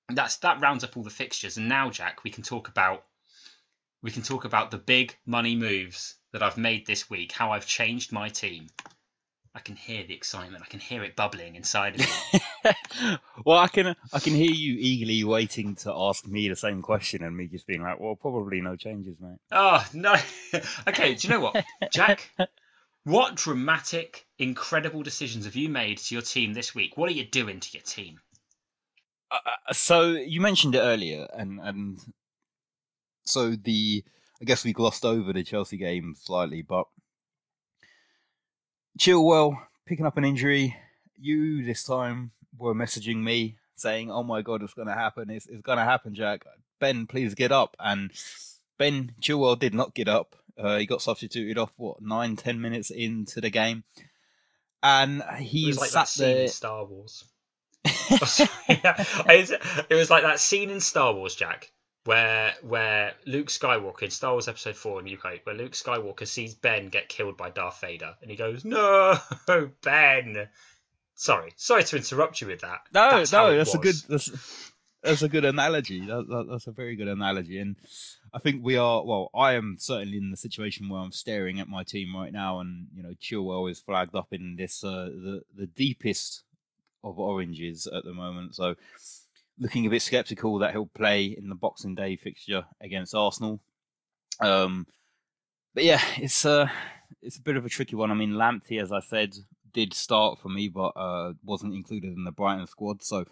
that's 0.08 0.38
that 0.38 0.62
rounds 0.62 0.86
up 0.86 0.96
all 0.96 1.04
the 1.04 1.10
fixtures. 1.10 1.58
And 1.58 1.68
now, 1.68 1.89
Jack, 1.89 2.24
we 2.24 2.32
can 2.32 2.44
talk 2.44 2.70
about 2.70 3.06
we 4.02 4.12
can 4.12 4.24
talk 4.24 4.46
about 4.46 4.72
the 4.72 4.78
big 4.78 5.18
money 5.26 5.56
moves 5.56 6.16
that 6.32 6.42
I've 6.42 6.58
made 6.58 6.86
this 6.86 7.10
week, 7.10 7.34
how 7.34 7.52
I've 7.52 7.66
changed 7.66 8.12
my 8.13 8.30
team. 8.30 8.68
I 9.56 9.60
can 9.60 9.76
hear 9.76 10.04
the 10.04 10.16
excitement. 10.16 10.63
I 10.63 10.70
can 10.70 10.80
hear 10.80 11.04
it 11.04 11.16
bubbling 11.16 11.56
inside 11.56 11.96
of 11.96 12.00
me. 12.00 12.72
well, 13.46 13.60
I 13.60 13.68
can 13.68 13.96
I 14.12 14.20
can 14.20 14.34
hear 14.34 14.52
you 14.52 14.78
eagerly 14.80 15.24
waiting 15.24 15.76
to 15.78 15.94
ask 15.96 16.26
me 16.26 16.50
the 16.50 16.56
same 16.56 16.82
question, 16.82 17.24
and 17.24 17.38
me 17.38 17.48
just 17.48 17.68
being 17.68 17.84
like, 17.84 18.00
"Well, 18.00 18.16
probably 18.16 18.62
no 18.62 18.76
changes, 18.76 19.16
mate." 19.20 19.38
Oh 19.52 19.86
no. 19.94 20.16
okay, 20.88 21.13
do 21.13 21.28
you 21.28 21.34
know 21.34 21.39
what, 21.39 21.63
Jack? 21.92 22.32
What 23.04 23.36
dramatic, 23.36 24.26
incredible 24.39 25.04
decisions 25.04 25.46
have 25.46 25.56
you 25.56 25.70
made 25.70 25.98
to 26.00 26.16
your 26.16 26.22
team 26.22 26.54
this 26.54 26.74
week? 26.74 26.98
What 26.98 27.10
are 27.10 27.13
you 27.13 27.26
doing 27.26 27.60
to 27.60 27.70
your 27.74 27.84
team? 27.84 28.22
Uh, 29.30 29.38
uh 29.46 29.74
so 29.74 30.12
you 30.12 30.42
mentioned 30.42 30.74
it 30.74 30.80
earlier, 30.80 31.28
and 31.32 31.60
and 31.60 32.00
so 33.24 33.52
the 33.52 34.04
I 34.42 34.46
guess 34.46 34.63
we 34.63 34.74
glossed 34.74 35.06
over 35.06 35.32
the 35.32 35.44
Chelsea 35.44 35.78
game 35.78 36.16
slightly, 36.18 36.63
but 36.63 36.86
Chilwell 38.97 39.58
picking 39.86 40.06
up 40.06 40.17
an 40.17 40.25
injury. 40.25 40.75
You 41.17 41.63
this 41.63 41.84
time 41.84 42.32
were 42.58 42.75
messaging 42.75 43.17
me 43.17 43.58
saying, 43.75 44.12
"Oh 44.12 44.23
my 44.23 44.41
god, 44.41 44.63
it's 44.63 44.73
going 44.73 44.88
to 44.88 44.93
happen! 44.93 45.29
It's, 45.29 45.47
it's 45.47 45.62
going 45.62 45.77
to 45.77 45.84
happen, 45.84 46.13
Jack. 46.13 46.45
Ben, 46.79 47.08
please 47.08 47.34
get 47.34 47.51
up." 47.51 47.75
And 47.79 48.12
Ben 48.77 49.13
Chilwell 49.21 49.58
did 49.58 49.73
not 49.73 49.93
get 49.93 50.08
up. 50.08 50.36
Uh, 50.58 50.77
he 50.77 50.86
got 50.86 51.01
substituted 51.01 51.58
off 51.58 51.71
what 51.77 52.01
nine, 52.01 52.36
ten 52.36 52.62
minutes 52.62 52.91
into 52.91 53.41
the 53.41 53.49
game, 53.49 53.84
and 54.82 55.23
he 55.39 55.73
like 55.73 55.89
sat 55.89 56.08
that 56.08 56.13
there. 56.17 56.36
scene 56.36 56.41
in 56.43 56.47
Star 56.49 56.86
Wars. 56.86 57.25
it 57.86 58.47
was 59.89 60.10
like 60.10 60.23
that 60.23 60.39
scene 60.39 60.69
in 60.69 60.79
Star 60.79 61.13
Wars, 61.13 61.36
Jack, 61.36 61.71
where 62.06 62.54
where 62.62 63.13
Luke 63.26 63.48
Skywalker 63.48 64.04
in 64.04 64.12
Star 64.12 64.34
Wars 64.34 64.48
Episode 64.48 64.76
Four 64.76 65.00
in 65.00 65.13
UK, 65.13 65.39
where 65.44 65.56
Luke 65.56 65.74
Skywalker 65.74 66.28
sees 66.28 66.54
Ben 66.54 66.89
get 66.89 67.10
killed 67.10 67.38
by 67.38 67.50
Darth 67.50 67.80
Vader, 67.82 68.16
and 68.22 68.30
he 68.30 68.38
goes, 68.38 68.66
"No, 68.66 69.18
Ben." 69.82 70.48
Sorry, 71.16 71.54
sorry 71.58 71.84
to 71.84 71.98
interrupt 71.98 72.42
you 72.42 72.48
with 72.48 72.62
that. 72.62 72.82
No, 72.94 73.18
that's 73.18 73.32
no, 73.32 73.56
that's 73.56 73.76
was. 73.76 73.76
a 73.76 73.78
good 73.78 73.96
that's, 74.10 74.72
that's 75.04 75.22
a 75.22 75.30
good 75.30 75.46
analogy. 75.46 76.02
That, 76.02 76.28
that, 76.28 76.48
that's 76.50 76.68
a 76.68 76.72
very 76.72 76.96
good 76.96 77.08
analogy, 77.08 77.60
and 77.60 77.76
I 78.34 78.39
think 78.39 78.63
we 78.63 78.78
are. 78.78 79.06
Well, 79.06 79.30
I 79.34 79.54
am 79.54 79.78
certainly 79.80 80.18
in 80.18 80.32
the 80.32 80.38
situation 80.38 80.89
where 80.89 81.02
I'm 81.02 81.12
staring 81.12 81.60
at 81.60 81.68
my 81.68 81.84
team 81.84 82.16
right 82.16 82.34
now, 82.34 82.60
and 82.60 82.88
you 82.96 83.04
know, 83.04 83.13
Chilwell 83.22 83.70
is 83.70 83.80
flagged 83.80 84.16
up 84.16 84.28
in 84.32 84.56
this 84.58 84.84
uh, 84.84 85.06
the 85.06 85.44
the 85.56 85.68
deepest 85.68 86.44
of 87.04 87.20
oranges 87.20 87.86
at 87.88 88.04
the 88.04 88.13
moment. 88.13 88.56
So 88.56 88.76
looking 89.60 89.86
a 89.86 89.89
bit 89.89 90.02
sceptical 90.02 90.60
that 90.60 90.72
he'll 90.72 90.86
play 90.86 91.26
in 91.26 91.50
the 91.50 91.56
Boxing 91.56 91.96
Day 91.96 92.16
fixture 92.16 92.66
against 92.82 93.16
Arsenal. 93.16 93.62
Um, 94.39 94.88
but 95.74 95.84
yeah, 95.84 96.02
it's 96.18 96.46
a 96.46 96.52
uh, 96.52 96.68
it's 97.22 97.38
a 97.38 97.42
bit 97.42 97.56
of 97.56 97.66
a 97.66 97.70
tricky 97.70 97.96
one. 97.96 98.12
I 98.12 98.16
mean, 98.16 98.34
Lamptey, 98.34 98.82
as 98.82 98.92
I 98.92 99.00
said, 99.00 99.36
did 99.74 99.94
start 99.94 100.39
for 100.39 100.50
me, 100.50 100.68
but 100.68 100.94
uh, 100.96 101.34
wasn't 101.44 101.74
included 101.74 102.13
in 102.16 102.24
the 102.24 102.32
Brighton 102.32 102.68
squad. 102.68 103.04
So 103.04 103.26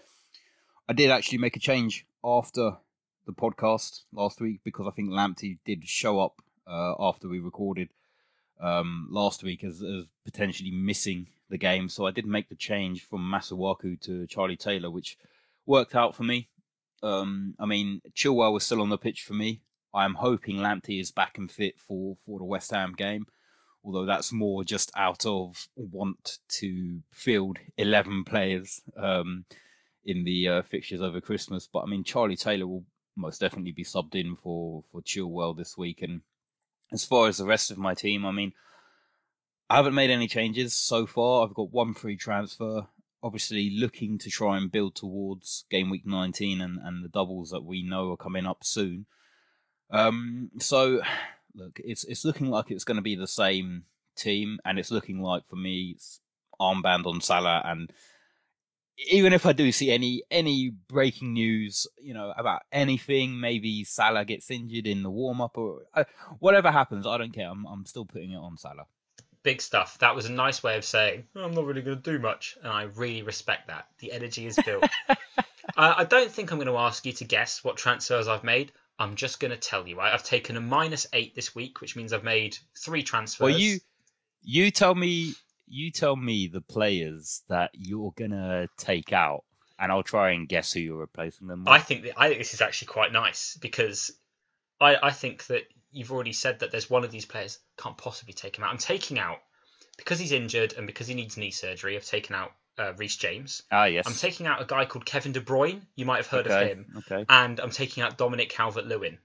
I 0.88 0.94
did 0.94 1.12
actually 1.12 1.40
make 1.40 1.56
a 1.56 1.60
change 1.60 2.06
after 2.24 2.78
the 3.26 3.34
podcast 3.34 4.02
last 4.14 4.42
week 4.42 4.62
because 4.64 4.88
I 4.88 4.92
think 4.92 5.10
Lamptey 5.10 5.58
did 5.66 5.88
show 5.88 6.20
up 6.20 6.42
uh, 6.68 6.94
after 7.00 7.28
we 7.28 7.40
recorded 7.40 7.90
um, 8.60 9.08
last 9.10 9.44
week 9.44 9.64
as, 9.64 9.82
as 9.82 10.06
potentially 10.26 10.72
missing 10.72 11.28
the 11.50 11.58
game. 11.58 11.90
So 11.90 12.06
I 12.06 12.12
did 12.12 12.26
make 12.26 12.50
the 12.50 12.56
change 12.56 13.06
from 13.06 13.22
Masuaku 13.22 14.00
to 14.02 14.28
Charlie 14.28 14.58
Taylor, 14.58 14.90
which 14.90 15.18
worked 15.72 15.96
out 15.96 16.14
for 16.14 16.24
me. 16.24 16.50
Um, 17.02 17.56
I 17.58 17.66
mean, 17.66 18.02
Chilwell 18.14 18.52
was 18.52 18.66
still 18.66 18.82
on 18.82 18.90
the 18.90 18.98
pitch 18.98 19.24
for 19.24 19.34
me. 19.34 19.62
I'm 19.94 20.16
hoping 20.16 20.58
Lamptey 20.58 21.00
is 21.00 21.12
back 21.12 21.38
and 21.38 21.50
fit 21.50 21.80
for, 21.80 22.18
for 22.26 22.40
the 22.40 22.46
West 22.46 22.72
Ham 22.72 22.94
game, 22.96 23.26
although 23.84 24.06
that's 24.06 24.34
more 24.34 24.66
just 24.66 24.92
out 24.98 25.26
of 25.26 25.68
want 25.76 26.40
to 26.60 27.00
field 27.12 27.58
11 27.78 28.26
players 28.26 28.82
um, 28.98 29.46
in 30.04 30.26
the 30.26 30.48
uh, 30.48 30.62
fixtures 30.64 31.02
over 31.02 31.22
Christmas. 31.22 31.70
But 31.72 31.84
I 31.84 31.86
mean, 31.86 32.04
Charlie 32.04 32.36
Taylor 32.36 32.68
will 32.68 32.86
most 33.16 33.40
definitely 33.40 33.72
be 33.72 33.86
subbed 33.86 34.16
in 34.16 34.36
for, 34.36 34.84
for 34.92 35.02
Chilwell 35.02 35.58
this 35.58 35.78
week. 35.78 36.02
And 36.02 36.22
as 36.92 37.06
far 37.06 37.28
as 37.28 37.38
the 37.38 37.46
rest 37.46 37.72
of 37.72 37.78
my 37.78 37.94
team, 37.94 38.26
I 38.26 38.32
mean, 38.32 38.52
I 39.70 39.78
haven't 39.78 39.96
made 39.96 40.10
any 40.10 40.28
changes 40.28 40.76
so 40.76 41.06
far. 41.06 41.46
I've 41.46 41.54
got 41.54 41.72
one 41.72 41.94
free 41.94 42.18
transfer 42.18 42.88
obviously 43.24 43.70
looking 43.70 44.18
to 44.20 44.30
try 44.30 44.58
and 44.58 44.72
build 44.72 44.96
towards 44.96 45.66
game 45.70 45.90
week 45.90 46.06
19 46.06 46.62
and, 46.62 46.80
and 46.84 47.04
the 47.04 47.10
doubles 47.10 47.52
that 47.52 47.64
we 47.64 47.84
know 47.84 48.12
are 48.12 48.18
coming 48.18 48.46
up 48.46 48.64
soon. 48.64 49.06
Um, 49.92 50.52
so, 50.60 51.02
look, 51.54 51.80
it's 51.84 52.04
it's 52.06 52.26
looking 52.26 52.50
like 52.50 52.72
it's 52.72 52.86
going 52.86 52.96
to 52.96 53.02
be 53.02 53.16
the 53.16 53.28
same 53.28 53.84
team, 54.16 54.60
and 54.64 54.80
it's 54.80 54.92
looking 54.92 55.22
like 55.22 55.44
for 55.50 55.58
me, 55.58 55.98
armband 56.60 57.06
on 57.06 57.20
Salah. 57.20 57.62
And 57.66 57.92
even 59.10 59.34
if 59.34 59.46
I 59.46 59.52
do 59.52 59.72
see 59.72 59.92
any 59.92 60.24
any 60.32 60.70
breaking 60.70 61.34
news, 61.34 61.88
you 62.02 62.14
know, 62.14 62.34
about 62.38 62.62
anything, 62.72 63.40
maybe 63.40 63.84
Salah 63.84 64.24
gets 64.24 64.50
injured 64.50 64.88
in 64.88 65.04
the 65.04 65.12
warm 65.12 65.42
up 65.42 65.58
or 65.58 65.82
uh, 65.94 66.06
whatever 66.40 66.72
happens, 66.72 67.06
I 67.06 67.18
don't 67.18 67.34
care. 67.34 67.50
I'm 67.50 67.66
I'm 67.66 67.86
still 67.86 68.06
putting 68.06 68.32
it 68.32 68.38
on 68.38 68.58
Salah 68.58 68.88
big 69.44 69.62
stuff. 69.62 69.98
That 70.00 70.16
was 70.16 70.26
a 70.26 70.32
nice 70.32 70.64
way 70.64 70.78
of 70.78 70.86
saying 70.86 71.26
oh, 71.36 71.44
I'm 71.44 71.54
not 71.54 71.66
really 71.66 71.82
going 71.82 72.02
to 72.02 72.12
do 72.12 72.20
much, 72.20 72.58
and 72.62 72.72
I 72.72 72.84
really 72.84 73.24
respect 73.24 73.68
that. 73.68 73.88
The 74.00 74.12
energy 74.12 74.46
is 74.46 74.58
built. 74.64 74.84
uh, 75.10 75.16
I 75.76 76.04
don't 76.04 76.32
think 76.32 76.52
I'm 76.52 76.58
going 76.58 76.68
to 76.68 76.78
ask 76.78 77.06
you 77.06 77.14
to 77.14 77.26
guess 77.26 77.64
what 77.64 77.78
transfers 77.78 78.28
I've 78.28 78.44
made. 78.44 78.72
I'm 79.00 79.16
just 79.16 79.40
going 79.40 79.52
to 79.52 79.58
tell 79.58 79.88
you. 79.88 80.00
I've 80.00 80.24
taken 80.24 80.58
a 80.58 80.62
minus 80.62 81.08
eight 81.14 81.34
this 81.34 81.56
week, 81.56 81.82
which 81.82 81.96
means 81.96 82.14
I've 82.14 82.24
made 82.24 82.58
three 82.78 83.04
transfers. 83.04 83.44
Well, 83.44 83.60
you 83.60 83.80
you 84.44 84.72
tell 84.72 84.96
me 84.96 85.34
you 85.68 85.90
tell 85.90 86.16
me 86.16 86.48
the 86.48 86.62
players 86.62 87.44
that 87.48 87.72
you're 87.74 88.14
gonna 88.18 88.68
take 88.78 89.14
out, 89.14 89.44
and 89.80 89.92
I'll 89.92 90.04
try 90.04 90.32
and 90.32 90.48
guess 90.48 90.74
who 90.74 90.82
you're 90.82 90.98
replacing 90.98 91.48
them. 91.48 91.62
With. 91.62 91.70
I 91.70 91.80
think 91.80 92.04
that, 92.04 92.20
I 92.20 92.28
think 92.28 92.40
this 92.40 92.54
is 92.54 92.62
actually 92.62 92.90
quite 92.90 93.12
nice 93.12 93.58
because 93.62 94.12
I 94.80 94.98
I 95.02 95.12
think 95.12 95.46
that 95.48 95.64
you've 95.92 96.12
already 96.12 96.34
said 96.34 96.60
that 96.60 96.72
there's 96.72 96.90
one 96.90 97.04
of 97.04 97.12
these 97.12 97.26
players 97.26 97.60
can't 97.78 97.98
possibly 97.98 98.34
take 98.34 98.58
him 98.58 98.64
out. 98.64 98.72
I'm 98.72 98.78
taking 98.78 99.20
out 99.20 99.40
because 99.98 100.20
he's 100.20 100.32
injured 100.32 100.74
and 100.78 100.88
because 100.88 101.08
he 101.08 101.14
needs 101.14 101.38
knee 101.38 101.52
surgery. 101.52 101.96
I've 101.96 102.06
taken 102.06 102.36
out 102.36 102.52
uh, 102.78 102.94
Reece 102.98 103.18
James. 103.18 103.64
Ah, 103.72 103.86
yes. 103.86 104.08
I'm 104.08 104.14
taking 104.14 104.48
out 104.48 104.62
a 104.62 104.66
guy 104.66 104.86
called 104.86 105.06
Kevin 105.06 105.32
De 105.32 105.42
Bruyne. 105.42 105.82
You 105.96 106.06
might 106.06 106.18
have 106.18 106.28
heard 106.28 106.48
okay. 106.48 106.64
of 106.64 106.68
him. 106.70 106.86
Okay. 106.98 107.26
And 107.30 107.60
I'm 107.60 107.72
taking 107.72 108.04
out 108.04 108.18
Dominic 108.18 108.50
Calvert-Lewin. 108.50 109.18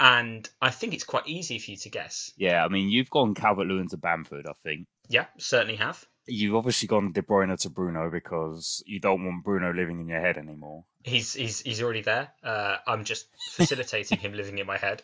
And 0.00 0.48
I 0.60 0.70
think 0.70 0.94
it's 0.94 1.04
quite 1.04 1.28
easy 1.28 1.58
for 1.58 1.70
you 1.70 1.76
to 1.78 1.90
guess. 1.90 2.32
Yeah, 2.36 2.64
I 2.64 2.68
mean, 2.68 2.88
you've 2.88 3.10
gone 3.10 3.34
Calvert-Lewin 3.34 3.88
to 3.88 3.96
Bamford, 3.96 4.46
I 4.48 4.52
think. 4.64 4.86
Yeah, 5.08 5.26
certainly 5.38 5.76
have. 5.76 6.04
You've 6.26 6.54
obviously 6.54 6.88
gone 6.88 7.12
De 7.12 7.22
Bruyne 7.22 7.56
to 7.60 7.70
Bruno 7.70 8.10
because 8.10 8.82
you 8.86 9.00
don't 9.00 9.24
want 9.24 9.44
Bruno 9.44 9.72
living 9.72 10.00
in 10.00 10.08
your 10.08 10.20
head 10.20 10.38
anymore. 10.38 10.84
He's 11.02 11.34
he's 11.34 11.60
he's 11.60 11.82
already 11.82 12.02
there. 12.02 12.28
Uh, 12.44 12.76
I'm 12.86 13.02
just 13.02 13.26
facilitating 13.50 14.18
him 14.18 14.32
living 14.32 14.58
in 14.58 14.66
my 14.66 14.76
head. 14.76 15.02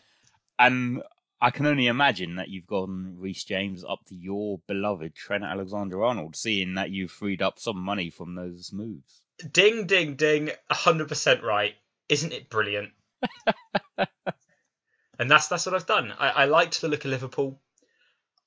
And 0.59 1.03
I 1.41 1.51
can 1.51 1.67
only 1.67 1.87
imagine 1.87 2.37
that 2.37 2.49
you've 2.49 2.67
gone 2.67 3.15
Reece 3.19 3.45
James 3.45 3.85
up 3.85 4.01
to 4.09 4.15
your 4.15 4.61
beloved 4.67 5.15
Trent 5.15 5.45
Alexander 5.45 6.05
Arnold, 6.05 6.35
seeing 6.35 6.75
that 6.75 6.91
you've 6.91 7.13
freed 7.13 7.43
up 7.43 7.59
some 7.59 7.79
money 7.79 8.11
from 8.11 8.35
those 8.35 8.73
moves. 8.73 9.23
Ding, 9.53 9.87
ding, 9.87 10.17
ding. 10.17 10.51
100% 10.71 11.43
right. 11.43 11.75
Isn't 12.09 12.33
it 12.33 12.51
brilliant? 12.51 12.91
and 15.19 15.31
that's 15.31 15.49
that's 15.49 15.67
what 15.67 15.75
I've 15.75 15.87
done. 15.87 16.13
I, 16.19 16.31
I 16.31 16.45
liked 16.47 16.81
the 16.81 16.89
look 16.89 17.05
of 17.05 17.11
Liverpool. 17.11 17.61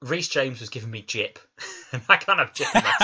Reece 0.02 0.30
James 0.30 0.60
was 0.60 0.70
giving 0.70 0.90
me 0.90 1.02
jip, 1.02 1.38
and 1.92 2.02
I 2.10 2.18
can't 2.18 2.40
have 2.40 2.54
jip 2.54 2.76
in 2.76 2.84
my 2.84 2.96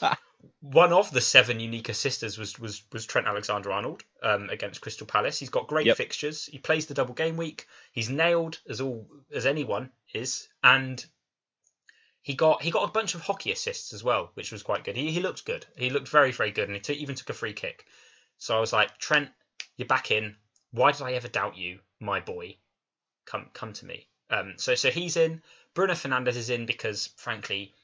team. 0.00 0.12
one 0.60 0.92
of 0.92 1.10
the 1.10 1.20
seven 1.20 1.60
unique 1.60 1.88
assisters 1.88 2.38
was 2.38 2.58
was 2.58 2.82
was 2.92 3.06
Trent 3.06 3.26
Alexander 3.26 3.72
Arnold 3.72 4.04
um, 4.22 4.50
against 4.50 4.80
Crystal 4.80 5.06
Palace. 5.06 5.38
He's 5.38 5.50
got 5.50 5.68
great 5.68 5.86
yep. 5.86 5.96
fixtures. 5.96 6.46
He 6.46 6.58
plays 6.58 6.86
the 6.86 6.94
double 6.94 7.14
game 7.14 7.36
week. 7.36 7.66
He's 7.92 8.10
nailed 8.10 8.60
as 8.68 8.80
all 8.80 9.08
as 9.34 9.46
anyone 9.46 9.90
is, 10.14 10.48
and 10.62 11.04
he 12.22 12.34
got 12.34 12.62
he 12.62 12.70
got 12.70 12.88
a 12.88 12.92
bunch 12.92 13.14
of 13.14 13.22
hockey 13.22 13.52
assists 13.52 13.92
as 13.92 14.04
well, 14.04 14.30
which 14.34 14.52
was 14.52 14.62
quite 14.62 14.84
good. 14.84 14.96
He 14.96 15.10
he 15.10 15.20
looked 15.20 15.44
good. 15.44 15.66
He 15.76 15.90
looked 15.90 16.08
very 16.08 16.32
very 16.32 16.50
good, 16.50 16.68
and 16.68 16.74
he 16.74 16.80
t- 16.80 16.94
even 16.94 17.14
took 17.14 17.30
a 17.30 17.34
free 17.34 17.54
kick. 17.54 17.86
So 18.38 18.56
I 18.56 18.60
was 18.60 18.72
like, 18.72 18.98
Trent, 18.98 19.30
you're 19.76 19.88
back 19.88 20.10
in. 20.10 20.36
Why 20.72 20.92
did 20.92 21.02
I 21.02 21.12
ever 21.12 21.28
doubt 21.28 21.56
you, 21.56 21.80
my 22.00 22.20
boy? 22.20 22.56
Come 23.24 23.50
come 23.52 23.72
to 23.74 23.86
me. 23.86 24.08
Um, 24.28 24.54
so 24.56 24.74
so 24.74 24.90
he's 24.90 25.16
in. 25.16 25.42
Bruno 25.74 25.94
Fernandes 25.94 26.36
is 26.36 26.50
in 26.50 26.66
because 26.66 27.08
frankly 27.16 27.74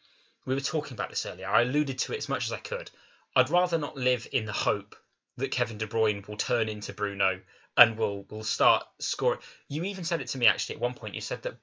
we 0.47 0.55
were 0.55 0.61
talking 0.61 0.95
about 0.95 1.11
this 1.11 1.27
earlier. 1.27 1.49
I 1.49 1.63
alluded 1.63 1.99
to 1.99 2.13
it 2.15 2.19
as 2.19 2.29
much 2.29 2.47
as 2.47 2.53
I 2.53 2.59
could. 2.59 2.91
I'd 3.35 3.51
rather 3.51 3.77
not 3.77 3.97
live 3.97 4.27
in 4.33 4.47
the 4.47 4.53
hope 4.53 4.97
that 5.37 5.51
Kevin 5.51 5.77
De 5.77 5.87
Bruyne 5.87 6.27
will 6.27 6.37
turn 6.37 6.69
into 6.69 6.95
Bruno 6.95 7.41
and 7.77 7.99
will 7.99 8.25
will 8.31 8.45
start 8.45 8.85
scoring. 8.99 9.41
You 9.69 9.85
even 9.85 10.05
said 10.05 10.23
it 10.23 10.29
to 10.29 10.39
me 10.39 10.47
actually 10.47 10.77
at 10.77 10.81
one 10.81 10.95
point. 10.95 11.15
You 11.15 11.21
said 11.21 11.43
that 11.43 11.57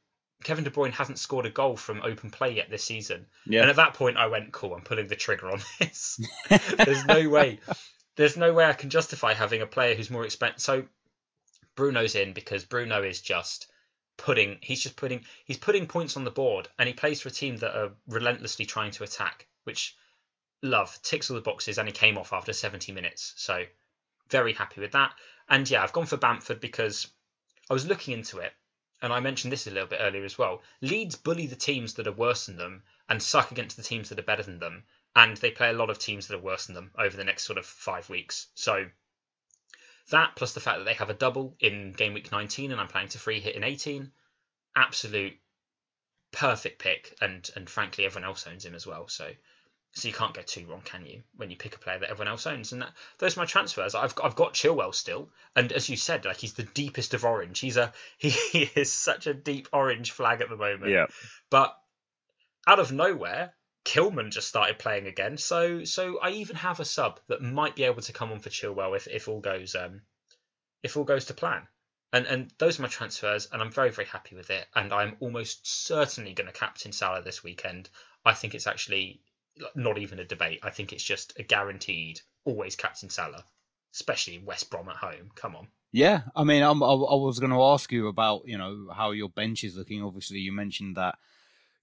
Kevin 0.43 0.63
De 0.63 0.69
Bruyne 0.69 0.91
hasn't 0.91 1.17
scored 1.17 1.45
a 1.45 1.49
goal 1.49 1.77
from 1.77 2.01
open 2.03 2.29
play 2.29 2.53
yet 2.53 2.69
this 2.69 2.83
season. 2.83 3.25
Yeah. 3.47 3.61
And 3.61 3.69
at 3.69 3.77
that 3.77 3.95
point, 3.95 4.17
I 4.17 4.27
went, 4.27 4.51
"Cool, 4.51 4.75
I'm 4.75 4.83
pulling 4.83 5.07
the 5.07 5.15
trigger 5.15 5.49
on 5.49 5.61
this." 5.79 6.19
There's 6.77 7.05
no 7.05 7.29
way. 7.29 7.59
There's 8.15 8.37
no 8.37 8.53
way 8.53 8.65
I 8.65 8.73
can 8.73 8.91
justify 8.91 9.33
having 9.33 9.61
a 9.61 9.65
player 9.65 9.95
who's 9.95 10.11
more 10.11 10.25
expensive. 10.25 10.61
So 10.61 10.85
Bruno's 11.75 12.15
in 12.15 12.33
because 12.33 12.65
Bruno 12.65 13.01
is 13.01 13.21
just 13.21 13.71
putting 14.17 14.57
he's 14.61 14.81
just 14.81 14.95
putting 14.95 15.25
he's 15.45 15.57
putting 15.57 15.87
points 15.87 16.17
on 16.17 16.23
the 16.23 16.31
board 16.31 16.67
and 16.77 16.87
he 16.87 16.93
plays 16.93 17.21
for 17.21 17.29
a 17.29 17.31
team 17.31 17.57
that 17.57 17.75
are 17.75 17.91
relentlessly 18.07 18.65
trying 18.65 18.91
to 18.91 19.03
attack, 19.03 19.47
which 19.63 19.95
love 20.61 20.97
ticks 21.03 21.29
all 21.29 21.35
the 21.35 21.41
boxes 21.41 21.77
and 21.77 21.87
he 21.87 21.93
came 21.93 22.17
off 22.17 22.33
after 22.33 22.53
70 22.53 22.91
minutes. 22.91 23.33
So 23.37 23.65
very 24.29 24.53
happy 24.53 24.81
with 24.81 24.93
that. 24.93 25.13
And 25.49 25.69
yeah, 25.69 25.83
I've 25.83 25.93
gone 25.93 26.05
for 26.05 26.17
Bamford 26.17 26.59
because 26.59 27.07
I 27.69 27.73
was 27.73 27.85
looking 27.85 28.13
into 28.13 28.39
it 28.39 28.53
and 29.01 29.11
I 29.11 29.19
mentioned 29.19 29.51
this 29.51 29.67
a 29.67 29.71
little 29.71 29.89
bit 29.89 29.99
earlier 30.01 30.23
as 30.23 30.37
well. 30.37 30.61
Leeds 30.81 31.17
bully 31.17 31.47
the 31.47 31.55
teams 31.55 31.95
that 31.95 32.07
are 32.07 32.13
worse 32.13 32.45
than 32.45 32.55
them 32.55 32.83
and 33.09 33.21
suck 33.21 33.51
against 33.51 33.75
the 33.75 33.83
teams 33.83 34.09
that 34.09 34.19
are 34.19 34.23
better 34.23 34.43
than 34.43 34.59
them. 34.59 34.83
And 35.15 35.37
they 35.37 35.51
play 35.51 35.69
a 35.69 35.73
lot 35.73 35.89
of 35.89 35.99
teams 35.99 36.27
that 36.27 36.35
are 36.35 36.41
worse 36.41 36.65
than 36.65 36.75
them 36.75 36.91
over 36.97 37.15
the 37.15 37.25
next 37.25 37.43
sort 37.43 37.59
of 37.59 37.65
five 37.65 38.09
weeks. 38.09 38.47
So 38.55 38.85
that 40.11 40.35
plus 40.35 40.53
the 40.53 40.59
fact 40.59 40.79
that 40.79 40.85
they 40.85 40.93
have 40.93 41.09
a 41.09 41.13
double 41.13 41.55
in 41.59 41.93
game 41.93 42.13
week 42.13 42.31
19 42.31 42.71
and 42.71 42.79
I'm 42.79 42.87
planning 42.87 43.09
to 43.09 43.19
free 43.19 43.39
hit 43.39 43.55
in 43.55 43.63
18, 43.63 44.11
absolute 44.75 45.33
perfect 46.31 46.79
pick. 46.79 47.15
And 47.21 47.49
and 47.55 47.69
frankly, 47.69 48.05
everyone 48.05 48.27
else 48.27 48.45
owns 48.47 48.65
him 48.65 48.75
as 48.75 48.85
well. 48.85 49.07
So 49.07 49.29
so 49.95 50.07
you 50.07 50.13
can't 50.13 50.33
get 50.33 50.47
too 50.47 50.65
wrong, 50.67 50.81
can 50.83 51.05
you? 51.05 51.21
When 51.35 51.51
you 51.51 51.55
pick 51.55 51.75
a 51.75 51.79
player 51.79 51.99
that 51.99 52.09
everyone 52.09 52.29
else 52.29 52.47
owns, 52.47 52.71
and 52.71 52.81
that, 52.81 52.93
those 53.19 53.37
are 53.37 53.41
my 53.41 53.45
transfers. 53.45 53.93
I've 53.93 54.15
I've 54.23 54.35
got 54.35 54.53
Chilwell 54.53 54.93
still, 54.93 55.29
and 55.55 55.71
as 55.71 55.87
you 55.87 55.97
said, 55.97 56.25
like 56.25 56.37
he's 56.37 56.53
the 56.53 56.63
deepest 56.63 57.13
of 57.13 57.25
orange. 57.25 57.59
He's 57.59 57.77
a 57.77 57.93
he, 58.17 58.29
he 58.51 58.69
is 58.75 58.91
such 58.91 59.27
a 59.27 59.33
deep 59.33 59.67
orange 59.71 60.11
flag 60.11 60.41
at 60.41 60.49
the 60.49 60.57
moment. 60.57 60.91
Yeah. 60.91 61.05
But 61.51 61.77
out 62.65 62.79
of 62.79 62.91
nowhere, 62.91 63.53
Kilman 63.85 64.31
just 64.31 64.47
started 64.47 64.79
playing 64.79 65.07
again. 65.07 65.37
So 65.37 65.83
so 65.83 66.19
I 66.19 66.31
even 66.31 66.55
have 66.55 66.79
a 66.79 66.85
sub 66.85 67.19
that 67.27 67.41
might 67.41 67.75
be 67.75 67.83
able 67.83 68.01
to 68.01 68.13
come 68.13 68.31
on 68.31 68.39
for 68.39 68.49
Chilwell 68.49 68.95
if, 68.95 69.07
if 69.07 69.27
all 69.27 69.41
goes 69.41 69.75
um 69.75 70.01
if 70.83 70.97
all 70.97 71.03
goes 71.03 71.25
to 71.25 71.33
plan. 71.33 71.67
And 72.11 72.25
and 72.27 72.53
those 72.59 72.79
are 72.79 72.83
my 72.83 72.87
transfers, 72.87 73.49
and 73.51 73.61
I'm 73.61 73.71
very 73.71 73.91
very 73.91 74.07
happy 74.07 74.35
with 74.35 74.49
it. 74.51 74.67
And 74.75 74.93
I'm 74.93 75.17
almost 75.19 75.67
certainly 75.67 76.33
going 76.33 76.47
to 76.47 76.53
captain 76.53 76.91
Salah 76.91 77.23
this 77.23 77.43
weekend. 77.43 77.89
I 78.25 78.33
think 78.33 78.55
it's 78.55 78.67
actually 78.67 79.21
not 79.75 79.97
even 79.97 80.19
a 80.19 80.25
debate. 80.25 80.59
I 80.63 80.69
think 80.69 80.93
it's 80.93 81.03
just 81.03 81.37
a 81.37 81.43
guaranteed 81.43 82.21
always 82.45 82.75
captain 82.75 83.09
Salah, 83.09 83.43
especially 83.93 84.39
West 84.39 84.69
Brom 84.69 84.89
at 84.89 84.95
home. 84.95 85.31
Come 85.35 85.55
on. 85.55 85.67
Yeah, 85.91 86.21
I 86.35 86.43
mean, 86.43 86.63
I'm, 86.63 86.81
I, 86.81 86.87
I 86.87 87.15
was 87.15 87.39
going 87.39 87.51
to 87.51 87.61
ask 87.61 87.91
you 87.91 88.07
about 88.07 88.43
you 88.45 88.57
know 88.57 88.87
how 88.95 89.11
your 89.11 89.29
bench 89.29 89.63
is 89.63 89.75
looking. 89.75 90.03
Obviously, 90.03 90.37
you 90.37 90.51
mentioned 90.53 90.95
that 90.97 91.15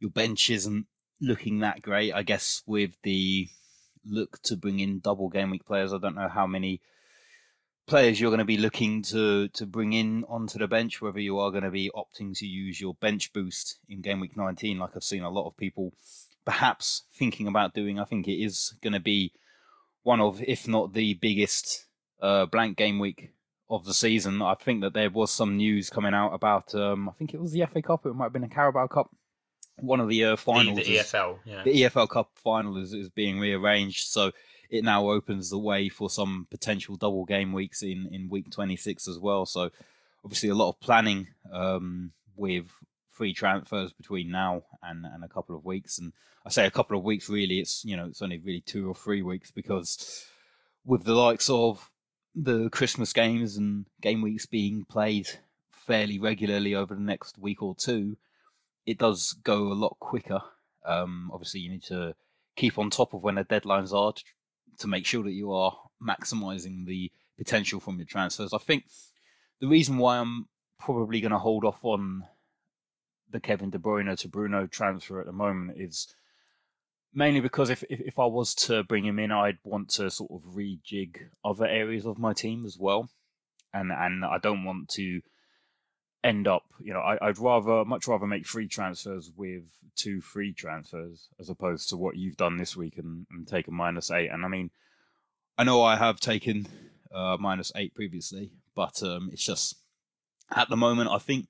your 0.00 0.10
bench 0.10 0.48
isn't 0.48 0.86
looking 1.20 1.60
that 1.60 1.82
great. 1.82 2.12
I 2.12 2.22
guess 2.22 2.62
with 2.66 2.92
the 3.02 3.48
look 4.04 4.40
to 4.42 4.56
bring 4.56 4.80
in 4.80 5.00
double 5.00 5.28
game 5.28 5.50
week 5.50 5.66
players, 5.66 5.92
I 5.92 5.98
don't 5.98 6.14
know 6.16 6.28
how 6.28 6.46
many 6.46 6.80
players 7.86 8.20
you're 8.20 8.30
going 8.30 8.38
to 8.38 8.44
be 8.44 8.56
looking 8.56 9.02
to 9.02 9.48
to 9.48 9.66
bring 9.66 9.92
in 9.92 10.24
onto 10.28 10.58
the 10.58 10.68
bench. 10.68 11.00
Whether 11.02 11.20
you 11.20 11.38
are 11.38 11.50
going 11.50 11.64
to 11.64 11.70
be 11.70 11.90
opting 11.94 12.36
to 12.38 12.46
use 12.46 12.80
your 12.80 12.94
bench 12.94 13.32
boost 13.32 13.78
in 13.88 14.00
game 14.00 14.20
week 14.20 14.36
19, 14.36 14.78
like 14.78 14.90
I've 14.94 15.02
seen 15.02 15.22
a 15.22 15.30
lot 15.30 15.48
of 15.48 15.56
people 15.56 15.92
perhaps 16.44 17.04
thinking 17.12 17.46
about 17.46 17.74
doing. 17.74 17.98
I 17.98 18.04
think 18.04 18.28
it 18.28 18.42
is 18.42 18.74
going 18.82 18.92
to 18.92 19.00
be 19.00 19.32
one 20.02 20.20
of, 20.20 20.42
if 20.42 20.66
not 20.66 20.94
the 20.94 21.14
biggest 21.14 21.86
uh, 22.20 22.46
blank 22.46 22.76
game 22.76 22.98
week 22.98 23.32
of 23.68 23.84
the 23.84 23.94
season. 23.94 24.42
I 24.42 24.54
think 24.54 24.80
that 24.80 24.94
there 24.94 25.10
was 25.10 25.30
some 25.30 25.56
news 25.56 25.90
coming 25.90 26.14
out 26.14 26.32
about. 26.32 26.74
Um, 26.74 27.08
I 27.08 27.12
think 27.12 27.34
it 27.34 27.40
was 27.40 27.52
the 27.52 27.64
FA 27.66 27.82
Cup. 27.82 28.06
It 28.06 28.14
might 28.14 28.24
have 28.24 28.32
been 28.32 28.44
a 28.44 28.48
Carabao 28.48 28.86
Cup 28.88 29.10
one 29.80 30.00
of 30.00 30.08
the 30.08 30.24
uh, 30.24 30.36
finals. 30.36 30.78
The, 30.78 30.84
the 30.84 30.96
EFL, 30.98 31.38
yeah. 31.44 31.62
The 31.64 31.82
EFL 31.82 32.08
Cup 32.08 32.30
final 32.36 32.76
is, 32.76 32.92
is 32.92 33.08
being 33.08 33.38
rearranged, 33.38 34.08
so 34.08 34.32
it 34.70 34.84
now 34.84 35.10
opens 35.10 35.50
the 35.50 35.58
way 35.58 35.88
for 35.88 36.08
some 36.08 36.46
potential 36.50 36.96
double 36.96 37.24
game 37.24 37.52
weeks 37.52 37.82
in, 37.82 38.08
in 38.12 38.28
week 38.28 38.50
26 38.50 39.08
as 39.08 39.18
well. 39.18 39.46
So, 39.46 39.70
obviously, 40.24 40.48
a 40.48 40.54
lot 40.54 40.70
of 40.70 40.80
planning 40.80 41.28
um, 41.52 42.12
with 42.36 42.66
free 43.10 43.34
transfers 43.34 43.92
between 43.92 44.30
now 44.30 44.62
and, 44.82 45.04
and 45.04 45.24
a 45.24 45.28
couple 45.28 45.56
of 45.56 45.64
weeks. 45.64 45.98
And 45.98 46.12
I 46.46 46.50
say 46.50 46.66
a 46.66 46.70
couple 46.70 46.96
of 46.96 47.04
weeks, 47.04 47.28
really, 47.28 47.58
it's 47.58 47.84
you 47.84 47.96
know 47.96 48.06
it's 48.06 48.22
only 48.22 48.38
really 48.38 48.62
two 48.62 48.88
or 48.88 48.94
three 48.94 49.22
weeks 49.22 49.50
because 49.50 50.26
with 50.84 51.04
the 51.04 51.14
likes 51.14 51.50
of 51.50 51.90
the 52.34 52.70
Christmas 52.70 53.12
games 53.12 53.56
and 53.56 53.86
game 54.00 54.22
weeks 54.22 54.46
being 54.46 54.84
played 54.88 55.28
fairly 55.70 56.18
regularly 56.18 56.74
over 56.74 56.94
the 56.94 57.00
next 57.00 57.36
week 57.38 57.62
or 57.62 57.74
two, 57.74 58.16
it 58.90 58.98
does 58.98 59.36
go 59.44 59.72
a 59.72 59.74
lot 59.74 59.96
quicker. 60.00 60.40
Um, 60.84 61.30
obviously, 61.32 61.60
you 61.60 61.70
need 61.70 61.84
to 61.84 62.14
keep 62.56 62.76
on 62.76 62.90
top 62.90 63.14
of 63.14 63.22
when 63.22 63.36
the 63.36 63.44
deadlines 63.44 63.92
are 63.92 64.12
to, 64.12 64.24
to 64.80 64.88
make 64.88 65.06
sure 65.06 65.22
that 65.22 65.32
you 65.32 65.52
are 65.52 65.76
maximizing 66.02 66.86
the 66.86 67.12
potential 67.38 67.78
from 67.78 67.98
your 67.98 68.06
transfers. 68.06 68.52
I 68.52 68.58
think 68.58 68.84
the 69.60 69.68
reason 69.68 69.98
why 69.98 70.18
I'm 70.18 70.48
probably 70.78 71.20
going 71.20 71.30
to 71.30 71.38
hold 71.38 71.64
off 71.64 71.84
on 71.84 72.24
the 73.30 73.38
Kevin 73.38 73.70
De 73.70 73.78
Bruyne 73.78 74.18
to 74.18 74.28
Bruno 74.28 74.66
transfer 74.66 75.20
at 75.20 75.26
the 75.26 75.32
moment 75.32 75.78
is 75.80 76.12
mainly 77.14 77.40
because 77.40 77.70
if, 77.70 77.84
if, 77.88 78.00
if 78.00 78.18
I 78.18 78.26
was 78.26 78.54
to 78.66 78.82
bring 78.82 79.04
him 79.04 79.20
in, 79.20 79.30
I'd 79.30 79.58
want 79.62 79.90
to 79.90 80.10
sort 80.10 80.32
of 80.32 80.52
rejig 80.52 81.16
other 81.44 81.66
areas 81.66 82.06
of 82.06 82.18
my 82.18 82.32
team 82.32 82.66
as 82.66 82.76
well, 82.76 83.08
and 83.72 83.92
and 83.92 84.24
I 84.24 84.38
don't 84.38 84.64
want 84.64 84.88
to 84.90 85.20
end 86.22 86.46
up, 86.46 86.64
you 86.80 86.92
know, 86.92 87.00
I, 87.00 87.26
would 87.26 87.38
rather 87.38 87.84
much 87.84 88.06
rather 88.06 88.26
make 88.26 88.46
free 88.46 88.68
transfers 88.68 89.30
with 89.34 89.64
two 89.96 90.20
free 90.20 90.52
transfers 90.52 91.28
as 91.38 91.48
opposed 91.48 91.88
to 91.88 91.96
what 91.96 92.16
you've 92.16 92.36
done 92.36 92.56
this 92.56 92.76
week 92.76 92.98
and, 92.98 93.26
and 93.30 93.46
take 93.46 93.68
a 93.68 93.72
minus 93.72 94.10
eight. 94.10 94.28
And 94.28 94.44
I 94.44 94.48
mean, 94.48 94.70
I 95.56 95.64
know 95.64 95.82
I 95.82 95.96
have 95.96 96.20
taken 96.20 96.66
uh, 97.14 97.36
minus 97.38 97.72
eight 97.74 97.94
previously, 97.94 98.52
but 98.74 99.02
um, 99.02 99.30
it's 99.32 99.44
just 99.44 99.76
at 100.54 100.68
the 100.68 100.76
moment, 100.76 101.10
I 101.10 101.18
think, 101.18 101.48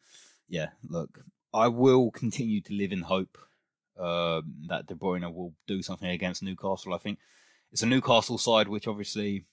yeah, 0.49 0.69
look, 0.89 1.21
I 1.53 1.69
will 1.69 2.11
continue 2.11 2.61
to 2.63 2.75
live 2.75 2.93
in 2.93 3.03
hope 3.03 3.39
um, 3.99 4.55
that 4.69 4.87
De 4.87 4.95
Bruyne 4.95 5.33
will 5.35 5.53
do 5.67 5.83
something 5.83 6.09
against 6.09 6.43
Newcastle. 6.43 6.95
I 6.95 6.99
think 6.99 7.19
it's 7.73 7.83
a 7.83 7.87
Newcastle 7.87 8.39
side 8.39 8.69
which 8.69 8.87
obviously 8.87 9.45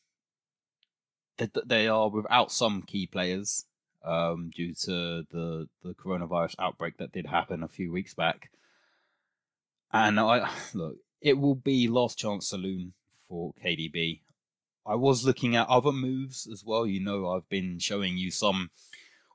they, 1.38 1.50
they 1.66 1.88
are 1.88 2.10
without 2.10 2.52
some 2.52 2.82
key 2.84 3.08
players 3.08 3.66
um, 4.04 4.52
due 4.56 4.74
to 4.74 5.24
the 5.32 5.68
the 5.84 5.94
coronavirus 5.94 6.56
outbreak 6.60 6.98
that 6.98 7.12
did 7.12 7.28
happen 7.28 7.64
a 7.64 7.68
few 7.68 7.92
weeks 7.92 8.14
back. 8.14 8.50
And 9.92 10.20
I 10.20 10.50
look, 10.74 10.98
it 11.22 11.38
will 11.38 11.56
be 11.56 11.88
last 11.88 12.18
chance 12.18 12.50
saloon 12.50 12.94
for 13.28 13.54
KDB. 13.64 14.22
I 14.86 14.96
was 14.96 15.26
looking 15.26 15.56
at 15.56 15.68
other 15.68 15.92
moves 15.92 16.48
as 16.52 16.64
well. 16.66 16.88
You 16.88 17.04
know, 17.04 17.30
I've 17.30 17.50
been 17.50 17.78
showing 17.80 18.18
you 18.18 18.32
some 18.32 18.70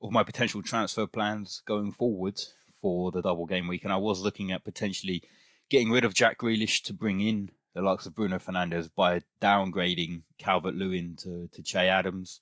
of 0.02 0.10
my 0.10 0.22
potential 0.22 0.62
transfer 0.62 1.06
plans 1.06 1.62
going 1.66 1.92
forward 1.92 2.40
for 2.80 3.12
the 3.12 3.20
double 3.20 3.46
game 3.46 3.68
week, 3.68 3.84
and 3.84 3.92
I 3.92 3.98
was 3.98 4.20
looking 4.20 4.50
at 4.50 4.64
potentially 4.64 5.22
getting 5.68 5.90
rid 5.90 6.04
of 6.04 6.14
Jack 6.14 6.38
Grealish 6.38 6.82
to 6.84 6.94
bring 6.94 7.20
in 7.20 7.50
the 7.74 7.82
likes 7.82 8.06
of 8.06 8.14
Bruno 8.14 8.38
Fernandes 8.38 8.90
by 8.94 9.22
downgrading 9.40 10.22
Calvert 10.38 10.74
Lewin 10.74 11.16
to 11.16 11.48
to 11.52 11.62
Che 11.62 11.88
Adams. 11.88 12.40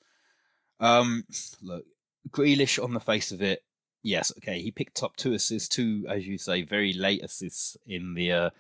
Um, 0.79 1.25
look, 1.63 1.85
Grealish 2.29 2.83
on 2.83 2.93
the 2.93 3.01
face 3.01 3.33
of 3.33 3.43
it, 3.43 3.65
yes, 4.03 4.33
okay, 4.39 4.61
he 4.61 4.71
picked 4.71 5.03
up 5.03 5.17
two 5.17 5.33
assists, 5.33 5.69
two, 5.69 6.05
as 6.09 6.27
you 6.27 6.39
say, 6.39 6.63
very 6.63 6.93
late 6.93 7.25
assists 7.25 7.77
in 7.87 8.15
the 8.15 8.33
uh, 8.33 8.51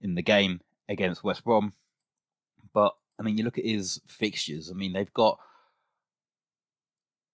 in 0.00 0.14
the 0.14 0.22
game 0.22 0.60
against 0.88 1.24
West 1.24 1.44
Brom. 1.44 1.72
But 2.72 2.94
I 3.18 3.22
mean, 3.22 3.36
you 3.36 3.44
look 3.44 3.58
at 3.58 3.64
his 3.64 4.00
fixtures. 4.06 4.70
I 4.70 4.74
mean, 4.74 4.92
they've 4.92 5.12
got 5.12 5.38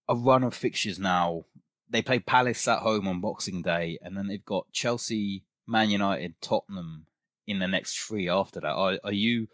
a 0.08 0.14
run 0.14 0.42
of 0.42 0.54
fixtures 0.54 0.98
now. 0.98 1.44
They 1.88 2.02
play 2.02 2.18
Palace 2.18 2.66
at 2.66 2.80
home 2.80 3.06
on 3.06 3.20
Boxing 3.20 3.62
Day, 3.62 3.98
and 4.02 4.16
then 4.16 4.26
they've 4.26 4.44
got 4.44 4.72
Chelsea, 4.72 5.44
Man 5.66 5.90
United, 5.90 6.40
Tottenham 6.40 7.06
in 7.46 7.58
the 7.58 7.68
next 7.68 7.98
three 7.98 8.28
after 8.28 8.60
that. 8.60 8.72
Are, 8.72 8.98
are 9.04 9.12
you 9.12 9.48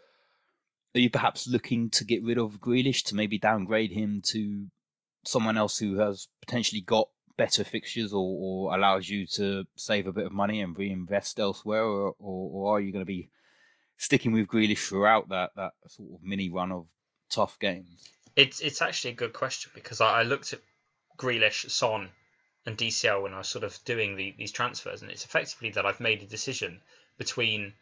are 0.95 0.99
you 0.99 1.09
perhaps 1.09 1.47
looking 1.47 1.89
to 1.91 2.03
get 2.03 2.23
rid 2.23 2.37
of 2.37 2.59
Grealish 2.59 3.03
to 3.05 3.15
maybe 3.15 3.37
downgrade 3.37 3.91
him 3.91 4.21
to 4.27 4.67
someone 5.23 5.57
else 5.57 5.77
who 5.77 5.97
has 5.97 6.27
potentially 6.41 6.81
got 6.81 7.09
better 7.37 7.63
fixtures 7.63 8.13
or, 8.13 8.37
or 8.39 8.75
allows 8.75 9.09
you 9.09 9.25
to 9.25 9.65
save 9.75 10.07
a 10.07 10.13
bit 10.13 10.25
of 10.25 10.31
money 10.31 10.61
and 10.61 10.77
reinvest 10.77 11.39
elsewhere, 11.39 11.83
or, 11.83 12.15
or, 12.19 12.51
or 12.51 12.77
are 12.77 12.79
you 12.79 12.91
going 12.91 13.01
to 13.01 13.05
be 13.05 13.29
sticking 13.97 14.31
with 14.31 14.47
Grealish 14.47 14.87
throughout 14.87 15.29
that, 15.29 15.51
that 15.55 15.71
sort 15.87 16.09
of 16.13 16.23
mini 16.23 16.49
run 16.49 16.71
of 16.71 16.85
tough 17.29 17.57
games? 17.59 18.09
It's 18.35 18.61
it's 18.61 18.81
actually 18.81 19.11
a 19.11 19.15
good 19.15 19.33
question 19.33 19.71
because 19.75 20.01
I, 20.01 20.19
I 20.19 20.23
looked 20.23 20.53
at 20.53 20.59
Grealish, 21.17 21.69
Son, 21.69 22.09
and 22.65 22.77
DCL 22.77 23.23
when 23.23 23.33
I 23.33 23.39
was 23.39 23.47
sort 23.47 23.63
of 23.63 23.77
doing 23.85 24.15
the, 24.15 24.33
these 24.37 24.51
transfers, 24.51 25.01
and 25.01 25.11
it's 25.11 25.25
effectively 25.25 25.71
that 25.71 25.85
I've 25.85 25.99
made 25.99 26.21
a 26.23 26.27
decision 26.27 26.81
between 27.17 27.73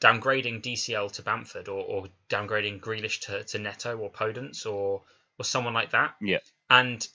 downgrading 0.00 0.62
DCL 0.62 1.12
to 1.12 1.22
Bamford 1.22 1.68
or, 1.68 1.84
or 1.84 2.06
downgrading 2.28 2.80
Grealish 2.80 3.20
to, 3.22 3.44
to 3.44 3.58
Neto 3.58 3.96
or 3.96 4.10
Podence 4.10 4.66
or 4.66 5.02
or 5.38 5.44
someone 5.44 5.74
like 5.74 5.90
that. 5.90 6.14
Yeah. 6.20 6.38
And 6.70 7.06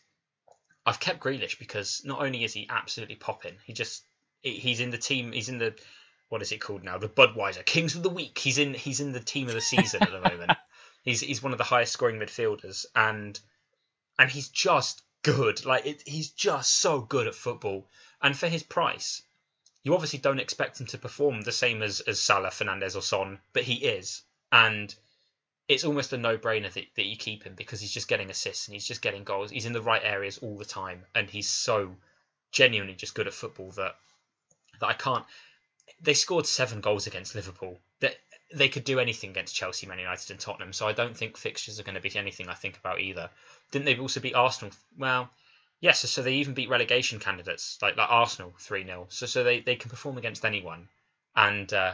I've 0.86 1.00
kept 1.00 1.20
Grealish 1.20 1.60
because 1.60 2.02
not 2.06 2.22
only 2.22 2.44
is 2.44 2.54
he 2.54 2.68
absolutely 2.70 3.16
popping, 3.16 3.58
he 3.66 3.74
just 3.74 4.04
he's 4.42 4.80
in 4.80 4.90
the 4.90 4.98
team. 4.98 5.32
He's 5.32 5.50
in 5.50 5.58
the 5.58 5.76
what 6.30 6.42
is 6.42 6.52
it 6.52 6.62
called 6.62 6.84
now? 6.84 6.98
The 6.98 7.10
Budweiser 7.10 7.66
Kings 7.66 7.96
of 7.96 8.04
the 8.04 8.10
Week. 8.10 8.38
He's 8.38 8.58
in 8.58 8.74
he's 8.74 9.00
in 9.00 9.12
the 9.12 9.20
team 9.20 9.48
of 9.48 9.54
the 9.54 9.62
season 9.62 10.04
at 10.04 10.12
the 10.12 10.22
moment. 10.22 10.52
he's 11.04 11.22
he's 11.22 11.44
one 11.44 11.52
of 11.52 11.58
the 11.58 11.64
highest 11.64 11.94
scoring 11.94 12.20
midfielders, 12.20 12.86
and 12.96 13.40
and 14.18 14.30
he's 14.30 14.50
just 14.50 15.02
good. 15.24 15.66
Like 15.66 15.86
it, 15.86 16.04
he's 16.06 16.30
just 16.30 16.76
so 16.76 17.02
good 17.02 17.28
at 17.28 17.36
football, 17.36 17.90
and 18.22 18.38
for 18.38 18.48
his 18.48 18.64
price, 18.64 19.24
you 19.84 19.94
obviously 19.94 20.20
don't 20.20 20.40
expect 20.40 20.80
him 20.80 20.88
to 20.88 20.98
perform 20.98 21.42
the 21.42 21.52
same 21.52 21.82
as 21.82 22.00
as 22.02 22.20
Salah, 22.20 22.50
Fernandes, 22.50 22.96
or 22.96 23.02
Son, 23.02 23.40
but 23.54 23.64
he 23.64 23.76
is, 23.76 24.22
and 24.52 24.94
it's 25.70 25.84
almost 25.86 26.12
a 26.14 26.18
no-brainer 26.18 26.74
that, 26.74 26.86
that 26.96 27.06
you 27.06 27.16
keep 27.16 27.44
him 27.44 27.54
because 27.56 27.80
he's 27.80 27.92
just 27.92 28.08
getting 28.08 28.32
assists 28.32 28.68
and 28.68 28.74
he's 28.74 28.88
just 28.88 29.04
getting 29.04 29.24
goals. 29.24 29.52
He's 29.52 29.68
in 29.68 29.74
the 29.74 29.82
right 29.82 30.02
areas 30.04 30.40
all 30.40 30.58
the 30.58 30.66
time, 30.66 31.06
and 31.14 31.30
he's 31.30 31.48
so 31.48 31.96
genuinely 32.52 32.96
just 32.96 33.14
good 33.14 33.28
at 33.28 33.34
football 33.34 33.70
that 33.72 33.96
that 34.82 34.88
I 34.88 34.94
can't. 34.94 35.26
They 36.02 36.16
scored 36.16 36.48
seven 36.48 36.82
goals 36.82 37.06
against 37.06 37.36
Liverpool. 37.36 37.80
That 38.00 38.16
they 38.52 38.68
could 38.68 38.84
do 38.84 39.00
anything 39.00 39.30
against 39.30 39.56
Chelsea, 39.56 39.86
Man 39.86 40.00
United, 40.00 40.32
and 40.32 40.40
Tottenham. 40.40 40.74
So 40.74 40.88
I 40.88 40.94
don't 40.94 41.16
think 41.16 41.38
fixtures 41.38 41.80
are 41.80 41.84
going 41.84 41.96
to 41.96 42.02
be 42.02 42.16
anything 42.16 42.50
I 42.50 42.56
think 42.56 42.78
about 42.78 43.00
either. 43.00 43.30
Didn't 43.70 43.86
they 43.86 44.00
also 44.00 44.20
beat 44.20 44.34
Arsenal? 44.34 44.74
Well, 44.98 45.30
yes. 45.82 46.00
so 46.10 46.24
they 46.24 46.34
even 46.36 46.56
beat 46.56 46.70
relegation 46.70 47.20
candidates 47.20 47.78
like 47.80 47.96
like 47.96 48.10
Arsenal 48.10 48.56
three 48.58 48.86
0 48.86 49.06
So 49.10 49.28
so 49.28 49.44
they, 49.44 49.60
they 49.60 49.76
can 49.76 49.92
perform 49.92 50.18
against 50.18 50.46
anyone, 50.46 50.88
and 51.36 51.72
uh, 51.72 51.94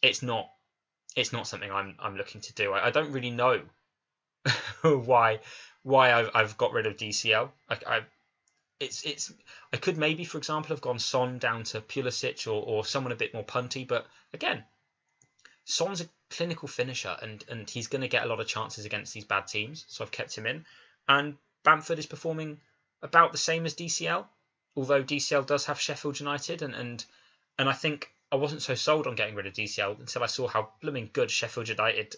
it's 0.00 0.22
not 0.22 0.48
it's 1.16 1.32
not 1.32 1.46
something 1.46 1.70
I'm 1.70 1.94
I'm 1.98 2.16
looking 2.16 2.40
to 2.42 2.54
do. 2.54 2.72
I, 2.72 2.88
I 2.88 2.90
don't 2.90 3.12
really 3.12 3.30
know 3.30 3.62
why 4.82 5.40
why 5.82 6.12
I've, 6.12 6.30
I've 6.34 6.58
got 6.58 6.72
rid 6.72 6.86
of 6.86 6.96
DCL. 6.96 7.50
I, 7.68 7.78
I 7.86 8.00
it's 8.78 9.02
it's 9.04 9.32
I 9.72 9.76
could 9.76 9.98
maybe 9.98 10.24
for 10.24 10.38
example 10.38 10.74
have 10.74 10.80
gone 10.80 10.98
Son 10.98 11.38
down 11.38 11.64
to 11.64 11.80
Pulisic 11.80 12.46
or, 12.46 12.62
or 12.62 12.84
someone 12.84 13.12
a 13.12 13.16
bit 13.16 13.34
more 13.34 13.44
punty, 13.44 13.86
but 13.86 14.06
again, 14.32 14.64
Son's 15.64 16.00
a 16.00 16.08
clinical 16.30 16.68
finisher 16.68 17.16
and 17.20 17.44
and 17.48 17.68
he's 17.68 17.88
going 17.88 18.02
to 18.02 18.08
get 18.08 18.24
a 18.24 18.28
lot 18.28 18.40
of 18.40 18.46
chances 18.46 18.84
against 18.84 19.12
these 19.12 19.24
bad 19.24 19.46
teams, 19.46 19.84
so 19.88 20.04
I've 20.04 20.10
kept 20.10 20.36
him 20.36 20.46
in. 20.46 20.64
And 21.08 21.36
Bamford 21.64 21.98
is 21.98 22.06
performing 22.06 22.60
about 23.02 23.32
the 23.32 23.38
same 23.38 23.66
as 23.66 23.74
DCL, 23.74 24.24
although 24.76 25.02
DCL 25.02 25.46
does 25.46 25.66
have 25.66 25.80
Sheffield 25.80 26.20
United 26.20 26.62
and 26.62 26.74
and 26.74 27.04
and 27.58 27.68
I 27.68 27.72
think 27.72 28.10
I 28.32 28.36
wasn't 28.36 28.62
so 28.62 28.74
sold 28.74 29.06
on 29.06 29.16
getting 29.16 29.34
rid 29.34 29.46
of 29.46 29.54
DCL 29.54 29.98
until 29.98 30.22
I 30.22 30.26
saw 30.26 30.46
how 30.46 30.70
blooming 30.80 31.10
good 31.12 31.30
Sheffield 31.30 31.68
United. 31.68 32.14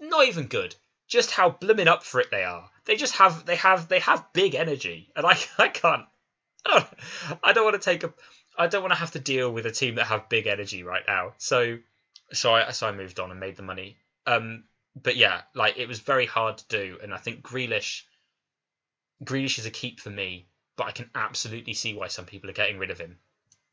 Not 0.00 0.26
even 0.26 0.46
good, 0.46 0.74
just 1.06 1.30
how 1.30 1.50
blooming 1.50 1.88
up 1.88 2.02
for 2.02 2.20
it 2.20 2.30
they 2.30 2.44
are. 2.44 2.70
They 2.86 2.96
just 2.96 3.16
have 3.16 3.44
they 3.44 3.56
have 3.56 3.88
they 3.88 3.98
have 4.00 4.32
big 4.32 4.54
energy, 4.54 5.10
and 5.14 5.26
I 5.26 5.38
I 5.58 5.68
can't. 5.68 6.06
I 6.66 7.52
don't, 7.54 7.64
want 7.64 7.74
to 7.74 7.84
take 7.84 8.04
a. 8.04 8.12
I 8.56 8.66
don't 8.66 8.82
want 8.82 8.92
to 8.92 8.98
have 8.98 9.12
to 9.12 9.18
deal 9.18 9.50
with 9.50 9.64
a 9.64 9.70
team 9.70 9.94
that 9.94 10.06
have 10.06 10.28
big 10.28 10.46
energy 10.46 10.82
right 10.82 11.02
now. 11.06 11.32
So 11.38 11.78
so 12.32 12.54
I 12.54 12.70
so 12.72 12.86
I 12.86 12.92
moved 12.92 13.18
on 13.18 13.30
and 13.30 13.40
made 13.40 13.56
the 13.56 13.62
money. 13.62 13.96
Um, 14.26 14.64
but 14.94 15.16
yeah, 15.16 15.42
like 15.54 15.78
it 15.78 15.88
was 15.88 16.00
very 16.00 16.26
hard 16.26 16.58
to 16.58 16.68
do, 16.68 16.98
and 17.02 17.12
I 17.12 17.18
think 17.18 17.42
Grealish. 17.42 18.02
Grealish 19.24 19.58
is 19.58 19.66
a 19.66 19.70
keep 19.70 20.00
for 20.00 20.10
me, 20.10 20.48
but 20.76 20.86
I 20.86 20.92
can 20.92 21.10
absolutely 21.14 21.74
see 21.74 21.94
why 21.94 22.08
some 22.08 22.24
people 22.24 22.48
are 22.48 22.54
getting 22.54 22.78
rid 22.78 22.90
of 22.90 22.98
him. 22.98 23.18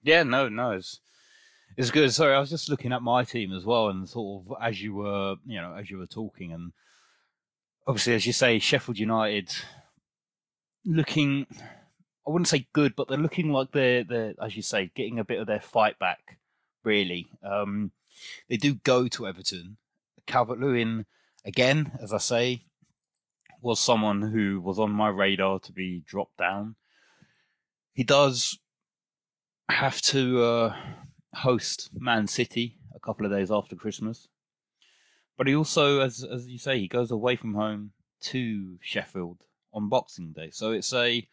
Yeah, 0.04 0.24
no, 0.24 0.50
no, 0.50 0.72
it's 0.72 1.00
it's 1.76 1.92
good. 1.92 2.12
Sorry, 2.14 2.34
I 2.34 2.40
was 2.40 2.50
just 2.50 2.70
looking 2.70 2.94
at 2.94 3.02
my 3.02 3.24
team 3.24 3.54
as 3.54 3.66
well, 3.66 3.90
and 3.90 4.08
sort 4.08 4.46
of 4.46 4.58
as 4.62 4.82
you 4.82 4.96
were, 4.96 5.36
you 5.46 5.62
know, 5.62 5.76
as 5.76 5.90
you 5.90 5.98
were 5.98 6.08
talking, 6.08 6.54
and 6.54 6.72
obviously, 7.88 8.14
as 8.14 8.26
you 8.26 8.34
say, 8.34 8.60
Sheffield 8.60 8.98
United 8.98 9.52
looking, 10.86 11.46
I 12.28 12.32
wouldn't 12.32 12.48
say 12.48 12.68
good, 12.74 12.96
but 12.96 13.08
they're 13.08 13.18
looking 13.18 13.52
like 13.52 13.72
they're, 13.72 14.04
they're 14.04 14.34
as 14.42 14.56
you 14.56 14.62
say, 14.62 14.92
getting 14.96 15.20
a 15.20 15.26
bit 15.26 15.40
of 15.40 15.48
their 15.48 15.62
fight 15.62 16.00
back. 16.00 16.40
Really, 16.84 17.28
um, 17.44 17.92
they 18.50 18.58
do 18.58 18.76
go 18.76 19.08
to 19.10 19.28
Everton. 19.28 19.78
Calvert 20.26 20.60
Lewin, 20.60 21.06
again, 21.46 21.92
as 22.02 22.14
I 22.14 22.18
say, 22.18 22.64
was 23.62 23.80
someone 23.80 24.22
who 24.22 24.62
was 24.62 24.80
on 24.80 24.92
my 24.92 25.10
radar 25.10 25.60
to 25.60 25.72
be 25.72 26.04
dropped 26.06 26.38
down. 26.38 26.76
He 27.94 28.04
does 28.04 28.58
have 29.70 30.02
to. 30.04 30.42
Uh, 30.42 30.76
host 31.34 31.90
Man 31.94 32.28
City 32.28 32.78
a 32.96 33.00
couple 33.00 33.26
of 33.26 33.32
days 33.32 33.52
after 33.52 33.76
Christmas. 33.76 34.28
But 35.38 35.48
he 35.48 35.56
also, 35.56 36.00
as 36.00 36.24
as 36.24 36.48
you 36.48 36.58
say, 36.58 36.80
he 36.80 36.88
goes 36.88 37.12
away 37.12 37.36
from 37.36 37.54
home 37.54 37.92
to 38.22 38.78
Sheffield 38.82 39.44
on 39.74 39.90
Boxing 39.90 40.34
Day. 40.34 40.50
So 40.52 40.72
it's 40.72 40.94
a 40.94 41.28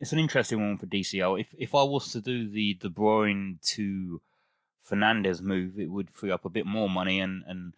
it's 0.00 0.12
an 0.12 0.18
interesting 0.18 0.60
one 0.60 0.78
for 0.78 0.86
DCL. 0.86 1.40
If 1.40 1.48
if 1.58 1.74
I 1.74 1.82
was 1.82 2.12
to 2.12 2.20
do 2.20 2.48
the 2.48 2.74
De 2.74 2.88
Bruyne 2.88 3.60
to 3.74 4.20
Fernandes 4.88 5.42
move, 5.42 5.78
it 5.78 5.90
would 5.90 6.10
free 6.10 6.30
up 6.30 6.44
a 6.44 6.50
bit 6.50 6.66
more 6.66 6.88
money, 6.88 7.18
and 7.20 7.42
and 7.46 7.74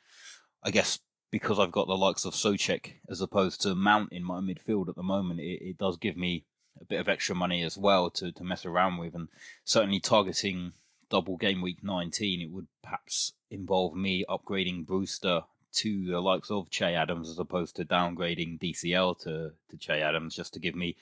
I 0.62 0.70
guess 0.70 1.00
because 1.30 1.58
I've 1.58 1.72
got 1.72 1.86
the 1.86 1.96
likes 1.96 2.24
of 2.24 2.34
Soucek 2.34 2.94
as 3.08 3.20
opposed 3.20 3.62
to 3.62 3.74
Mount 3.74 4.12
in 4.12 4.24
my 4.24 4.40
midfield 4.40 4.88
at 4.88 4.96
the 4.96 5.02
moment, 5.02 5.40
it, 5.40 5.62
it 5.62 5.78
does 5.78 5.96
give 5.96 6.16
me 6.16 6.44
a 6.80 6.84
bit 6.84 6.98
of 6.98 7.08
extra 7.08 7.36
money 7.36 7.62
as 7.62 7.78
well 7.78 8.10
to, 8.10 8.32
to 8.32 8.44
mess 8.44 8.66
around 8.66 8.98
with, 8.98 9.14
and 9.14 9.28
certainly 9.64 10.00
targeting 10.00 10.72
double 11.10 11.36
game 11.36 11.60
week 11.60 11.82
19, 11.82 12.40
it 12.40 12.50
would 12.50 12.66
perhaps 12.82 13.32
involve 13.50 13.94
me 13.94 14.24
upgrading 14.28 14.86
Brewster 14.86 15.42
to 15.72 16.06
the 16.06 16.20
likes 16.20 16.50
of 16.50 16.70
Che 16.70 16.94
Adams 16.94 17.28
as 17.28 17.38
opposed 17.38 17.76
to 17.76 17.84
downgrading 17.84 18.58
DCL 18.60 19.20
to, 19.20 19.52
to 19.70 19.76
Che 19.76 20.00
Adams 20.00 20.34
just 20.34 20.54
to 20.54 20.60
give 20.60 20.74
me 20.74 20.96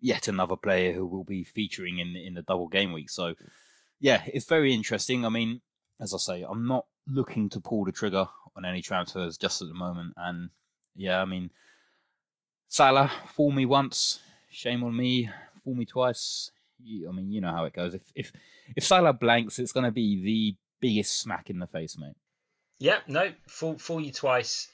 yet 0.00 0.28
another 0.28 0.56
player 0.56 0.92
who 0.92 1.06
will 1.06 1.24
be 1.24 1.44
featuring 1.44 1.98
in 1.98 2.14
in 2.16 2.34
the 2.34 2.42
double 2.42 2.68
game 2.68 2.92
week. 2.92 3.10
So 3.10 3.34
yeah, 4.00 4.22
it's 4.26 4.46
very 4.46 4.72
interesting. 4.72 5.24
I 5.24 5.28
mean, 5.28 5.60
as 6.00 6.14
I 6.14 6.18
say, 6.18 6.44
I'm 6.48 6.66
not 6.66 6.86
looking 7.06 7.48
to 7.50 7.60
pull 7.60 7.84
the 7.84 7.92
trigger 7.92 8.28
on 8.56 8.64
any 8.64 8.82
transfers 8.82 9.36
just 9.36 9.60
at 9.62 9.68
the 9.68 9.74
moment. 9.74 10.14
And 10.16 10.50
yeah, 10.94 11.20
I 11.20 11.24
mean, 11.24 11.50
Salah 12.68 13.10
fool 13.26 13.50
me 13.50 13.66
once, 13.66 14.20
shame 14.50 14.84
on 14.84 14.96
me. 14.96 15.30
Fool 15.64 15.74
me 15.74 15.84
twice, 15.84 16.50
I 16.80 17.12
mean, 17.12 17.30
you 17.30 17.40
know 17.40 17.52
how 17.52 17.64
it 17.64 17.72
goes. 17.72 17.94
If 17.94 18.02
if 18.14 18.32
if 18.76 18.84
Salah 18.84 19.12
blanks, 19.12 19.58
it's 19.58 19.72
going 19.72 19.84
to 19.84 19.92
be 19.92 20.22
the 20.22 20.56
biggest 20.80 21.20
smack 21.20 21.50
in 21.50 21.58
the 21.58 21.66
face, 21.66 21.98
mate. 21.98 22.14
Yeah, 22.78 22.98
no, 23.06 23.32
fool, 23.48 23.78
fool 23.78 24.00
you 24.00 24.12
twice. 24.12 24.68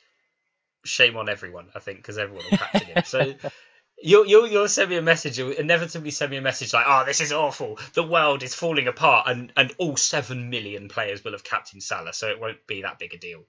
Shame 0.85 1.17
on 1.17 1.31
everyone, 1.31 1.69
I 1.75 1.79
think, 1.79 1.99
because 1.99 2.19
everyone 2.19 2.45
will 2.51 2.59
captain 2.59 2.87
him. 2.87 3.05
So 3.05 3.35
you'll, 4.03 4.27
you'll 4.27 4.47
you'll 4.47 4.69
send 4.69 4.91
me 4.91 4.97
a 4.97 5.03
message. 5.03 5.39
You'll 5.39 5.53
inevitably 5.53 6.11
send 6.11 6.31
me 6.31 6.37
a 6.37 6.43
message 6.43 6.75
like, 6.75 6.85
"Oh, 6.87 7.05
this 7.07 7.23
is 7.23 7.33
awful. 7.33 7.79
The 7.95 8.03
world 8.03 8.43
is 8.43 8.55
falling 8.55 8.87
apart," 8.87 9.27
and 9.29 9.51
and 9.57 9.73
all 9.79 9.97
seven 9.97 10.51
million 10.51 10.89
players 10.89 11.25
will 11.25 11.33
have 11.33 11.45
captained 11.45 11.83
Salah, 11.83 12.13
so 12.13 12.29
it 12.29 12.41
won't 12.41 12.67
be 12.67 12.83
that 12.83 12.99
big 12.99 13.15
a 13.15 13.19
deal. 13.19 13.45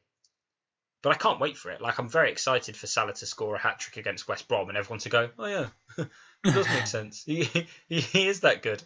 But 1.01 1.13
I 1.13 1.17
can't 1.17 1.41
wait 1.41 1.57
for 1.57 1.71
it. 1.71 1.81
Like 1.81 1.99
I'm 1.99 2.09
very 2.09 2.31
excited 2.31 2.77
for 2.77 2.87
Salah 2.87 3.13
to 3.13 3.25
score 3.25 3.55
a 3.55 3.59
hat 3.59 3.79
trick 3.79 3.97
against 3.97 4.29
West 4.29 4.47
Brom, 4.47 4.69
and 4.69 4.77
everyone 4.77 4.99
to 4.99 5.09
go, 5.09 5.29
"Oh 5.37 5.45
yeah, 5.45 5.67
it 6.45 6.53
does 6.53 6.67
make 6.69 6.87
sense. 6.87 7.23
He, 7.25 7.67
he, 7.87 8.27
is 8.27 8.41
that 8.41 8.61
good." 8.61 8.83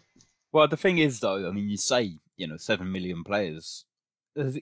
Well, 0.52 0.68
the 0.68 0.76
thing 0.76 0.98
is, 0.98 1.20
though, 1.20 1.48
I 1.48 1.52
mean, 1.52 1.68
you 1.68 1.76
say 1.76 2.14
you 2.36 2.46
know 2.46 2.56
seven 2.56 2.90
million 2.90 3.24
players. 3.24 3.84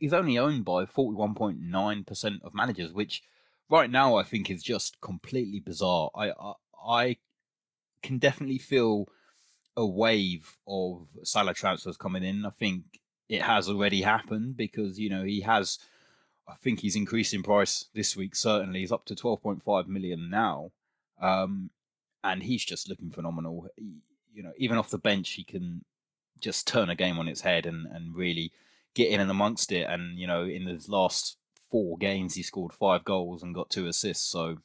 He's 0.00 0.12
only 0.12 0.38
owned 0.38 0.64
by 0.64 0.86
forty-one 0.86 1.34
point 1.34 1.60
nine 1.60 2.04
percent 2.04 2.42
of 2.42 2.54
managers, 2.54 2.92
which 2.92 3.22
right 3.70 3.90
now 3.90 4.16
I 4.16 4.22
think 4.22 4.50
is 4.50 4.62
just 4.62 5.00
completely 5.00 5.60
bizarre. 5.60 6.10
I, 6.14 6.30
I 6.30 6.52
I 6.86 7.16
can 8.02 8.18
definitely 8.18 8.58
feel 8.58 9.08
a 9.76 9.86
wave 9.86 10.56
of 10.66 11.06
Salah 11.22 11.54
transfers 11.54 11.96
coming 11.96 12.24
in. 12.24 12.44
I 12.44 12.50
think 12.50 12.84
it 13.28 13.42
has 13.42 13.68
already 13.68 14.02
happened 14.02 14.56
because 14.56 14.98
you 14.98 15.10
know 15.10 15.24
he 15.24 15.40
has. 15.42 15.78
I 16.48 16.54
think 16.62 16.80
he's 16.80 16.96
increased 16.96 17.34
in 17.34 17.42
price 17.42 17.86
this 17.94 18.16
week. 18.16 18.34
Certainly, 18.34 18.80
he's 18.80 18.92
up 18.92 19.04
to 19.06 19.14
twelve 19.14 19.42
point 19.42 19.62
five 19.62 19.86
million 19.86 20.30
now, 20.30 20.70
um, 21.20 21.70
and 22.28 22.42
he's 22.42 22.64
just 22.64 22.88
looking 22.88 23.10
phenomenal. 23.10 23.68
He, 23.76 24.02
you 24.32 24.42
know, 24.42 24.52
even 24.56 24.78
off 24.78 24.90
the 24.90 24.98
bench, 24.98 25.30
he 25.30 25.44
can 25.44 25.84
just 26.40 26.66
turn 26.66 26.90
a 26.90 26.94
game 26.94 27.18
on 27.18 27.28
its 27.28 27.40
head 27.40 27.66
and, 27.66 27.86
and 27.86 28.14
really 28.14 28.52
get 28.94 29.10
in 29.10 29.20
and 29.20 29.30
amongst 29.30 29.72
it. 29.72 29.88
And, 29.88 30.18
you 30.18 30.26
know, 30.26 30.44
in 30.44 30.66
his 30.66 30.88
last 30.88 31.36
four 31.70 31.98
games, 31.98 32.34
he 32.34 32.42
scored 32.42 32.72
five 32.72 33.04
goals 33.04 33.42
and 33.42 33.54
got 33.54 33.70
two 33.70 33.86
assists. 33.86 34.30
So, 34.30 34.58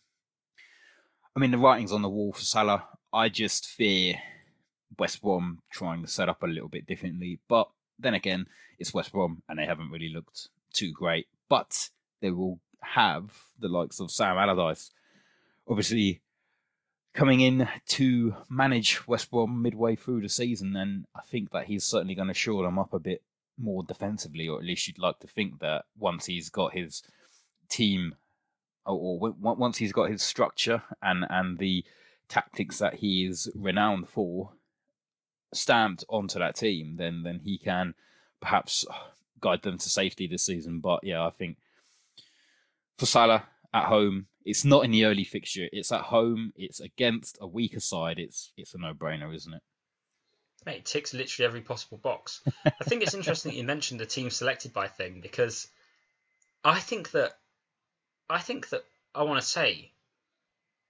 I 1.36 1.40
mean, 1.40 1.52
the 1.52 1.58
writing's 1.58 1.92
on 1.92 2.02
the 2.02 2.10
wall 2.10 2.34
for 2.34 2.42
Salah. 2.42 2.88
I 3.12 3.30
just 3.30 3.68
fear 3.68 4.16
West 5.00 5.22
Brom 5.22 5.60
trying 5.72 6.02
to 6.04 6.08
set 6.08 6.30
up 6.30 6.44
a 6.44 6.48
little 6.48 6.70
bit 6.70 6.86
differently. 6.86 7.40
But 7.48 7.70
then 7.98 8.14
again, 8.14 8.48
it's 8.80 8.94
West 8.94 9.12
Brom 9.12 9.42
and 9.50 9.58
they 9.58 9.66
haven't 9.66 9.92
really 9.92 10.10
looked 10.10 10.50
too 10.74 10.92
great. 10.92 11.28
But 11.50 11.90
they 12.22 12.32
will 12.32 12.60
have 12.82 13.32
the 13.60 13.70
likes 13.70 14.00
of 14.00 14.12
Sam 14.12 14.38
Allardyce. 14.38 14.92
Obviously, 15.68 16.22
coming 17.14 17.42
in 17.42 17.68
to 17.88 18.36
manage 18.50 19.08
West 19.08 19.30
Brom 19.30 19.62
midway 19.62 19.96
through 19.96 20.22
the 20.22 20.30
season, 20.30 20.74
then 20.74 21.06
I 21.16 21.22
think 21.22 21.52
that 21.52 21.66
he's 21.66 21.84
certainly 21.84 22.16
going 22.16 22.28
to 22.28 22.34
shore 22.34 22.64
them 22.64 22.80
up 22.80 22.94
a 22.94 23.00
bit 23.00 23.22
more 23.58 23.84
defensively, 23.84 24.48
or 24.48 24.58
at 24.58 24.66
least 24.66 24.88
you'd 24.88 25.00
like 25.00 25.20
to 25.20 25.28
think 25.28 25.60
that 25.60 25.86
once 25.98 26.26
he's 26.26 26.50
got 26.50 26.74
his 26.74 27.04
team, 27.70 28.16
or, 28.86 29.20
or 29.22 29.32
once 29.40 29.78
he's 29.78 29.94
got 29.94 30.10
his 30.10 30.24
structure 30.24 30.82
and 31.02 31.26
and 31.30 31.60
the 31.60 31.86
tactics 32.28 32.80
that 32.80 32.96
he 32.96 33.26
is 33.26 33.50
renowned 33.54 34.10
for 34.10 34.52
stamped 35.54 36.04
onto 36.10 36.40
that 36.40 36.56
team, 36.56 36.96
then 36.98 37.24
then 37.24 37.40
he 37.44 37.58
can 37.58 37.94
perhaps 38.42 38.86
guide 39.40 39.62
them 39.62 39.78
to 39.78 39.90
safety 39.90 40.26
this 40.26 40.46
season. 40.46 40.80
But 40.80 41.04
yeah, 41.04 41.26
I 41.26 41.30
think 41.30 41.58
for 42.98 43.06
Salah 43.06 43.44
at 43.74 43.86
home, 43.86 44.28
it's 44.46 44.66
not 44.66 44.86
in 44.86 44.92
the 44.92 45.06
early 45.06 45.24
fixture. 45.24 45.68
It's 45.72 45.92
at 45.92 46.02
home. 46.02 46.54
It's 46.56 46.80
against 46.80 47.38
a 47.42 47.48
weaker 47.48 47.80
side. 47.80 48.20
It's 48.20 48.52
it's 48.58 48.74
a 48.74 48.78
no 48.78 48.94
brainer, 48.94 49.34
isn't 49.34 49.54
it? 49.54 49.62
Mate, 50.66 50.78
it 50.78 50.86
ticks 50.86 51.14
literally 51.14 51.46
every 51.46 51.62
possible 51.62 51.98
box. 51.98 52.42
I 52.66 52.84
think 52.84 53.04
it's 53.04 53.14
interesting 53.14 53.52
that 53.52 53.58
you 53.58 53.64
mentioned 53.64 54.00
the 54.00 54.06
team 54.06 54.30
selected 54.30 54.72
by 54.72 54.88
thing 54.88 55.20
because 55.22 55.68
I 56.64 56.80
think 56.80 57.12
that 57.12 57.34
I 58.30 58.40
think 58.40 58.70
that 58.70 58.84
I 59.14 59.24
want 59.24 59.42
to 59.42 59.46
say 59.46 59.92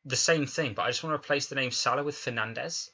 the 0.05 0.15
same 0.15 0.45
thing, 0.45 0.73
but 0.73 0.83
I 0.83 0.89
just 0.89 1.03
want 1.03 1.11
to 1.11 1.23
replace 1.23 1.47
the 1.47 1.55
name 1.55 1.71
Salah 1.71 2.03
with 2.03 2.15
Fernandes. 2.15 2.89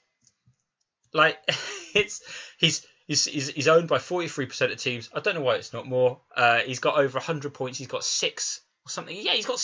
Like 1.13 1.37
it's 1.95 2.21
he's 2.57 2.85
he's 3.07 3.25
he's, 3.25 3.67
owned 3.67 3.87
by 3.87 3.99
forty 3.99 4.27
three 4.27 4.45
percent 4.45 4.71
of 4.71 4.77
teams. 4.77 5.09
I 5.13 5.19
don't 5.19 5.35
know 5.35 5.41
why 5.41 5.55
it's 5.55 5.73
not 5.73 5.87
more. 5.87 6.21
Uh, 6.35 6.59
he's 6.59 6.79
got 6.79 6.97
over 6.97 7.19
hundred 7.19 7.53
points. 7.53 7.77
He's 7.77 7.87
got 7.87 8.03
six 8.03 8.61
or 8.85 8.89
something. 8.89 9.15
Yeah, 9.19 9.33
he's 9.33 9.45
got 9.45 9.59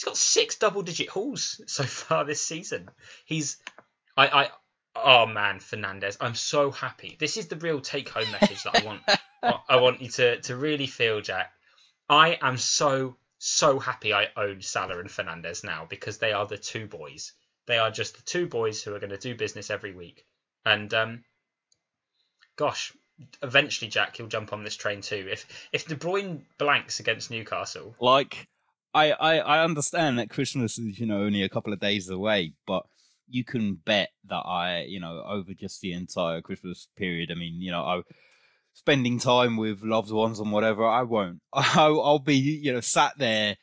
he's 0.00 0.06
got 0.06 0.16
six 0.16 0.56
double 0.56 0.80
digit 0.80 1.10
hauls 1.10 1.60
so 1.66 1.84
far 1.84 2.24
this 2.24 2.40
season. 2.40 2.88
He's 3.26 3.58
I 4.16 4.28
I 4.28 4.48
oh 4.96 5.26
man 5.26 5.58
Fernandes. 5.58 6.16
I'm 6.20 6.34
so 6.34 6.70
happy. 6.70 7.16
This 7.20 7.36
is 7.36 7.48
the 7.48 7.56
real 7.56 7.80
take 7.80 8.08
home 8.08 8.30
message 8.32 8.62
that 8.62 8.82
I 8.82 8.86
want. 8.86 9.02
I 9.68 9.76
want 9.76 10.00
you 10.00 10.08
to 10.08 10.40
to 10.40 10.56
really 10.56 10.86
feel, 10.86 11.20
Jack. 11.20 11.52
I 12.08 12.38
am 12.40 12.56
so 12.56 13.16
so 13.38 13.78
happy 13.78 14.14
I 14.14 14.28
own 14.36 14.62
Salah 14.62 15.00
and 15.00 15.10
Fernandes 15.10 15.64
now 15.64 15.86
because 15.88 16.16
they 16.16 16.32
are 16.32 16.46
the 16.46 16.58
two 16.58 16.86
boys. 16.86 17.32
They 17.66 17.76
are 17.76 17.90
just 17.90 18.16
the 18.16 18.22
two 18.22 18.46
boys 18.46 18.82
who 18.82 18.94
are 18.94 19.00
going 19.00 19.10
to 19.10 19.18
do 19.18 19.34
business 19.34 19.70
every 19.70 19.92
week. 19.92 20.24
And 20.64 20.92
um, 20.94 21.24
gosh, 22.56 22.92
eventually 23.42 23.90
Jack 23.90 24.16
he'll 24.16 24.28
jump 24.28 24.54
on 24.54 24.64
this 24.64 24.76
train 24.76 25.02
too. 25.02 25.28
If 25.30 25.68
if 25.72 25.86
De 25.86 25.94
Bruyne 25.94 26.40
blanks 26.56 27.00
against 27.00 27.30
Newcastle, 27.30 27.94
like 28.00 28.48
I, 28.92 29.12
I 29.12 29.36
I 29.38 29.64
understand 29.64 30.18
that 30.18 30.30
Christmas 30.30 30.78
is 30.78 30.98
you 30.98 31.06
know 31.06 31.22
only 31.22 31.42
a 31.42 31.48
couple 31.48 31.72
of 31.72 31.80
days 31.80 32.08
away, 32.08 32.54
but 32.66 32.84
you 33.28 33.44
can 33.44 33.74
bet 33.74 34.10
that 34.28 34.42
I 34.46 34.82
you 34.82 35.00
know 35.00 35.22
over 35.26 35.54
just 35.54 35.80
the 35.80 35.92
entire 35.92 36.40
Christmas 36.40 36.88
period. 36.96 37.30
I 37.30 37.34
mean 37.34 37.60
you 37.60 37.70
know 37.70 37.82
I 37.82 38.02
spending 38.72 39.18
time 39.18 39.56
with 39.56 39.82
loved 39.82 40.10
ones 40.10 40.40
and 40.40 40.52
whatever. 40.52 40.86
I 40.86 41.02
won't. 41.02 41.40
I'll, 41.52 42.00
I'll 42.00 42.18
be 42.18 42.36
you 42.36 42.72
know 42.72 42.80
sat 42.80 43.18
there 43.18 43.56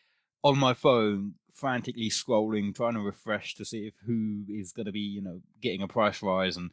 on 0.44 0.58
my 0.58 0.74
phone 0.74 1.34
frantically 1.58 2.10
scrolling, 2.10 2.74
trying 2.74 2.94
to 2.94 3.00
refresh 3.00 3.56
to 3.56 3.66
see 3.66 3.88
if 3.88 3.94
who 4.06 4.44
is 4.48 4.72
going 4.72 4.86
to 4.86 4.92
be, 4.92 5.00
you 5.00 5.22
know, 5.22 5.42
getting 5.62 5.82
a 5.82 5.88
price 5.88 6.22
rise 6.22 6.56
and 6.56 6.70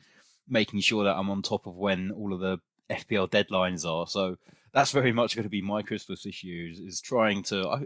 making 0.48 0.80
sure 0.80 1.04
that 1.04 1.16
I'm 1.16 1.30
on 1.30 1.42
top 1.42 1.66
of 1.66 1.74
when 1.74 2.10
all 2.10 2.34
of 2.34 2.40
the 2.40 2.58
FPL 2.90 3.30
deadlines 3.30 3.86
are. 3.86 4.06
So 4.06 4.36
that's 4.72 4.92
very 4.92 5.12
much 5.12 5.34
going 5.34 5.44
to 5.44 5.50
be 5.50 5.62
my 5.62 5.82
Christmas 5.82 6.26
year 6.44 6.70
is, 6.70 6.78
is 6.78 7.00
trying 7.00 7.42
to. 7.44 7.66
I, 7.66 7.84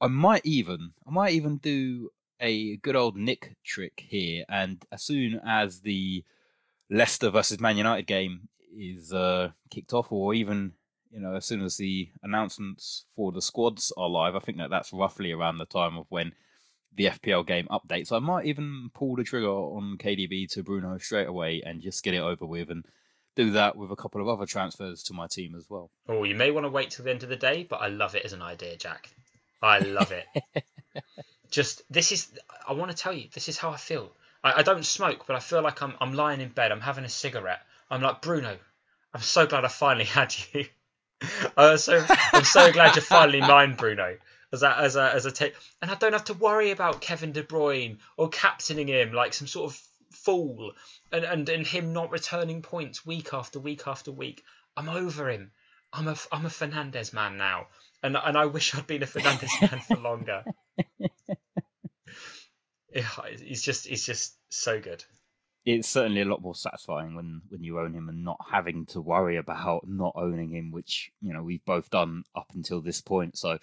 I 0.00 0.06
might 0.06 0.44
even, 0.44 0.92
I 1.06 1.10
might 1.10 1.32
even 1.32 1.56
do 1.56 2.10
a 2.40 2.76
good 2.76 2.96
old 2.96 3.16
Nick 3.16 3.56
trick 3.64 4.04
here, 4.08 4.44
and 4.48 4.84
as 4.92 5.02
soon 5.02 5.40
as 5.44 5.80
the 5.80 6.24
Leicester 6.90 7.30
versus 7.30 7.60
Man 7.60 7.76
United 7.76 8.06
game 8.06 8.48
is 8.76 9.12
uh, 9.12 9.50
kicked 9.70 9.92
off, 9.92 10.12
or 10.12 10.34
even 10.34 10.72
you 11.10 11.20
know, 11.20 11.34
as 11.34 11.46
soon 11.46 11.62
as 11.62 11.76
the 11.76 12.10
announcements 12.22 13.06
for 13.16 13.32
the 13.32 13.42
squads 13.42 13.92
are 13.96 14.08
live, 14.08 14.36
I 14.36 14.40
think 14.40 14.58
that 14.58 14.70
that's 14.70 14.92
roughly 14.92 15.32
around 15.32 15.58
the 15.58 15.66
time 15.66 15.96
of 15.96 16.06
when 16.10 16.32
the 16.94 17.06
FPL 17.06 17.46
game 17.46 17.68
updates. 17.70 18.12
I 18.12 18.18
might 18.18 18.46
even 18.46 18.90
pull 18.94 19.16
the 19.16 19.24
trigger 19.24 19.48
on 19.48 19.96
KDB 19.98 20.50
to 20.52 20.62
Bruno 20.62 20.98
straight 20.98 21.28
away 21.28 21.62
and 21.64 21.80
just 21.80 22.02
get 22.02 22.14
it 22.14 22.20
over 22.20 22.44
with 22.44 22.70
and 22.70 22.84
do 23.36 23.52
that 23.52 23.76
with 23.76 23.92
a 23.92 23.96
couple 23.96 24.20
of 24.20 24.28
other 24.28 24.46
transfers 24.46 25.02
to 25.04 25.14
my 25.14 25.26
team 25.28 25.54
as 25.54 25.66
well. 25.70 25.90
Oh, 26.08 26.24
you 26.24 26.34
may 26.34 26.50
want 26.50 26.64
to 26.64 26.70
wait 26.70 26.90
till 26.90 27.04
the 27.04 27.10
end 27.10 27.22
of 27.22 27.28
the 27.28 27.36
day, 27.36 27.66
but 27.68 27.80
I 27.80 27.88
love 27.88 28.14
it 28.14 28.24
as 28.24 28.32
an 28.32 28.42
idea, 28.42 28.76
Jack. 28.76 29.10
I 29.62 29.78
love 29.80 30.12
it. 30.12 30.26
just 31.50 31.82
this 31.90 32.12
is 32.12 32.28
I 32.66 32.72
want 32.74 32.90
to 32.90 32.96
tell 32.96 33.12
you, 33.12 33.28
this 33.32 33.48
is 33.48 33.58
how 33.58 33.70
I 33.70 33.76
feel. 33.76 34.12
I, 34.44 34.60
I 34.60 34.62
don't 34.62 34.84
smoke, 34.84 35.26
but 35.26 35.36
I 35.36 35.40
feel 35.40 35.62
like 35.62 35.82
I'm 35.82 35.94
I'm 36.00 36.14
lying 36.14 36.40
in 36.40 36.50
bed, 36.50 36.72
I'm 36.72 36.80
having 36.80 37.04
a 37.04 37.08
cigarette. 37.08 37.60
I'm 37.90 38.02
like, 38.02 38.22
Bruno, 38.22 38.56
I'm 39.14 39.22
so 39.22 39.46
glad 39.46 39.64
I 39.64 39.68
finally 39.68 40.04
had 40.18 40.34
you. 40.52 40.66
I'm 41.56 41.78
so 41.78 42.04
I'm 42.32 42.44
so 42.44 42.70
glad 42.72 42.94
you're 42.94 43.02
finally 43.02 43.40
mine, 43.40 43.74
Bruno. 43.74 44.16
As 44.52 44.62
a 44.62 44.78
as 44.78 44.96
a 44.96 45.14
as 45.14 45.26
a 45.26 45.30
take, 45.30 45.54
and 45.82 45.90
I 45.90 45.94
don't 45.94 46.12
have 46.12 46.24
to 46.24 46.34
worry 46.34 46.70
about 46.70 47.02
Kevin 47.02 47.32
De 47.32 47.42
Bruyne 47.42 47.98
or 48.16 48.28
captaining 48.30 48.88
him 48.88 49.12
like 49.12 49.34
some 49.34 49.46
sort 49.46 49.72
of 49.72 49.82
fool, 50.12 50.72
and 51.12 51.24
and 51.24 51.48
and 51.48 51.66
him 51.66 51.92
not 51.92 52.10
returning 52.10 52.62
points 52.62 53.04
week 53.04 53.34
after 53.34 53.58
week 53.58 53.86
after 53.86 54.10
week. 54.10 54.44
I'm 54.76 54.88
over 54.88 55.28
him. 55.28 55.50
I'm 55.92 56.08
a 56.08 56.16
I'm 56.32 56.46
a 56.46 56.50
Fernandes 56.50 57.12
man 57.12 57.36
now, 57.36 57.66
and 58.02 58.16
and 58.16 58.36
I 58.36 58.46
wish 58.46 58.74
I'd 58.74 58.86
been 58.86 59.02
a 59.02 59.06
Fernandes 59.06 59.60
man 59.60 59.80
for 59.80 59.96
longer. 59.96 60.44
yeah, 62.94 63.08
he's 63.40 63.62
just 63.62 63.86
he's 63.86 64.04
just 64.04 64.36
so 64.50 64.80
good 64.80 65.04
it's 65.76 65.88
certainly 65.88 66.22
a 66.22 66.24
lot 66.24 66.40
more 66.40 66.54
satisfying 66.54 67.14
when 67.14 67.42
when 67.50 67.62
you 67.62 67.78
own 67.78 67.92
him 67.92 68.08
and 68.08 68.24
not 68.24 68.38
having 68.50 68.86
to 68.86 69.02
worry 69.02 69.36
about 69.36 69.86
not 69.86 70.14
owning 70.16 70.50
him, 70.50 70.70
which 70.70 71.10
you 71.20 71.32
know 71.32 71.42
we've 71.42 71.64
both 71.66 71.90
done 71.90 72.24
up 72.34 72.50
until 72.54 72.80
this 72.80 73.02
point. 73.02 73.36
So 73.36 73.58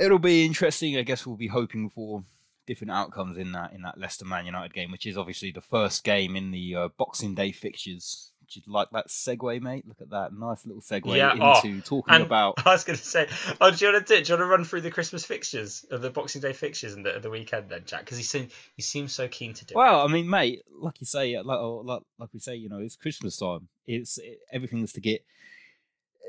it'll 0.00 0.18
be 0.18 0.46
interesting. 0.46 0.96
I 0.96 1.02
guess 1.02 1.26
we'll 1.26 1.36
be 1.36 1.48
hoping 1.48 1.90
for 1.90 2.24
different 2.66 2.92
outcomes 2.92 3.36
in 3.36 3.52
that 3.52 3.74
in 3.74 3.82
that 3.82 3.98
Leicester 3.98 4.24
Man 4.24 4.46
United 4.46 4.72
game, 4.72 4.90
which 4.90 5.06
is 5.06 5.18
obviously 5.18 5.52
the 5.52 5.60
first 5.60 6.04
game 6.04 6.36
in 6.36 6.52
the 6.52 6.74
uh, 6.74 6.88
Boxing 6.96 7.34
Day 7.34 7.52
fixtures 7.52 8.31
did 8.52 8.66
you 8.66 8.72
like 8.72 8.90
that 8.90 9.08
segue, 9.08 9.60
mate? 9.60 9.86
Look 9.86 10.00
at 10.00 10.10
that 10.10 10.32
nice 10.32 10.66
little 10.66 10.82
segue 10.82 11.16
yeah, 11.16 11.34
oh, 11.38 11.60
into 11.62 11.78
oh, 11.78 11.80
talking 11.84 12.20
about. 12.20 12.54
I 12.66 12.72
was 12.72 12.84
going 12.84 12.98
to 12.98 13.04
say, 13.04 13.28
oh, 13.60 13.70
do 13.70 13.84
you 13.84 13.92
want 13.92 14.06
to 14.06 14.16
do, 14.16 14.22
do 14.22 14.32
you 14.32 14.38
want 14.38 14.46
to 14.46 14.50
run 14.50 14.64
through 14.64 14.82
the 14.82 14.90
Christmas 14.90 15.24
fixtures 15.24 15.84
of 15.90 16.02
the 16.02 16.10
Boxing 16.10 16.40
Day 16.40 16.52
fixtures 16.52 16.94
and 16.94 17.04
the, 17.04 17.18
the 17.20 17.30
weekend 17.30 17.68
then, 17.68 17.82
Jack? 17.84 18.00
Because 18.00 18.18
he 18.18 18.24
seems 18.24 18.52
he 18.76 18.82
seems 18.82 19.12
so 19.12 19.28
keen 19.28 19.54
to 19.54 19.64
do. 19.64 19.74
Well, 19.74 20.00
I 20.00 20.06
mean, 20.08 20.28
mate, 20.28 20.62
like 20.70 21.00
you 21.00 21.06
say, 21.06 21.36
like 21.40 21.58
oh, 21.58 21.82
like, 21.84 22.02
like 22.18 22.28
we 22.32 22.40
say, 22.40 22.56
you 22.56 22.68
know, 22.68 22.78
it's 22.78 22.96
Christmas 22.96 23.36
time. 23.36 23.68
It's 23.86 24.18
it, 24.18 24.40
everything's 24.52 24.92
to 24.94 25.00
get. 25.00 25.24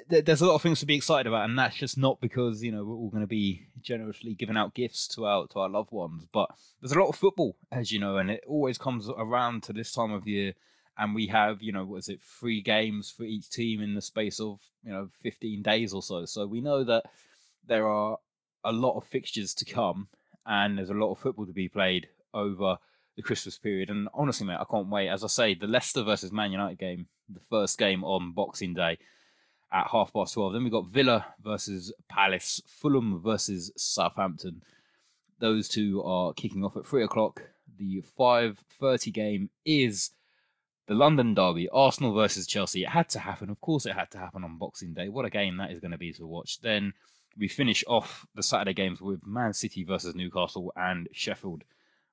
There's 0.10 0.42
a 0.42 0.46
lot 0.46 0.56
of 0.56 0.62
things 0.62 0.82
to 0.82 0.86
be 0.86 0.96
excited 0.96 1.28
about, 1.28 1.48
and 1.48 1.58
that's 1.58 1.78
just 1.78 1.98
not 1.98 2.20
because 2.20 2.62
you 2.62 2.72
know 2.72 2.84
we're 2.84 2.96
all 2.96 3.10
going 3.10 3.24
to 3.24 3.28
be 3.28 3.68
generously 3.82 4.34
giving 4.34 4.58
out 4.58 4.74
gifts 4.74 5.08
to 5.10 5.26
our 5.26 5.48
to 5.48 5.60
our 5.60 5.70
loved 5.70 5.92
ones. 5.92 6.28
But 6.32 6.50
there's 6.82 6.92
a 6.92 7.00
lot 7.00 7.10
of 7.10 7.16
football, 7.16 7.56
as 7.72 7.92
you 7.92 8.00
know, 8.00 8.18
and 8.18 8.30
it 8.30 8.44
always 8.48 8.78
comes 8.78 9.10
around 9.10 9.64
to 9.64 9.74
this 9.74 9.94
time 9.94 10.12
of 10.12 10.28
year 10.28 10.54
and 10.98 11.16
we 11.16 11.28
have 11.28 11.62
you 11.62 11.72
know 11.72 11.84
was 11.84 12.10
it 12.10 12.22
three 12.22 12.62
games 12.62 13.10
for 13.10 13.24
each 13.24 13.50
team 13.50 13.82
in 13.82 13.96
the 13.96 14.02
space 14.02 14.40
of 14.40 14.60
you 14.84 14.92
know 14.92 15.10
15 15.22 15.62
days 15.62 15.94
or 15.94 16.02
so. 16.02 16.26
So 16.26 16.46
we 16.46 16.62
know 16.62 16.84
that 16.84 17.04
there 17.68 17.88
are 17.88 18.18
a 18.64 18.72
lot 18.72 18.98
of 18.98 19.06
fixtures 19.06 19.54
to 19.56 19.66
come 19.66 20.08
and 20.46 20.78
there's 20.78 20.90
a 20.90 20.96
lot 20.96 21.12
of 21.12 21.20
football 21.20 21.46
to 21.46 21.54
be 21.54 21.70
played 21.70 22.08
over 22.34 22.78
the 23.16 23.22
christmas 23.22 23.58
period. 23.58 23.90
And 23.90 24.08
honestly 24.14 24.46
mate 24.46 24.58
i 24.60 24.66
can't 24.70 24.90
wait. 24.90 25.10
As 25.10 25.24
i 25.24 25.28
say 25.28 25.54
the 25.54 25.68
leicester 25.68 26.04
versus 26.04 26.32
man 26.32 26.52
united 26.52 26.78
game 26.78 27.08
the 27.30 27.42
first 27.50 27.78
game 27.78 28.04
on 28.04 28.34
boxing 28.34 28.74
day 28.74 28.98
at 29.72 29.88
half 29.88 30.14
past 30.14 30.34
12 30.36 30.54
then 30.54 30.64
we've 30.64 30.72
got 30.72 30.88
villa 30.88 31.26
versus 31.44 31.92
palace 32.10 32.62
fulham 32.68 33.20
versus 33.22 33.72
southampton. 33.76 34.62
Those 35.40 35.68
two 35.68 36.02
are 36.04 36.34
kicking 36.34 36.64
off 36.64 36.78
at 36.78 36.86
3 36.86 37.04
o'clock. 37.04 37.42
The 37.78 38.04
5.30 38.18 39.12
game 39.12 39.50
is 39.66 40.12
the 40.88 40.94
London 40.94 41.34
derby, 41.34 41.70
Arsenal 41.70 42.14
versus 42.14 42.46
Chelsea. 42.46 42.84
It 42.84 42.90
had 42.90 43.10
to 43.10 43.20
happen. 43.20 43.50
Of 43.50 43.62
course, 43.62 43.86
it 43.86 43.94
had 43.94 44.12
to 44.12 44.18
happen 44.18 44.44
on 44.44 44.58
Boxing 44.58 44.94
Day. 44.94 45.08
What 45.10 45.26
a 45.26 45.30
game 45.30 45.58
that 45.58 45.72
is 45.72 45.80
going 45.80 45.92
to 45.92 45.98
be 45.98 46.12
to 46.14 46.28
watch. 46.28 46.60
Then 46.62 46.94
we 47.38 47.48
finish 47.48 47.84
off 47.88 48.26
the 48.36 48.44
Saturday 48.44 48.74
games 48.74 49.02
with 49.02 49.26
Man 49.26 49.54
City 49.54 49.84
versus 49.84 50.16
Newcastle 50.16 50.74
and 50.76 51.08
Sheffield 51.14 51.64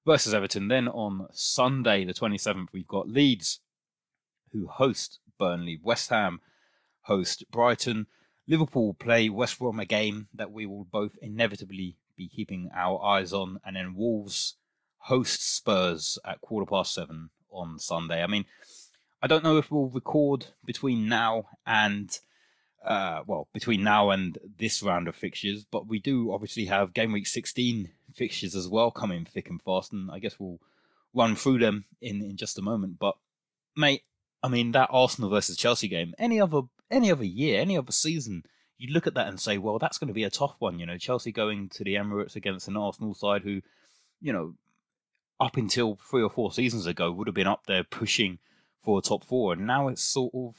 versus 0.06 0.34
Everton. 0.34 0.68
Then 0.68 0.88
on 0.88 1.26
Sunday, 1.32 2.04
the 2.04 2.14
27th, 2.14 2.68
we've 2.72 2.86
got 2.86 3.08
Leeds, 3.08 3.60
who 4.52 4.68
host 4.68 5.18
Burnley. 5.38 5.80
West 5.82 6.10
Ham 6.10 6.40
host 7.02 7.44
Brighton. 7.50 8.06
Liverpool 8.46 8.94
play 8.94 9.28
West 9.28 9.58
Brom 9.58 9.80
a 9.80 9.84
game 9.84 10.28
that 10.34 10.52
we 10.52 10.66
will 10.66 10.84
both 10.84 11.12
inevitably 11.20 11.96
be 12.16 12.28
keeping 12.28 12.70
our 12.74 13.02
eyes 13.04 13.32
on. 13.32 13.58
And 13.64 13.74
then 13.74 13.94
Wolves 13.94 14.54
host 14.98 15.56
Spurs 15.56 16.18
at 16.24 16.40
quarter 16.40 16.66
past 16.66 16.94
seven 16.94 17.30
on 17.50 17.78
Sunday. 17.78 18.22
I 18.22 18.26
mean, 18.26 18.44
I 19.22 19.26
don't 19.26 19.44
know 19.44 19.58
if 19.58 19.70
we'll 19.70 19.88
record 19.88 20.46
between 20.64 21.08
now 21.08 21.46
and 21.66 22.18
uh, 22.84 23.22
well, 23.26 23.46
between 23.52 23.82
now 23.82 24.10
and 24.10 24.38
this 24.58 24.82
round 24.82 25.06
of 25.06 25.14
fixtures, 25.14 25.64
but 25.70 25.86
we 25.86 25.98
do 25.98 26.32
obviously 26.32 26.64
have 26.66 26.94
game 26.94 27.12
week 27.12 27.26
16 27.26 27.90
fixtures 28.14 28.54
as 28.54 28.68
well 28.68 28.90
coming 28.90 29.24
thick 29.24 29.50
and 29.50 29.60
fast, 29.62 29.92
and 29.92 30.10
I 30.10 30.18
guess 30.18 30.38
we'll 30.38 30.58
run 31.12 31.36
through 31.36 31.58
them 31.58 31.84
in, 32.00 32.22
in 32.22 32.36
just 32.36 32.58
a 32.58 32.62
moment. 32.62 32.98
But 32.98 33.16
mate, 33.76 34.02
I 34.42 34.48
mean 34.48 34.72
that 34.72 34.88
Arsenal 34.90 35.30
versus 35.30 35.56
Chelsea 35.56 35.88
game, 35.88 36.14
any 36.18 36.40
other 36.40 36.62
any 36.90 37.10
other 37.10 37.24
year, 37.24 37.60
any 37.60 37.76
other 37.76 37.92
season, 37.92 38.44
you 38.78 38.92
look 38.92 39.06
at 39.06 39.14
that 39.14 39.28
and 39.28 39.38
say, 39.38 39.58
well, 39.58 39.78
that's 39.78 39.98
going 39.98 40.08
to 40.08 40.14
be 40.14 40.24
a 40.24 40.30
tough 40.30 40.56
one. 40.58 40.78
You 40.78 40.86
know, 40.86 40.96
Chelsea 40.96 41.32
going 41.32 41.68
to 41.70 41.84
the 41.84 41.94
Emirates 41.94 42.34
against 42.34 42.66
an 42.66 42.76
Arsenal 42.76 43.14
side 43.14 43.42
who, 43.42 43.60
you 44.20 44.32
know, 44.32 44.54
up 45.40 45.56
until 45.56 45.96
three 45.96 46.22
or 46.22 46.30
four 46.30 46.52
seasons 46.52 46.86
ago 46.86 47.10
would 47.10 47.26
have 47.26 47.34
been 47.34 47.46
up 47.46 47.66
there 47.66 47.84
pushing 47.84 48.38
for 48.82 48.98
a 48.98 49.02
top 49.02 49.24
four, 49.24 49.52
and 49.52 49.66
now 49.66 49.88
it's 49.88 50.02
sort 50.02 50.34
of 50.34 50.54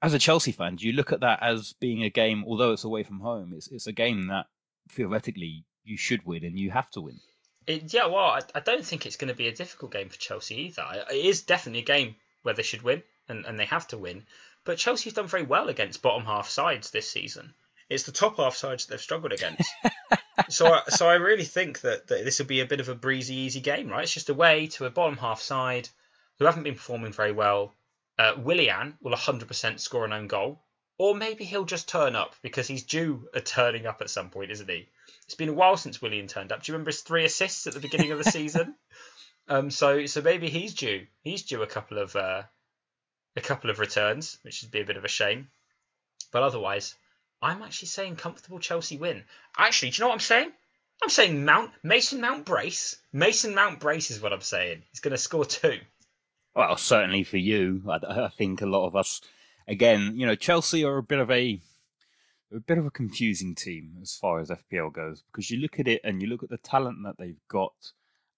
as 0.00 0.14
a 0.14 0.18
Chelsea 0.18 0.52
fan, 0.52 0.76
do 0.76 0.86
you 0.86 0.92
look 0.92 1.12
at 1.12 1.20
that 1.20 1.42
as 1.42 1.72
being 1.74 2.04
a 2.04 2.10
game, 2.10 2.44
although 2.46 2.72
it's 2.72 2.84
away 2.84 3.02
from 3.02 3.20
home, 3.20 3.52
it's 3.54 3.68
it's 3.68 3.86
a 3.86 3.92
game 3.92 4.28
that 4.28 4.46
theoretically 4.90 5.64
you 5.84 5.96
should 5.96 6.24
win 6.24 6.44
and 6.44 6.58
you 6.58 6.70
have 6.70 6.90
to 6.90 7.00
win. 7.00 7.18
It, 7.66 7.92
yeah, 7.92 8.06
well, 8.06 8.30
I, 8.30 8.40
I 8.54 8.60
don't 8.60 8.84
think 8.84 9.04
it's 9.04 9.16
going 9.16 9.28
to 9.28 9.34
be 9.34 9.48
a 9.48 9.54
difficult 9.54 9.92
game 9.92 10.08
for 10.08 10.16
Chelsea 10.16 10.54
either. 10.66 10.84
It 11.10 11.26
is 11.26 11.42
definitely 11.42 11.82
a 11.82 11.96
game 11.96 12.16
where 12.42 12.54
they 12.54 12.62
should 12.62 12.82
win 12.82 13.02
and, 13.28 13.44
and 13.44 13.58
they 13.58 13.66
have 13.66 13.88
to 13.88 13.98
win. 13.98 14.24
But 14.64 14.78
Chelsea's 14.78 15.14
done 15.14 15.26
very 15.26 15.42
well 15.42 15.68
against 15.68 16.02
bottom 16.02 16.24
half 16.24 16.48
sides 16.48 16.90
this 16.90 17.10
season. 17.10 17.54
It's 17.88 18.04
the 18.04 18.12
top 18.12 18.36
half 18.36 18.54
sides 18.54 18.86
they've 18.86 19.00
struggled 19.00 19.32
against. 19.32 19.70
so, 20.48 20.72
I, 20.72 20.82
so 20.88 21.08
I 21.08 21.14
really 21.14 21.44
think 21.44 21.80
that, 21.82 22.06
that 22.08 22.24
this 22.24 22.38
will 22.38 22.46
be 22.46 22.60
a 22.60 22.66
bit 22.66 22.80
of 22.80 22.88
a 22.88 22.94
breezy, 22.94 23.34
easy 23.34 23.60
game, 23.60 23.88
right? 23.88 24.04
It's 24.04 24.14
just 24.14 24.28
a 24.28 24.34
way 24.34 24.66
to 24.68 24.86
a 24.86 24.90
bottom 24.90 25.16
half 25.16 25.40
side 25.40 25.88
who 26.38 26.44
haven't 26.44 26.62
been 26.62 26.74
performing 26.74 27.12
very 27.12 27.32
well. 27.32 27.74
Uh, 28.18 28.34
Willian 28.36 28.96
will 29.00 29.16
100% 29.16 29.80
score 29.80 30.04
an 30.04 30.12
own 30.12 30.26
goal, 30.26 30.60
or 30.98 31.14
maybe 31.14 31.44
he'll 31.44 31.64
just 31.64 31.88
turn 31.88 32.16
up 32.16 32.34
because 32.42 32.66
he's 32.66 32.82
due 32.82 33.28
a 33.32 33.40
turning 33.40 33.86
up 33.86 34.00
at 34.00 34.10
some 34.10 34.30
point, 34.30 34.50
isn't 34.50 34.68
he? 34.68 34.88
It's 35.24 35.34
been 35.34 35.50
a 35.50 35.54
while 35.54 35.76
since 35.76 36.02
Willian 36.02 36.26
turned 36.26 36.52
up. 36.52 36.62
Do 36.62 36.70
you 36.70 36.74
remember 36.74 36.90
his 36.90 37.02
three 37.02 37.24
assists 37.24 37.66
at 37.66 37.74
the 37.74 37.80
beginning 37.80 38.12
of 38.12 38.18
the 38.18 38.30
season? 38.30 38.74
Um, 39.50 39.70
so 39.70 40.04
so 40.04 40.20
maybe 40.20 40.50
he's 40.50 40.74
due. 40.74 41.06
He's 41.22 41.42
due 41.42 41.62
a 41.62 41.66
couple 41.66 41.96
of 41.96 42.14
uh, 42.14 42.42
a 43.34 43.40
couple 43.40 43.70
of 43.70 43.78
returns, 43.78 44.38
which 44.42 44.60
would 44.60 44.70
be 44.70 44.80
a 44.80 44.84
bit 44.84 44.98
of 44.98 45.06
a 45.06 45.08
shame. 45.08 45.48
But 46.32 46.42
otherwise, 46.42 46.94
I'm 47.40 47.62
actually 47.62 47.88
saying 47.88 48.16
comfortable 48.16 48.58
Chelsea 48.58 48.96
win. 48.96 49.24
Actually, 49.56 49.90
do 49.90 49.96
you 49.96 50.04
know 50.04 50.08
what 50.08 50.14
I'm 50.14 50.20
saying? 50.20 50.52
I'm 51.02 51.10
saying 51.10 51.44
Mount 51.44 51.70
Mason 51.82 52.20
Mount 52.20 52.44
Brace. 52.44 52.96
Mason 53.12 53.54
Mount 53.54 53.78
Brace 53.80 54.10
is 54.10 54.20
what 54.20 54.32
I'm 54.32 54.40
saying. 54.40 54.82
He's 54.90 55.00
going 55.00 55.12
to 55.12 55.18
score 55.18 55.44
two. 55.44 55.78
Well, 56.54 56.76
certainly 56.76 57.22
for 57.22 57.36
you, 57.36 57.82
I, 57.88 58.24
I 58.24 58.28
think 58.28 58.60
a 58.60 58.66
lot 58.66 58.86
of 58.86 58.96
us, 58.96 59.20
again, 59.68 60.14
you 60.16 60.26
know, 60.26 60.34
Chelsea 60.34 60.84
are 60.84 60.96
a 60.96 61.02
bit 61.02 61.20
of 61.20 61.30
a 61.30 61.60
a 62.52 62.60
bit 62.60 62.78
of 62.78 62.86
a 62.86 62.90
confusing 62.90 63.54
team 63.54 63.98
as 64.00 64.16
far 64.16 64.40
as 64.40 64.48
FPL 64.48 64.92
goes 64.92 65.22
because 65.30 65.50
you 65.50 65.58
look 65.58 65.78
at 65.78 65.86
it 65.86 66.00
and 66.02 66.22
you 66.22 66.28
look 66.28 66.42
at 66.42 66.48
the 66.48 66.56
talent 66.56 66.98
that 67.04 67.16
they've 67.18 67.40
got, 67.46 67.92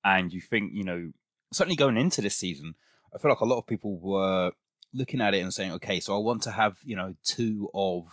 and 0.05 0.33
you 0.33 0.41
think, 0.41 0.73
you 0.75 0.85
know, 0.85 1.13
certainly 1.53 1.77
going 1.77 1.97
into 1.97 2.21
this 2.21 2.37
season, 2.37 2.75
I 3.15 3.19
feel 3.19 3.31
like 3.31 3.41
a 3.41 3.47
lot 3.47 3.59
of 3.59 3.67
people 3.67 3.99
were 3.99 4.53
looking 4.93 5.21
at 5.21 5.35
it 5.35 5.41
and 5.41 5.55
saying, 5.55 5.73
okay, 5.73 6.01
so 6.01 6.15
I 6.15 6.19
want 6.19 6.43
to 6.43 6.51
have, 6.51 6.77
you 6.85 6.97
know, 6.97 7.15
two 7.25 7.71
of 7.73 8.05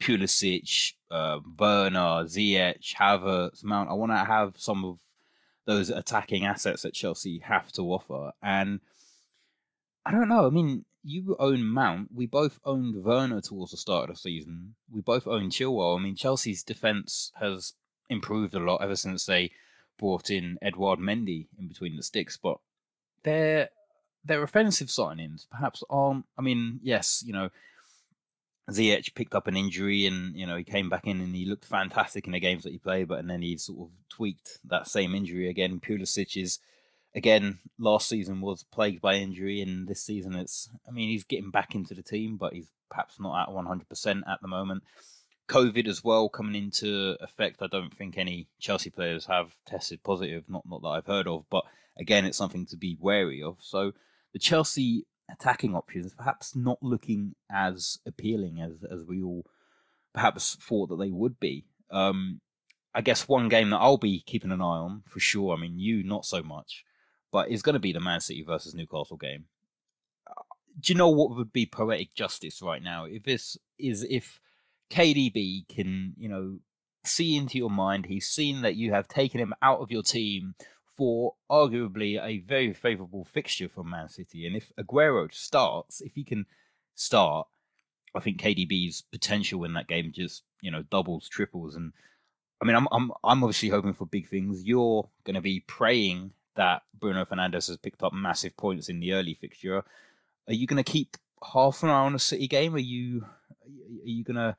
Pulisic, 0.00 0.94
uh, 1.10 1.40
Werner, 1.58 2.24
Ziyech, 2.24 2.94
Havertz, 2.94 3.64
Mount. 3.64 3.90
I 3.90 3.94
want 3.94 4.12
to 4.12 4.18
have 4.18 4.54
some 4.56 4.84
of 4.84 4.98
those 5.66 5.90
attacking 5.90 6.44
assets 6.44 6.82
that 6.82 6.94
Chelsea 6.94 7.40
have 7.40 7.70
to 7.72 7.82
offer. 7.82 8.32
And 8.42 8.80
I 10.06 10.12
don't 10.12 10.28
know. 10.28 10.46
I 10.46 10.50
mean, 10.50 10.84
you 11.02 11.36
own 11.38 11.64
Mount. 11.64 12.08
We 12.14 12.26
both 12.26 12.58
owned 12.64 13.04
Werner 13.04 13.40
towards 13.40 13.72
the 13.72 13.76
start 13.76 14.08
of 14.10 14.16
the 14.16 14.20
season. 14.20 14.74
We 14.90 15.00
both 15.00 15.26
own 15.26 15.50
Chilwell. 15.50 15.98
I 15.98 16.02
mean, 16.02 16.16
Chelsea's 16.16 16.62
defense 16.62 17.32
has 17.38 17.74
improved 18.08 18.54
a 18.54 18.60
lot 18.60 18.82
ever 18.82 18.96
since 18.96 19.26
they 19.26 19.52
brought 19.98 20.30
in 20.30 20.58
Edouard 20.62 20.98
Mendy 20.98 21.46
in 21.58 21.68
between 21.68 21.96
the 21.96 22.02
sticks. 22.02 22.36
But 22.36 22.58
their 23.24 23.70
their 24.24 24.42
offensive 24.42 24.88
signings 24.88 25.46
perhaps 25.50 25.82
aren't. 25.90 26.26
I 26.38 26.42
mean, 26.42 26.80
yes, 26.82 27.22
you 27.26 27.32
know, 27.32 27.50
Ziyech 28.70 29.14
picked 29.14 29.34
up 29.34 29.46
an 29.46 29.56
injury 29.56 30.06
and 30.06 30.36
you 30.36 30.46
know 30.46 30.56
he 30.56 30.64
came 30.64 30.88
back 30.88 31.06
in 31.06 31.20
and 31.20 31.34
he 31.34 31.46
looked 31.46 31.64
fantastic 31.64 32.26
in 32.26 32.32
the 32.32 32.40
games 32.40 32.64
that 32.64 32.72
he 32.72 32.78
played, 32.78 33.08
but 33.08 33.18
and 33.18 33.30
then 33.30 33.42
he 33.42 33.56
sort 33.56 33.88
of 33.88 33.90
tweaked 34.08 34.58
that 34.64 34.86
same 34.86 35.14
injury 35.14 35.48
again. 35.48 35.80
Pulisic 35.80 36.40
is 36.40 36.58
again, 37.14 37.58
last 37.78 38.08
season 38.08 38.40
was 38.40 38.64
plagued 38.64 39.00
by 39.00 39.14
injury, 39.14 39.60
and 39.60 39.88
this 39.88 40.02
season 40.02 40.34
it's. 40.34 40.68
I 40.86 40.90
mean, 40.90 41.08
he's 41.08 41.24
getting 41.24 41.50
back 41.50 41.74
into 41.74 41.94
the 41.94 42.02
team, 42.02 42.36
but 42.36 42.52
he's 42.52 42.68
perhaps 42.90 43.20
not 43.20 43.42
at 43.42 43.54
100% 43.54 44.22
at 44.26 44.40
the 44.40 44.48
moment. 44.48 44.82
COVID 45.48 45.88
as 45.88 46.04
well 46.04 46.28
coming 46.28 46.54
into 46.54 47.16
effect. 47.20 47.62
I 47.62 47.66
don't 47.66 47.94
think 47.94 48.18
any 48.18 48.48
Chelsea 48.60 48.90
players 48.90 49.26
have 49.26 49.52
tested 49.66 50.02
positive, 50.02 50.44
not 50.48 50.64
not 50.66 50.82
that 50.82 50.88
I've 50.88 51.06
heard 51.06 51.26
of, 51.26 51.44
but 51.50 51.64
again, 51.98 52.24
it's 52.24 52.38
something 52.38 52.66
to 52.66 52.76
be 52.76 52.98
wary 53.00 53.42
of. 53.42 53.56
So 53.60 53.92
the 54.32 54.38
Chelsea 54.38 55.04
attacking 55.30 55.74
options 55.74 56.14
perhaps 56.14 56.56
not 56.56 56.78
looking 56.82 57.34
as 57.50 57.98
appealing 58.06 58.60
as 58.60 58.84
as 58.90 59.04
we 59.04 59.22
all 59.22 59.44
perhaps 60.14 60.56
thought 60.56 60.88
that 60.88 60.98
they 60.98 61.10
would 61.10 61.38
be. 61.38 61.64
Um, 61.90 62.40
I 62.94 63.00
guess 63.00 63.28
one 63.28 63.48
game 63.48 63.70
that 63.70 63.76
I'll 63.78 63.98
be 63.98 64.22
keeping 64.26 64.50
an 64.50 64.60
eye 64.60 64.64
on 64.64 65.02
for 65.06 65.20
sure. 65.20 65.54
I 65.54 65.60
mean, 65.60 65.78
you 65.78 66.02
not 66.02 66.24
so 66.24 66.42
much, 66.42 66.84
but 67.30 67.50
it's 67.50 67.62
going 67.62 67.74
to 67.74 67.80
be 67.80 67.92
the 67.92 68.00
Man 68.00 68.20
City 68.20 68.42
versus 68.42 68.74
Newcastle 68.74 69.16
game. 69.16 69.44
Uh, 70.26 70.42
do 70.80 70.92
you 70.92 70.98
know 70.98 71.08
what 71.08 71.36
would 71.36 71.52
be 71.52 71.66
poetic 71.66 72.14
justice 72.14 72.60
right 72.62 72.82
now? 72.82 73.04
If 73.04 73.24
this 73.24 73.56
is 73.78 74.04
if 74.08 74.40
KDB 74.90 75.68
can, 75.68 76.14
you 76.16 76.28
know, 76.28 76.58
see 77.04 77.36
into 77.36 77.58
your 77.58 77.70
mind, 77.70 78.06
he's 78.06 78.26
seen 78.26 78.62
that 78.62 78.76
you 78.76 78.92
have 78.92 79.06
taken 79.06 79.40
him 79.40 79.54
out 79.62 79.80
of 79.80 79.90
your 79.90 80.02
team 80.02 80.54
for 80.98 81.34
arguably 81.48 82.20
a 82.20 82.40
very 82.40 82.74
favourable 82.74 83.24
fixture 83.24 83.68
for 83.68 83.84
Man 83.84 84.08
City, 84.08 84.46
and 84.46 84.56
if 84.56 84.72
Aguero 84.78 85.32
starts, 85.32 86.00
if 86.00 86.16
he 86.16 86.24
can 86.24 86.44
start, 86.96 87.46
I 88.16 88.20
think 88.20 88.40
KDB's 88.40 89.02
potential 89.02 89.62
in 89.62 89.74
that 89.74 89.86
game 89.86 90.12
just 90.12 90.42
you 90.60 90.72
know 90.72 90.82
doubles, 90.82 91.28
triples, 91.28 91.76
and 91.76 91.92
I 92.60 92.64
mean, 92.64 92.74
I'm 92.74 92.88
I'm 92.90 93.12
I'm 93.22 93.44
obviously 93.44 93.68
hoping 93.68 93.94
for 93.94 94.06
big 94.06 94.28
things. 94.28 94.64
You're 94.64 95.08
going 95.24 95.36
to 95.36 95.40
be 95.40 95.60
praying 95.60 96.32
that 96.56 96.82
Bruno 96.98 97.24
Fernandes 97.24 97.68
has 97.68 97.76
picked 97.76 98.02
up 98.02 98.12
massive 98.12 98.56
points 98.56 98.88
in 98.88 98.98
the 98.98 99.12
early 99.12 99.34
fixture. 99.34 99.84
Are 100.48 100.52
you 100.52 100.66
going 100.66 100.82
to 100.82 100.92
keep 100.92 101.16
half 101.52 101.84
an 101.84 101.90
eye 101.90 101.92
on 101.92 102.16
a 102.16 102.18
City 102.18 102.48
game? 102.48 102.74
Are 102.74 102.80
you 102.80 103.24
are 103.24 104.08
you 104.08 104.24
going 104.24 104.36
to 104.36 104.56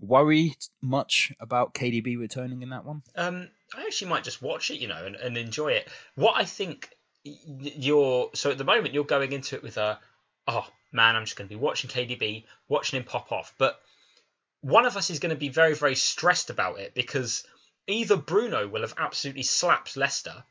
worry 0.00 0.56
much 0.82 1.32
about 1.40 1.74
KDB 1.74 2.18
returning 2.18 2.62
in 2.62 2.70
that 2.70 2.84
one? 2.84 3.02
Um, 3.16 3.48
I 3.74 3.82
actually 3.82 4.08
might 4.08 4.24
just 4.24 4.42
watch 4.42 4.70
it, 4.70 4.80
you 4.80 4.88
know, 4.88 5.04
and, 5.04 5.16
and 5.16 5.36
enjoy 5.36 5.72
it. 5.72 5.88
What 6.14 6.34
I 6.36 6.44
think 6.44 6.90
you're 7.22 8.30
so 8.34 8.50
at 8.50 8.58
the 8.58 8.64
moment 8.64 8.94
you're 8.94 9.04
going 9.04 9.32
into 9.32 9.54
it 9.54 9.62
with 9.62 9.76
a 9.76 9.98
oh 10.46 10.66
man, 10.92 11.16
I'm 11.16 11.24
just 11.24 11.36
going 11.36 11.48
to 11.48 11.54
be 11.54 11.60
watching 11.60 11.90
KDB, 11.90 12.44
watching 12.68 12.98
him 12.98 13.04
pop 13.04 13.30
off, 13.30 13.54
but 13.58 13.80
one 14.62 14.86
of 14.86 14.96
us 14.96 15.10
is 15.10 15.18
going 15.18 15.30
to 15.30 15.38
be 15.38 15.48
very 15.48 15.74
very 15.74 15.94
stressed 15.94 16.50
about 16.50 16.78
it 16.78 16.94
because 16.94 17.44
either 17.86 18.16
Bruno 18.16 18.66
will 18.68 18.82
have 18.82 18.94
absolutely 18.96 19.42
slapped 19.42 19.96
Leicester 19.96 20.44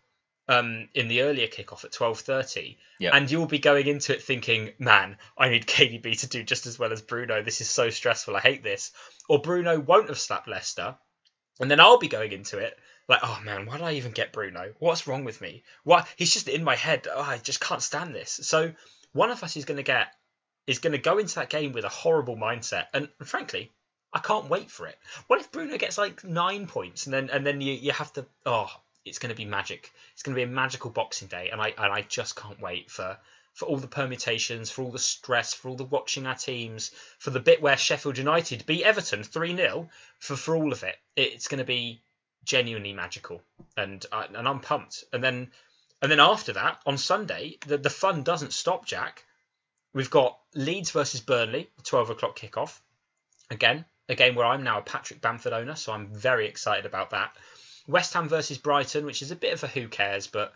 um, 0.50 0.90
in 0.96 1.08
the 1.08 1.22
earlier 1.22 1.48
kickoff 1.48 1.86
at 1.86 1.92
twelve 1.92 2.20
thirty, 2.20 2.80
yeah. 2.98 3.16
and 3.16 3.30
you'll 3.30 3.46
be 3.46 3.60
going 3.60 3.86
into 3.86 4.14
it 4.14 4.24
thinking, 4.24 4.74
"Man, 4.80 5.16
I 5.38 5.50
need 5.50 5.68
KDB 5.68 6.20
to 6.22 6.28
do 6.28 6.44
just 6.44 6.66
as 6.66 6.80
well 6.80 6.92
as 6.92 7.04
Bruno. 7.04 7.44
This 7.44 7.62
is 7.62 7.70
so 7.70 7.92
stressful. 7.92 8.36
I 8.36 8.42
hate 8.42 8.64
this." 8.64 8.92
Or 9.30 9.40
Bruno 9.40 9.80
won't 9.80 10.10
have 10.10 10.20
slapped 10.20 10.48
Leicester, 10.48 10.98
and 11.60 11.70
then 11.70 11.80
I'll 11.80 12.00
be 12.00 12.08
going 12.08 12.32
into 12.32 12.58
it 12.58 12.78
like, 13.08 13.20
"Oh 13.22 13.40
man, 13.44 13.68
why 13.68 13.78
did 13.78 13.86
I 13.86 13.94
even 13.94 14.12
get 14.12 14.34
Bruno? 14.34 14.74
What's 14.80 15.06
wrong 15.06 15.24
with 15.24 15.40
me? 15.40 15.64
Why 15.84 16.06
he's 16.16 16.34
just 16.34 16.50
in 16.50 16.64
my 16.64 16.76
head? 16.76 17.08
Oh, 17.14 17.22
I 17.22 17.38
just 17.38 17.62
can't 17.62 17.84
stand 17.84 18.16
this." 18.16 18.40
So 18.44 18.74
one 19.14 19.30
of 19.30 19.44
us 19.44 19.56
is 19.56 19.66
going 19.66 19.78
to 19.78 19.84
get 19.84 20.08
is 20.66 20.80
going 20.80 20.94
to 20.94 21.00
go 21.00 21.20
into 21.20 21.36
that 21.36 21.52
game 21.52 21.74
with 21.74 21.86
a 21.86 21.90
horrible 21.90 22.36
mindset, 22.36 22.88
and 22.92 23.08
frankly, 23.24 23.72
I 24.12 24.20
can't 24.20 24.50
wait 24.50 24.72
for 24.72 24.88
it. 24.88 24.98
What 25.28 25.40
if 25.40 25.52
Bruno 25.52 25.78
gets 25.78 26.00
like 26.00 26.24
nine 26.24 26.66
points 26.66 27.06
and 27.06 27.14
then 27.14 27.30
and 27.30 27.46
then 27.46 27.62
you, 27.62 27.74
you 27.74 27.92
have 27.92 28.12
to 28.14 28.26
oh 28.48 28.72
it's 29.06 29.20
going 29.20 29.30
to 29.30 29.36
be 29.36 29.46
magic. 29.46 29.92
It's 30.14 30.24
going 30.24 30.36
to 30.36 30.40
be 30.40 30.44
a 30.44 30.54
magical 30.54 30.90
Boxing 30.90 31.28
Day, 31.28 31.50
and 31.52 31.62
I 31.62 31.70
and 31.70 31.94
I 31.94 32.02
just 32.02 32.36
can't 32.36 32.60
wait 32.60 32.92
for 32.92 33.18
for 33.54 33.66
all 33.66 33.78
the 33.78 33.88
permutations, 33.88 34.72
for 34.72 34.84
all 34.84 34.92
the 34.92 35.00
stress, 35.00 35.54
for 35.54 35.70
all 35.70 35.76
the 35.76 35.84
watching 35.84 36.26
our 36.26 36.36
teams, 36.36 36.92
for 37.18 37.30
the 37.30 37.40
bit 37.40 37.62
where 37.62 37.76
Sheffield 37.76 38.18
United 38.18 38.66
beat 38.66 38.84
Everton 38.84 39.24
three 39.24 39.56
0 39.56 39.90
for 40.20 40.36
for 40.36 40.56
all 40.56 40.72
of 40.72 40.84
it. 40.84 40.96
It's 41.16 41.48
going 41.48 41.60
to 41.60 41.66
be 41.66 42.02
genuinely 42.44 42.94
magical, 42.94 43.42
and 43.76 44.06
I, 44.12 44.26
and 44.26 44.48
I'm 44.48 44.60
pumped. 44.60 45.04
And 45.12 45.24
then 45.24 45.52
and 46.02 46.12
then 46.12 46.20
after 46.20 46.54
that 46.54 46.82
on 46.86 46.98
Sunday, 46.98 47.58
the 47.66 47.78
the 47.78 47.90
fun 47.90 48.24
doesn't 48.24 48.54
stop. 48.54 48.86
Jack, 48.86 49.26
we've 49.94 50.10
got 50.10 50.40
Leeds 50.54 50.92
versus 50.92 51.22
Burnley, 51.22 51.70
the 51.78 51.84
twelve 51.84 52.10
o'clock 52.10 52.38
kickoff. 52.38 52.80
Again, 53.50 53.86
a 54.08 54.16
game 54.16 54.36
where 54.36 54.46
I'm 54.46 54.64
now 54.64 54.80
a 54.80 54.82
Patrick 54.82 55.22
Bamford 55.22 55.54
owner, 55.54 55.76
so 55.76 55.92
I'm 55.92 56.08
very 56.08 56.48
excited 56.48 56.86
about 56.86 57.12
that. 57.12 57.36
West 57.90 58.14
Ham 58.14 58.30
versus 58.30 58.58
Brighton, 58.58 59.06
which 59.06 59.22
is 59.22 59.32
a 59.32 59.36
bit 59.36 59.54
of 59.54 59.64
a 59.64 59.68
who 59.68 59.88
cares, 59.88 60.28
but 60.28 60.54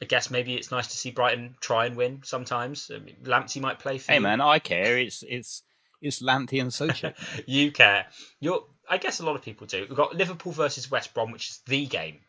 I 0.00 0.04
guess 0.06 0.30
maybe 0.30 0.54
it's 0.54 0.70
nice 0.70 0.88
to 0.88 0.96
see 0.96 1.10
Brighton 1.10 1.56
try 1.60 1.86
and 1.86 1.96
win 1.96 2.20
sometimes. 2.24 2.90
I 2.94 2.98
mean, 2.98 3.16
Lamptey 3.24 3.60
might 3.60 3.78
play 3.78 3.98
for 3.98 4.12
hey 4.12 4.18
you. 4.18 4.22
man, 4.22 4.40
I 4.40 4.58
care. 4.58 4.98
It's 4.98 5.22
it's 5.26 5.62
it's 6.02 6.20
Lamptey 6.22 6.60
and 6.60 6.70
Soucek. 6.70 7.14
you 7.46 7.72
care. 7.72 8.06
You're. 8.40 8.64
I 8.88 8.98
guess 8.98 9.18
a 9.20 9.24
lot 9.26 9.34
of 9.36 9.42
people 9.42 9.66
do. 9.66 9.80
We've 9.88 9.96
got 9.96 10.14
Liverpool 10.14 10.52
versus 10.52 10.90
West 10.90 11.12
Brom, 11.12 11.32
which 11.32 11.48
is 11.50 11.60
the 11.66 11.86
game. 11.86 12.20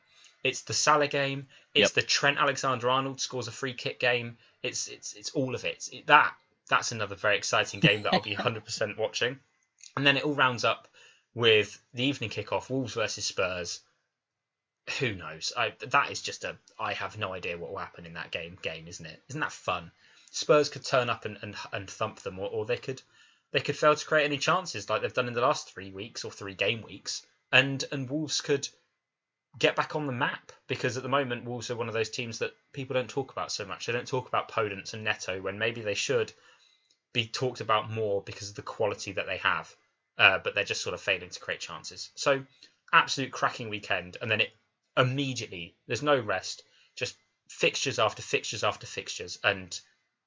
It's 0.43 0.61
the 0.63 0.73
Salah 0.73 1.07
game. 1.07 1.47
It's 1.75 1.89
Yep. 1.89 1.93
the 1.93 2.01
Trent 2.01 2.37
Alexander-Arnold 2.39 3.19
scores 3.21 3.47
a 3.47 3.51
free 3.51 3.73
kick 3.73 3.99
game. 3.99 4.37
It's 4.63 4.87
it's 4.87 5.13
it's 5.13 5.31
all 5.31 5.53
of 5.55 5.65
it. 5.65 5.87
It- 5.91 6.07
that 6.07 6.33
that's 6.69 6.91
another 6.91 7.15
very 7.15 7.37
exciting 7.37 7.79
game 7.79 8.01
that 8.03 8.13
I'll 8.13 8.21
be 8.21 8.35
100% 8.35 8.97
watching. 8.97 9.39
And 9.95 10.05
then 10.05 10.17
it 10.17 10.23
all 10.23 10.33
rounds 10.33 10.63
up 10.65 10.87
with 11.33 11.79
the 11.93 12.03
evening 12.05 12.29
kickoff: 12.29 12.69
Wolves 12.69 12.93
versus 12.95 13.25
Spurs. 13.25 13.81
Who 14.99 15.13
knows? 15.13 15.51
I, 15.55 15.73
that 15.89 16.11
is 16.11 16.21
just 16.21 16.43
a. 16.43 16.57
I 16.79 16.93
have 16.93 17.17
no 17.17 17.33
idea 17.33 17.57
what 17.57 17.71
will 17.71 17.77
happen 17.77 18.05
in 18.05 18.13
that 18.13 18.31
game. 18.31 18.57
Game, 18.61 18.87
isn't 18.87 19.05
it? 19.05 19.21
Isn't 19.27 19.41
that 19.41 19.51
fun? 19.51 19.91
Spurs 20.31 20.69
could 20.69 20.85
turn 20.85 21.09
up 21.09 21.25
and, 21.25 21.37
and, 21.41 21.55
and 21.73 21.89
thump 21.89 22.19
them, 22.21 22.39
or, 22.39 22.49
or 22.49 22.65
they 22.65 22.77
could 22.77 23.01
they 23.51 23.59
could 23.59 23.77
fail 23.77 23.95
to 23.95 24.05
create 24.05 24.25
any 24.25 24.37
chances 24.37 24.89
like 24.89 25.01
they've 25.01 25.13
done 25.13 25.27
in 25.27 25.33
the 25.33 25.41
last 25.41 25.73
three 25.73 25.91
weeks 25.91 26.23
or 26.25 26.31
three 26.31 26.53
game 26.53 26.81
weeks, 26.81 27.25
and 27.51 27.83
and 27.91 28.09
Wolves 28.09 28.41
could 28.41 28.67
get 29.57 29.75
back 29.75 29.95
on 29.95 30.05
the 30.05 30.13
map 30.13 30.51
because 30.67 30.97
at 30.97 31.03
the 31.03 31.09
moment 31.09 31.45
Wolves 31.45 31.71
are 31.71 31.75
one 31.75 31.87
of 31.87 31.93
those 31.93 32.09
teams 32.09 32.39
that 32.39 32.53
people 32.73 32.93
don't 32.93 33.09
talk 33.09 33.31
about 33.31 33.51
so 33.51 33.65
much. 33.65 33.85
They 33.85 33.93
don't 33.93 34.07
talk 34.07 34.27
about 34.27 34.51
Podence 34.51 34.93
and 34.93 35.03
Neto 35.03 35.41
when 35.41 35.57
maybe 35.57 35.81
they 35.81 35.95
should 35.95 36.31
be 37.13 37.25
talked 37.25 37.61
about 37.61 37.89
more 37.89 38.21
because 38.21 38.49
of 38.49 38.55
the 38.55 38.61
quality 38.61 39.13
that 39.13 39.25
they 39.25 39.37
have. 39.37 39.73
Uh, 40.17 40.39
but 40.43 40.55
they're 40.55 40.63
just 40.63 40.81
sort 40.81 40.93
of 40.93 41.01
failing 41.01 41.29
to 41.29 41.39
create 41.39 41.59
chances. 41.59 42.09
So 42.15 42.43
absolute 42.91 43.31
cracking 43.31 43.69
weekend, 43.69 44.17
and 44.21 44.29
then 44.29 44.41
it 44.41 44.51
immediately 44.97 45.75
there's 45.87 46.03
no 46.03 46.19
rest, 46.19 46.63
just 46.95 47.15
fixtures 47.49 47.99
after 47.99 48.21
fixtures 48.21 48.63
after 48.63 48.87
fixtures, 48.87 49.39
and 49.43 49.79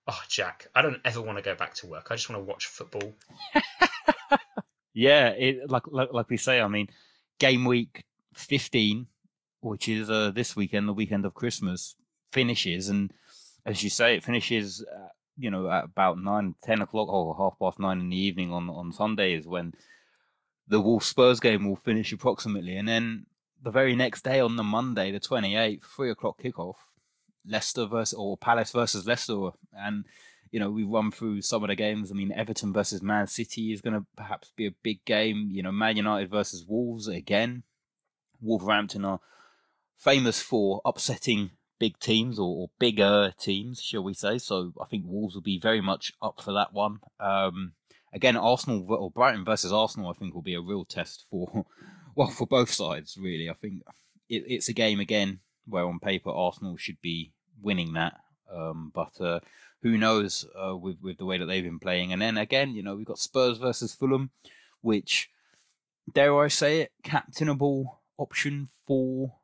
oh 0.07 0.21
Jack, 0.29 0.69
I 0.75 0.83
don't 0.83 1.01
ever 1.05 1.21
want 1.21 1.39
to 1.39 1.43
go 1.43 1.55
back 1.55 1.75
to 1.75 1.87
work. 1.87 2.09
I 2.11 2.17
just 2.17 2.31
want 2.31 2.41
to 2.41 2.49
watch 2.49 2.67
football. 2.67 3.13
yeah, 4.95 5.29
it, 5.31 5.71
like, 5.71 5.87
like 5.89 6.13
like 6.13 6.31
we 6.31 6.37
say, 6.37 6.61
I 6.61 6.69
mean, 6.69 6.89
game 7.39 7.65
week 7.65 8.05
15, 8.35 9.07
which 9.61 9.89
is 9.89 10.09
uh, 10.11 10.31
this 10.31 10.57
weekend, 10.57 10.89
the 10.89 10.95
weekend 10.95 11.25
of 11.25 11.35
Christmas, 11.35 11.97
finishes, 12.33 12.89
and 12.89 13.13
as 13.67 13.83
you 13.83 13.91
say, 13.91 14.17
it 14.17 14.25
finishes. 14.25 14.85
Uh, 14.85 15.09
you 15.39 15.51
know, 15.51 15.71
at 15.71 15.85
about 15.85 16.19
nine, 16.19 16.55
ten 16.63 16.83
o'clock 16.83 17.09
or 17.09 17.35
half 17.35 17.59
past 17.59 17.79
nine 17.79 17.99
in 17.99 18.11
the 18.11 18.17
evening 18.17 18.53
on 18.53 18.69
on 18.69 18.93
Sunday 18.93 19.33
is 19.33 19.47
when 19.47 19.73
the 20.69 20.81
Wolves 20.81 21.07
Spurs 21.07 21.41
game 21.41 21.67
will 21.67 21.77
finish 21.77 22.13
approximately, 22.13 22.77
and 22.77 22.87
then 22.87 23.27
the 23.63 23.71
very 23.71 23.95
next 23.95 24.23
day 24.23 24.41
on 24.41 24.57
the 24.57 24.63
Monday, 24.63 25.11
the 25.11 25.21
twenty 25.21 25.57
eighth, 25.57 25.87
three 25.95 26.11
o'clock 26.11 26.41
kickoff, 26.43 26.77
Leicester 27.47 27.87
versus 27.87 28.15
or 28.15 28.37
Palace 28.37 28.73
versus 28.73 29.07
Leicester, 29.07 29.51
and 29.73 30.05
you 30.51 30.61
know 30.61 30.71
we 30.71 30.85
run 30.85 31.11
through 31.11 31.43
some 31.43 31.63
of 31.63 31.69
the 31.69 31.77
games. 31.77 32.11
I 32.11 32.15
mean, 32.15 32.33
Everton 32.33 32.73
versus 32.73 33.03
Man 33.03 33.27
City 33.27 33.73
is 33.73 33.81
going 33.81 33.95
to 33.95 34.07
perhaps 34.17 34.53
be 34.57 34.67
a 34.67 34.75
big 34.83 35.05
game. 35.05 35.49
You 35.51 35.63
know, 35.63 35.73
Man 35.73 35.97
United 35.97 36.31
versus 36.31 36.65
Wolves 36.67 37.09
again. 37.09 37.65
Wolverhampton 38.41 39.05
are 39.05 39.21
famous 39.99 40.41
for 40.41 40.81
upsetting 40.85 41.51
big 41.79 41.99
teams 41.99 42.39
or, 42.39 42.63
or, 42.63 42.71
bigger 42.79 43.33
teams, 43.39 43.83
shall 43.83 44.03
we 44.03 44.15
say? 44.15 44.39
So 44.39 44.73
I 44.81 44.87
think 44.87 45.05
Wolves 45.07 45.35
will 45.35 45.43
be 45.43 45.59
very 45.59 45.81
much 45.81 46.13
up 46.23 46.41
for 46.43 46.53
that 46.53 46.73
one. 46.73 47.01
Um, 47.19 47.73
again, 48.13 48.37
Arsenal 48.37 48.87
or 48.89 49.11
Brighton 49.11 49.45
versus 49.45 49.73
Arsenal, 49.73 50.11
I 50.11 50.13
think 50.15 50.35
will 50.35 50.43
be 50.43 50.55
a 50.55 50.61
real 50.61 50.85
test 50.85 51.27
for 51.31 51.67
well 52.15 52.29
for 52.29 52.47
both 52.47 52.71
sides. 52.71 53.17
Really, 53.19 53.49
I 53.51 53.55
think 53.55 53.83
it, 54.29 54.45
it's 54.47 54.69
a 54.69 54.73
game 54.75 55.01
again 55.01 55.41
where 55.67 55.85
on 55.85 55.99
paper 55.99 56.31
Arsenal 56.31 56.77
should 56.77 57.01
be 57.01 57.33
winning 57.63 57.93
that, 57.95 58.15
um, 58.53 58.91
but 58.95 59.21
uh, 59.21 59.41
who 59.83 59.97
knows 59.99 60.47
uh, 60.55 60.77
with 60.77 60.97
with 61.03 61.19
the 61.19 61.25
way 61.25 61.39
that 61.39 61.47
they've 61.47 61.65
been 61.65 61.79
playing. 61.79 62.13
And 62.13 62.23
then 62.23 62.37
again, 62.37 62.75
you 62.75 62.83
know, 62.83 62.97
we've 62.97 63.07
got 63.07 63.19
Spurs 63.19 63.59
versus 63.59 63.95
Fulham, 63.95 64.31
which 64.81 65.31
dare 66.13 66.39
I 66.39 66.49
say 66.49 66.81
it, 66.81 66.93
captainable 67.03 68.01
option 68.19 68.69
for 68.87 69.35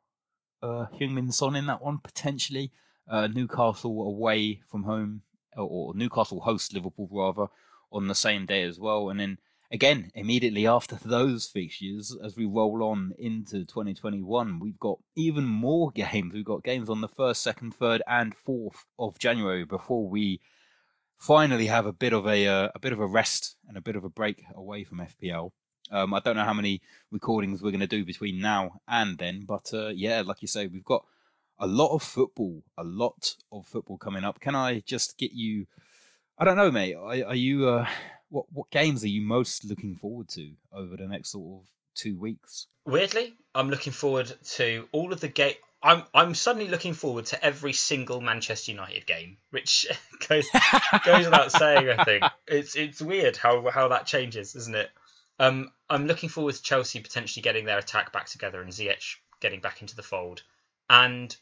uh, 0.61 0.85
Heung-min 0.99 1.31
Son 1.31 1.55
in 1.55 1.67
that 1.67 1.81
one 1.81 1.99
potentially. 1.99 2.71
Uh, 3.09 3.27
Newcastle 3.27 4.01
away 4.01 4.61
from 4.69 4.83
home, 4.83 5.21
or, 5.55 5.63
or 5.63 5.93
Newcastle 5.95 6.41
host 6.41 6.73
Liverpool 6.73 7.07
rather 7.09 7.47
on 7.91 8.07
the 8.07 8.15
same 8.15 8.45
day 8.45 8.63
as 8.63 8.77
well, 8.79 9.09
and 9.09 9.19
then 9.19 9.37
again 9.71 10.11
immediately 10.15 10.67
after 10.67 10.95
those 11.05 11.47
fixtures, 11.47 12.15
as 12.23 12.35
we 12.35 12.45
roll 12.45 12.83
on 12.83 13.13
into 13.17 13.65
2021, 13.65 14.59
we've 14.59 14.79
got 14.79 14.99
even 15.15 15.45
more 15.45 15.91
games. 15.95 16.33
We've 16.33 16.45
got 16.45 16.63
games 16.63 16.89
on 16.89 17.01
the 17.01 17.07
first, 17.07 17.41
second, 17.41 17.73
third, 17.75 18.01
and 18.07 18.35
fourth 18.35 18.85
of 18.97 19.19
January 19.19 19.65
before 19.65 20.07
we 20.07 20.41
finally 21.17 21.65
have 21.65 21.85
a 21.85 21.93
bit 21.93 22.13
of 22.13 22.27
a 22.27 22.47
uh, 22.47 22.69
a 22.75 22.79
bit 22.79 22.93
of 22.93 22.99
a 22.99 23.07
rest 23.07 23.55
and 23.67 23.77
a 23.77 23.81
bit 23.81 23.95
of 23.95 24.03
a 24.03 24.09
break 24.09 24.43
away 24.55 24.83
from 24.83 24.99
FPL. 24.99 25.51
Um, 25.89 26.13
I 26.13 26.19
don't 26.19 26.35
know 26.35 26.43
how 26.43 26.53
many 26.53 26.81
recordings 27.11 27.61
we're 27.61 27.71
going 27.71 27.79
to 27.79 27.87
do 27.87 28.03
between 28.03 28.41
now 28.41 28.81
and 28.87 29.17
then, 29.17 29.45
but 29.47 29.71
uh, 29.73 29.87
yeah, 29.87 30.21
like 30.25 30.41
you 30.41 30.47
say, 30.47 30.67
we've 30.67 30.83
got 30.83 31.05
a 31.59 31.65
lot 31.65 31.93
of 31.93 32.03
football, 32.03 32.61
a 32.77 32.83
lot 32.83 33.35
of 33.51 33.65
football 33.65 33.97
coming 33.97 34.25
up. 34.25 34.39
Can 34.41 34.53
I 34.53 34.81
just 34.85 35.17
get 35.17 35.31
you? 35.31 35.65
I 36.37 36.45
don't 36.45 36.57
know, 36.57 36.71
mate. 36.71 36.95
Are, 36.95 37.29
are 37.29 37.35
you? 37.35 37.67
Uh, 37.67 37.87
what 38.29 38.45
what 38.51 38.69
games 38.71 39.03
are 39.03 39.09
you 39.09 39.21
most 39.21 39.65
looking 39.65 39.95
forward 39.95 40.29
to 40.29 40.51
over 40.71 40.97
the 40.97 41.07
next 41.07 41.31
sort 41.31 41.61
of 41.61 41.67
two 41.95 42.17
weeks? 42.17 42.67
Weirdly, 42.85 43.33
I'm 43.53 43.69
looking 43.69 43.93
forward 43.93 44.33
to 44.55 44.87
all 44.91 45.13
of 45.13 45.19
the 45.19 45.27
game. 45.27 45.55
I'm 45.81 46.03
I'm 46.13 46.35
suddenly 46.35 46.69
looking 46.69 46.93
forward 46.93 47.27
to 47.27 47.43
every 47.43 47.73
single 47.73 48.21
Manchester 48.21 48.71
United 48.71 49.05
game, 49.05 49.37
which 49.51 49.87
goes 50.27 50.47
goes 51.05 51.25
without 51.25 51.51
saying. 51.51 51.89
I 51.89 52.03
think 52.03 52.23
it's 52.47 52.75
it's 52.75 53.01
weird 53.01 53.37
how 53.37 53.69
how 53.69 53.89
that 53.89 54.05
changes, 54.05 54.55
isn't 54.55 54.75
it? 54.75 54.89
Um, 55.39 55.71
I'm 55.89 56.07
looking 56.07 56.29
forward 56.29 56.55
to 56.55 56.61
Chelsea 56.61 56.99
potentially 56.99 57.43
getting 57.43 57.65
their 57.65 57.77
attack 57.77 58.11
back 58.11 58.25
together 58.25 58.61
and 58.61 58.71
Ziyech 58.71 59.17
getting 59.39 59.59
back 59.59 59.81
into 59.81 59.95
the 59.95 60.03
fold. 60.03 60.41
And 60.89 61.35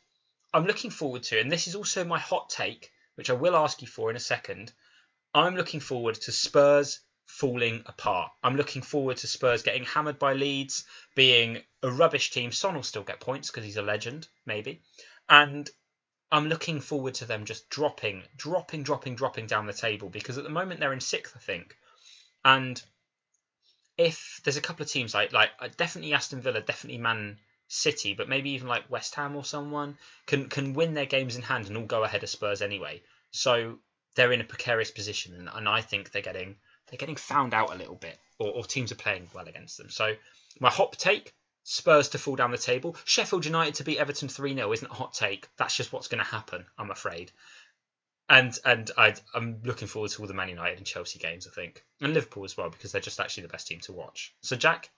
I'm 0.54 0.66
looking 0.66 0.92
forward 0.92 1.24
to, 1.24 1.40
and 1.40 1.52
this 1.52 1.68
is 1.68 1.76
also 1.76 2.04
my 2.04 2.20
hot 2.20 2.50
take, 2.50 2.92
which 3.16 3.30
I 3.30 3.34
will 3.34 3.56
ask 3.56 3.82
you 3.82 3.88
for 3.88 4.10
in 4.10 4.16
a 4.16 4.20
second. 4.20 4.74
I'm 5.36 5.58
looking 5.58 5.82
forward 5.82 6.16
to 6.22 6.32
Spurs 6.32 7.02
falling 7.26 7.84
apart. 7.88 8.32
I'm 8.42 8.56
looking 8.56 8.82
forward 8.82 9.18
to 9.18 9.28
Spurs 9.28 9.64
getting 9.64 9.84
hammered 9.84 10.18
by 10.18 10.32
Leeds, 10.32 10.86
being 11.14 11.62
a 11.84 11.92
rubbish 11.92 12.32
team. 12.32 12.54
Son 12.54 12.74
will 12.74 12.84
still 12.84 13.04
get 13.04 13.20
points 13.20 13.52
because 13.52 13.66
he's 13.66 13.76
a 13.76 13.82
legend, 13.82 14.30
maybe. 14.46 14.82
And 15.28 15.70
I'm 16.32 16.48
looking 16.48 16.80
forward 16.80 17.16
to 17.16 17.26
them 17.26 17.44
just 17.44 17.70
dropping, 17.70 18.24
dropping, 18.38 18.84
dropping, 18.84 19.16
dropping 19.16 19.48
down 19.48 19.66
the 19.66 19.74
table 19.74 20.08
because 20.08 20.38
at 20.38 20.46
the 20.46 20.50
moment 20.50 20.80
they're 20.80 20.94
in 20.94 21.02
sixth, 21.02 21.36
I 21.36 21.40
think. 21.40 21.76
And 22.46 22.82
if 23.98 24.40
there's 24.46 24.58
a 24.58 24.62
couple 24.62 24.84
of 24.84 24.90
teams 24.90 25.14
like 25.14 25.34
like 25.34 25.52
uh, 25.60 25.68
definitely 25.76 26.14
Aston 26.14 26.42
Villa, 26.42 26.62
definitely 26.62 27.00
Man 27.00 27.40
City, 27.68 28.14
but 28.14 28.30
maybe 28.30 28.52
even 28.52 28.70
like 28.70 28.90
West 28.90 29.16
Ham 29.16 29.36
or 29.36 29.44
someone 29.44 29.98
can 30.28 30.48
can 30.48 30.74
win 30.74 30.94
their 30.94 31.06
games 31.06 31.36
in 31.36 31.42
hand 31.42 31.68
and 31.68 31.76
all 31.76 31.86
go 31.86 32.06
ahead 32.06 32.24
of 32.24 32.30
Spurs 32.30 32.62
anyway. 32.62 33.02
So 33.32 33.80
they're 34.16 34.32
in 34.32 34.42
a 34.42 34.46
precarious 34.46 34.92
position, 34.92 35.34
and, 35.36 35.50
and 35.54 35.68
I 35.68 35.82
think 35.82 36.12
they're 36.12 36.22
getting 36.22 36.56
they're 36.88 36.98
getting 36.98 37.16
found 37.16 37.54
out 37.54 37.74
a 37.74 37.78
little 37.78 37.96
bit, 37.96 38.18
or, 38.40 38.50
or 38.52 38.64
teams 38.64 38.92
are 38.92 38.96
playing 38.96 39.28
well 39.34 39.48
against 39.48 39.78
them. 39.78 39.90
So 39.90 40.16
my 40.60 40.70
hot 40.70 40.94
take: 40.94 41.34
Spurs 41.64 42.10
to 42.10 42.18
fall 42.18 42.36
down 42.36 42.52
the 42.52 42.58
table. 42.58 42.96
Sheffield 43.06 43.46
United 43.46 43.76
to 43.76 43.84
beat 43.84 43.98
Everton 43.98 44.30
three 44.30 44.54
0 44.56 44.72
isn't 44.72 44.92
a 44.92 44.94
hot 44.94 45.14
take. 45.14 45.48
That's 45.58 45.76
just 45.76 45.94
what's 45.94 46.08
going 46.08 46.24
to 46.24 46.30
happen. 46.30 46.66
I'm 46.78 46.92
afraid 46.92 47.32
and 48.30 48.58
and 48.66 48.92
I, 48.98 49.16
am 49.36 49.62
looking 49.64 49.88
forward 49.88 50.12
to 50.12 50.22
all 50.22 50.28
the 50.28 50.34
Man 50.34 50.50
United 50.50 50.78
and 50.78 50.88
Chelsea 50.88 51.20
games. 51.20 51.48
I 51.48 51.52
think, 51.52 51.84
and 52.02 52.14
Liverpool 52.14 52.44
as 52.44 52.58
well 52.58 52.70
because 52.70 52.92
they're 52.92 53.02
just 53.02 53.20
actually 53.20 53.44
the 53.44 53.50
best 53.50 53.68
team 53.68 53.80
to 53.82 53.94
watch. 53.94 54.34
So, 54.42 54.56
Jack, 54.56 54.90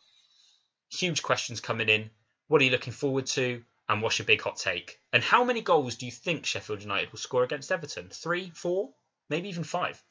huge 0.90 1.24
questions 1.24 1.60
coming 1.60 1.90
in. 1.90 2.10
What 2.48 2.62
are 2.62 2.66
you 2.66 2.72
looking 2.72 2.94
forward 2.94 3.26
to? 3.28 3.64
And 3.90 4.02
what's 4.02 4.20
your 4.20 4.26
big 4.26 4.42
hot 4.42 4.58
take? 4.58 5.00
And 5.14 5.24
how 5.24 5.46
many 5.46 5.62
goals 5.62 5.96
do 5.96 6.06
you 6.06 6.12
think 6.12 6.46
Sheffield 6.46 6.82
United 6.82 7.12
will 7.12 7.20
score 7.20 7.44
against 7.44 7.72
Everton? 7.72 8.10
Three, 8.10 8.52
four, 8.54 8.90
maybe 9.30 9.50
even 9.50 9.64
five. 9.64 10.04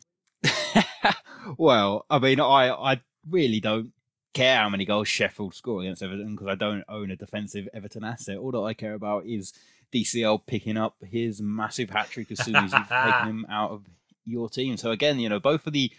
well, 1.59 2.07
I 2.11 2.19
mean, 2.19 2.41
I 2.41 2.71
I 2.71 3.01
really 3.29 3.61
don't 3.61 3.93
care 4.35 4.59
how 4.59 4.69
many 4.69 4.85
goals 4.85 5.09
Sheffield 5.09 5.55
score 5.55 5.81
against 5.81 6.03
Everton 6.03 6.35
because 6.35 6.49
I 6.49 6.55
don't 6.55 6.85
own 6.89 7.11
a 7.11 7.17
defensive 7.17 7.69
Everton 7.73 8.05
asset. 8.05 8.37
All 8.37 8.53
that 8.53 8.61
I 8.61 8.75
care 8.75 8.95
about 8.95 9.27
is 9.27 9.53
DCL 9.93 10.47
picking 10.47 10.77
up 10.77 10.97
his 11.03 11.41
massive 11.41 11.91
hat 11.91 12.11
trick 12.11 12.31
as 12.31 12.45
soon 12.45 12.57
as 12.57 12.73
you've 12.73 12.89
taken 12.89 13.29
him 13.29 13.47
out 13.49 13.71
of 13.71 13.85
your 14.27 14.49
team. 14.49 14.77
So 14.77 14.91
again, 14.91 15.19
you 15.19 15.29
know, 15.29 15.41
both 15.41 15.67
of 15.67 15.73
the 15.73 15.91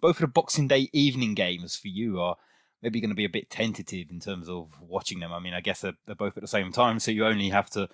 both 0.00 0.16
of 0.16 0.20
the 0.22 0.26
Boxing 0.28 0.68
Day 0.68 0.88
evening 0.92 1.34
games 1.34 1.76
for 1.76 1.88
you 1.88 2.20
are 2.20 2.36
maybe 2.82 3.00
going 3.00 3.10
to 3.10 3.16
be 3.16 3.24
a 3.24 3.30
bit 3.30 3.50
tentative 3.50 4.10
in 4.10 4.20
terms 4.20 4.48
of 4.48 4.68
watching 4.80 5.20
them. 5.20 5.32
I 5.32 5.38
mean, 5.38 5.54
I 5.54 5.60
guess 5.60 5.82
they're, 5.82 5.94
they're 6.06 6.14
both 6.14 6.36
at 6.36 6.42
the 6.42 6.48
same 6.48 6.72
time, 6.72 6.98
so 6.98 7.10
you 7.10 7.26
only 7.26 7.50
have 7.50 7.70
to 7.70 7.88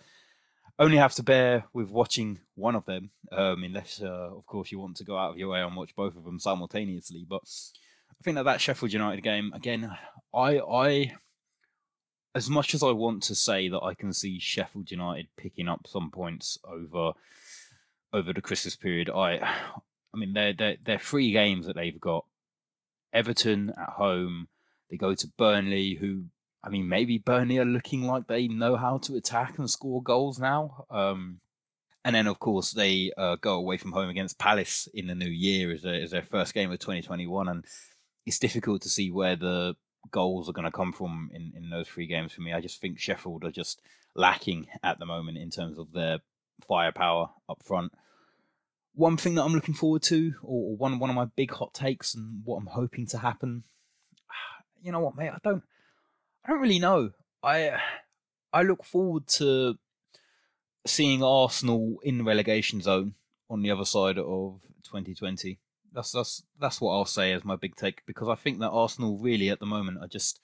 only 0.79 0.97
have 0.97 1.15
to 1.15 1.23
bear 1.23 1.65
with 1.73 1.91
watching 1.91 2.39
one 2.55 2.77
of 2.77 2.85
them, 2.85 3.11
um, 3.33 3.63
unless, 3.65 4.01
uh, 4.01 4.31
of 4.37 4.47
course, 4.47 4.71
you 4.71 4.79
want 4.79 4.97
to 4.99 5.05
go 5.05 5.17
out 5.17 5.33
of 5.33 5.39
your 5.39 5.49
way 5.49 5.61
and 5.61 5.77
watch 5.77 5.95
both 5.97 6.17
of 6.17 6.25
them 6.25 6.39
simultaneously. 6.39 7.27
But 7.29 7.43
I 8.11 8.23
think 8.23 8.37
that 8.37 8.45
that 8.45 8.61
Sheffield 8.61 8.93
United 8.93 9.23
game 9.23 9.53
again, 9.55 9.91
I 10.35 10.59
I 10.59 11.13
as 12.35 12.49
much 12.49 12.75
as 12.75 12.83
I 12.83 12.93
want 12.93 13.23
to 13.25 13.35
say 13.35 13.69
that 13.69 13.83
I 13.83 13.95
can 13.95 14.13
see 14.13 14.39
Sheffield 14.39 14.91
United 14.91 15.29
picking 15.37 15.69
up 15.69 15.87
some 15.87 16.11
points 16.11 16.59
over 16.65 17.13
over 18.13 18.33
the 18.33 18.43
Christmas 18.43 18.77
period, 18.77 19.11
I 19.11 19.39
I 19.39 20.17
mean 20.17 20.33
they're 20.33 20.53
they're, 20.53 20.77
they're 20.85 20.99
three 20.99 21.33
games 21.33 21.67
that 21.67 21.77
they've 21.77 22.01
got. 22.01 22.25
Everton 23.13 23.71
at 23.71 23.89
home, 23.89 24.49
they 24.91 24.97
go 24.99 25.15
to 25.15 25.33
Burnley, 25.39 25.95
who 25.95 26.25
I 26.63 26.71
mean 26.71 26.89
maybe 26.89 27.19
Burnley 27.19 27.59
are 27.59 27.65
looking 27.65 28.03
like 28.03 28.27
they 28.27 28.49
know 28.49 28.77
how 28.77 28.99
to 28.99 29.17
attack 29.17 29.59
and 29.59 29.71
score 29.71 30.03
goals 30.03 30.39
now. 30.39 30.85
Um, 30.91 31.41
and 32.05 32.15
then 32.15 32.27
of 32.27 32.39
course 32.39 32.73
they 32.73 33.13
uh, 33.17 33.37
go 33.37 33.55
away 33.55 33.77
from 33.77 33.93
home 33.93 34.09
against 34.09 34.39
Palace 34.39 34.89
in 34.95 35.07
the 35.07 35.15
new 35.15 35.29
year 35.29 35.73
as, 35.73 35.85
a, 35.85 36.03
as 36.03 36.11
their 36.11 36.23
first 36.23 36.55
game 36.55 36.71
of 36.71 36.79
2021, 36.79 37.49
and 37.49 37.65
it's 38.25 38.39
difficult 38.39 38.83
to 38.83 38.89
see 38.89 39.11
where 39.11 39.37
the 39.37 39.75
goals 40.11 40.49
are 40.49 40.53
going 40.53 40.65
to 40.65 40.71
come 40.71 40.93
from 40.93 41.31
in, 41.35 41.53
in 41.57 41.71
those 41.71 41.89
three 41.89 42.07
games 42.07 42.33
for 42.33 42.41
me. 42.41 42.53
I 42.53 42.61
just 42.61 42.81
think 42.81 42.99
Sheffield 42.99 43.45
are 43.45 43.51
just 43.51 43.81
lacking 44.15 44.69
at 44.83 44.99
the 44.99 45.07
moment 45.07 45.39
in 45.39 45.51
terms 45.51 45.79
of 45.79 45.93
their 45.93 46.21
firepower 46.67 47.31
up 47.49 47.63
front. 47.63 47.93
One 48.95 49.17
thing 49.17 49.35
that 49.35 49.45
I'm 49.45 49.53
looking 49.53 49.75
forward 49.75 50.03
to, 50.05 50.35
or 50.43 50.77
one 50.77 50.99
one 50.99 51.11
of 51.11 51.17
my 51.17 51.27
big 51.37 51.53
hot 51.53 51.73
takes, 51.75 52.15
and 52.15 52.43
what 52.45 52.57
I'm 52.57 52.67
hoping 52.67 53.07
to 53.09 53.19
happen. 53.19 53.65
You 54.81 54.93
know 54.93 55.01
what, 55.01 55.17
mate? 55.17 55.31
I 55.31 55.39
don't, 55.43 55.65
I 56.49 56.53
don't 56.53 56.63
really 56.63 56.79
know. 56.79 57.11
I, 57.43 57.79
I 58.55 58.63
look 58.63 58.83
forward 58.83 59.27
to 59.37 59.77
seeing 60.87 61.23
Arsenal 61.23 61.99
in 62.03 62.17
the 62.17 62.25
relegation 62.25 62.81
zone 62.81 63.13
on 63.51 63.61
the 63.61 63.71
other 63.71 63.85
side 63.85 64.17
of 64.17 64.63
2020. 64.85 65.59
That's 65.93 66.13
that's 66.13 66.43
that's 66.59 66.81
what 66.81 66.93
I'll 66.93 67.05
say 67.05 67.33
as 67.33 67.45
my 67.45 67.57
big 67.57 67.77
take 67.77 68.07
because 68.07 68.29
I 68.29 68.35
think 68.35 68.61
that 68.61 68.71
Arsenal 68.71 69.19
really 69.19 69.51
at 69.51 69.61
the 69.61 69.67
moment 69.67 69.99
are 70.01 70.09
just 70.09 70.41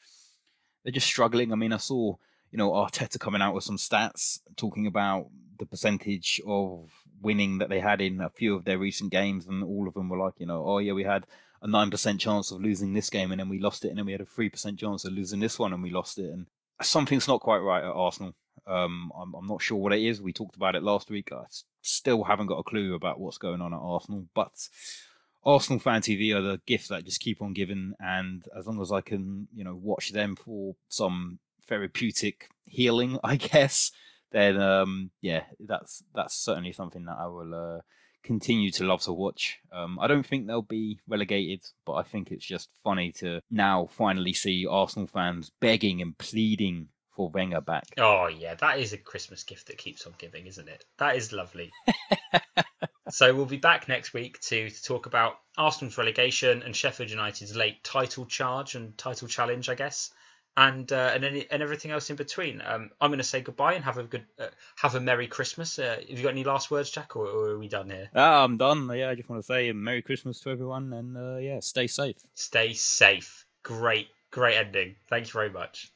they're 0.82 0.92
just 0.92 1.06
struggling. 1.06 1.52
I 1.52 1.56
mean, 1.56 1.72
I 1.72 1.78
saw 1.78 2.16
you 2.50 2.58
know 2.58 2.72
Arteta 2.72 3.18
coming 3.18 3.40
out 3.40 3.54
with 3.54 3.64
some 3.64 3.78
stats 3.78 4.40
talking 4.56 4.86
about 4.86 5.28
the 5.58 5.64
percentage 5.64 6.38
of 6.46 6.90
winning 7.22 7.58
that 7.58 7.70
they 7.70 7.80
had 7.80 8.02
in 8.02 8.20
a 8.20 8.28
few 8.28 8.54
of 8.54 8.66
their 8.66 8.78
recent 8.78 9.10
games, 9.10 9.46
and 9.46 9.64
all 9.64 9.88
of 9.88 9.94
them 9.94 10.10
were 10.10 10.18
like, 10.18 10.34
you 10.36 10.46
know, 10.46 10.64
oh 10.66 10.78
yeah, 10.78 10.92
we 10.92 11.04
had 11.04 11.24
a 11.64 11.66
nine 11.66 11.90
percent 11.90 12.20
chance 12.20 12.52
of 12.52 12.60
losing 12.60 12.92
this 12.92 13.10
game, 13.10 13.32
and 13.32 13.40
then 13.40 13.48
we 13.48 13.58
lost 13.58 13.84
it, 13.84 13.88
and 13.88 13.98
then 13.98 14.06
we 14.06 14.12
had 14.12 14.20
a 14.20 14.26
three 14.26 14.50
percent 14.50 14.78
chance 14.78 15.04
of 15.04 15.14
losing 15.14 15.40
this 15.40 15.58
one, 15.58 15.72
and 15.72 15.82
we 15.82 15.90
lost 15.90 16.18
it, 16.18 16.30
and 16.30 16.46
something's 16.82 17.26
not 17.26 17.40
quite 17.40 17.58
right 17.58 17.82
at 17.82 17.90
Arsenal. 17.90 18.34
Um, 18.66 19.10
I'm, 19.18 19.34
I'm 19.34 19.46
not 19.46 19.62
sure 19.62 19.78
what 19.78 19.92
it 19.92 20.02
is. 20.02 20.20
We 20.20 20.32
talked 20.32 20.56
about 20.56 20.76
it 20.76 20.82
last 20.82 21.10
week. 21.10 21.32
I 21.32 21.44
still 21.82 22.22
haven't 22.22 22.46
got 22.46 22.58
a 22.58 22.62
clue 22.62 22.94
about 22.94 23.18
what's 23.18 23.38
going 23.38 23.62
on 23.62 23.72
at 23.72 23.80
Arsenal, 23.80 24.26
but 24.34 24.52
Arsenal 25.44 25.78
Fan 25.78 26.02
TV 26.02 26.34
are 26.34 26.42
the 26.42 26.60
gift 26.66 26.90
that 26.90 27.04
just 27.06 27.20
keep 27.20 27.40
on 27.40 27.54
giving, 27.54 27.94
and 27.98 28.44
as 28.56 28.66
long 28.66 28.80
as 28.82 28.92
I 28.92 29.00
can, 29.00 29.48
you 29.54 29.64
know, 29.64 29.74
watch 29.74 30.12
them 30.12 30.36
for 30.36 30.76
some 30.88 31.38
therapeutic 31.66 32.50
healing, 32.66 33.18
I 33.24 33.36
guess, 33.36 33.90
then 34.32 34.60
um, 34.60 35.12
yeah, 35.22 35.44
that's 35.60 36.02
that's 36.14 36.36
certainly 36.36 36.72
something 36.72 37.06
that 37.06 37.16
I 37.18 37.26
will 37.26 37.54
uh, 37.54 37.80
continue 38.24 38.70
to 38.72 38.84
love 38.84 39.02
to 39.02 39.12
watch. 39.12 39.60
Um, 39.70 39.98
I 40.00 40.06
don't 40.06 40.26
think 40.26 40.46
they'll 40.46 40.62
be 40.62 40.98
relegated, 41.06 41.64
but 41.84 41.94
I 41.94 42.02
think 42.02 42.30
it's 42.30 42.44
just 42.44 42.70
funny 42.82 43.12
to 43.18 43.40
now 43.50 43.88
finally 43.92 44.32
see 44.32 44.66
Arsenal 44.68 45.06
fans 45.06 45.52
begging 45.60 46.02
and 46.02 46.16
pleading 46.18 46.88
for 47.14 47.30
Wenger 47.30 47.60
back. 47.60 47.84
Oh 47.98 48.26
yeah, 48.26 48.54
that 48.54 48.78
is 48.78 48.92
a 48.92 48.98
Christmas 48.98 49.44
gift 49.44 49.68
that 49.68 49.78
keeps 49.78 50.06
on 50.06 50.14
giving, 50.18 50.46
isn't 50.46 50.68
it? 50.68 50.84
That 50.98 51.16
is 51.16 51.32
lovely. 51.32 51.70
so 53.10 53.34
we'll 53.34 53.46
be 53.46 53.56
back 53.56 53.88
next 53.88 54.12
week 54.12 54.40
to, 54.40 54.70
to 54.70 54.82
talk 54.82 55.06
about 55.06 55.34
Arsenal's 55.56 55.98
relegation 55.98 56.62
and 56.62 56.74
Sheffield 56.74 57.10
United's 57.10 57.54
late 57.54 57.84
title 57.84 58.26
charge 58.26 58.74
and 58.74 58.96
title 58.98 59.28
challenge, 59.28 59.68
I 59.68 59.74
guess, 59.74 60.10
and 60.56 60.92
uh, 60.92 61.12
and 61.14 61.24
any, 61.24 61.46
and 61.50 61.62
everything 61.62 61.90
else 61.90 62.10
in 62.10 62.16
between. 62.16 62.62
Um, 62.64 62.90
I'm 63.00 63.10
going 63.10 63.18
to 63.18 63.24
say 63.24 63.40
goodbye 63.40 63.74
and 63.74 63.84
have 63.84 63.98
a 63.98 64.04
good 64.04 64.24
uh, 64.38 64.46
have 64.76 64.94
a 64.94 65.00
merry 65.00 65.26
Christmas. 65.26 65.78
Uh, 65.78 65.96
have 66.08 66.18
you 66.18 66.22
got 66.22 66.30
any 66.30 66.44
last 66.44 66.70
words, 66.70 66.90
Jack, 66.90 67.16
or, 67.16 67.26
or 67.26 67.48
are 67.50 67.58
we 67.58 67.68
done 67.68 67.90
here? 67.90 68.10
Ah, 68.14 68.44
I'm 68.44 68.56
done. 68.56 68.90
Yeah, 68.94 69.10
I 69.10 69.14
just 69.14 69.28
want 69.28 69.42
to 69.42 69.46
say 69.46 69.72
merry 69.72 70.02
Christmas 70.02 70.40
to 70.40 70.50
everyone, 70.50 70.92
and 70.92 71.16
uh, 71.16 71.36
yeah, 71.36 71.60
stay 71.60 71.86
safe. 71.86 72.16
Stay 72.34 72.72
safe. 72.72 73.46
Great, 73.62 74.08
great 74.30 74.56
ending. 74.56 74.96
Thank 75.08 75.26
you 75.26 75.32
very 75.32 75.50
much. 75.50 75.90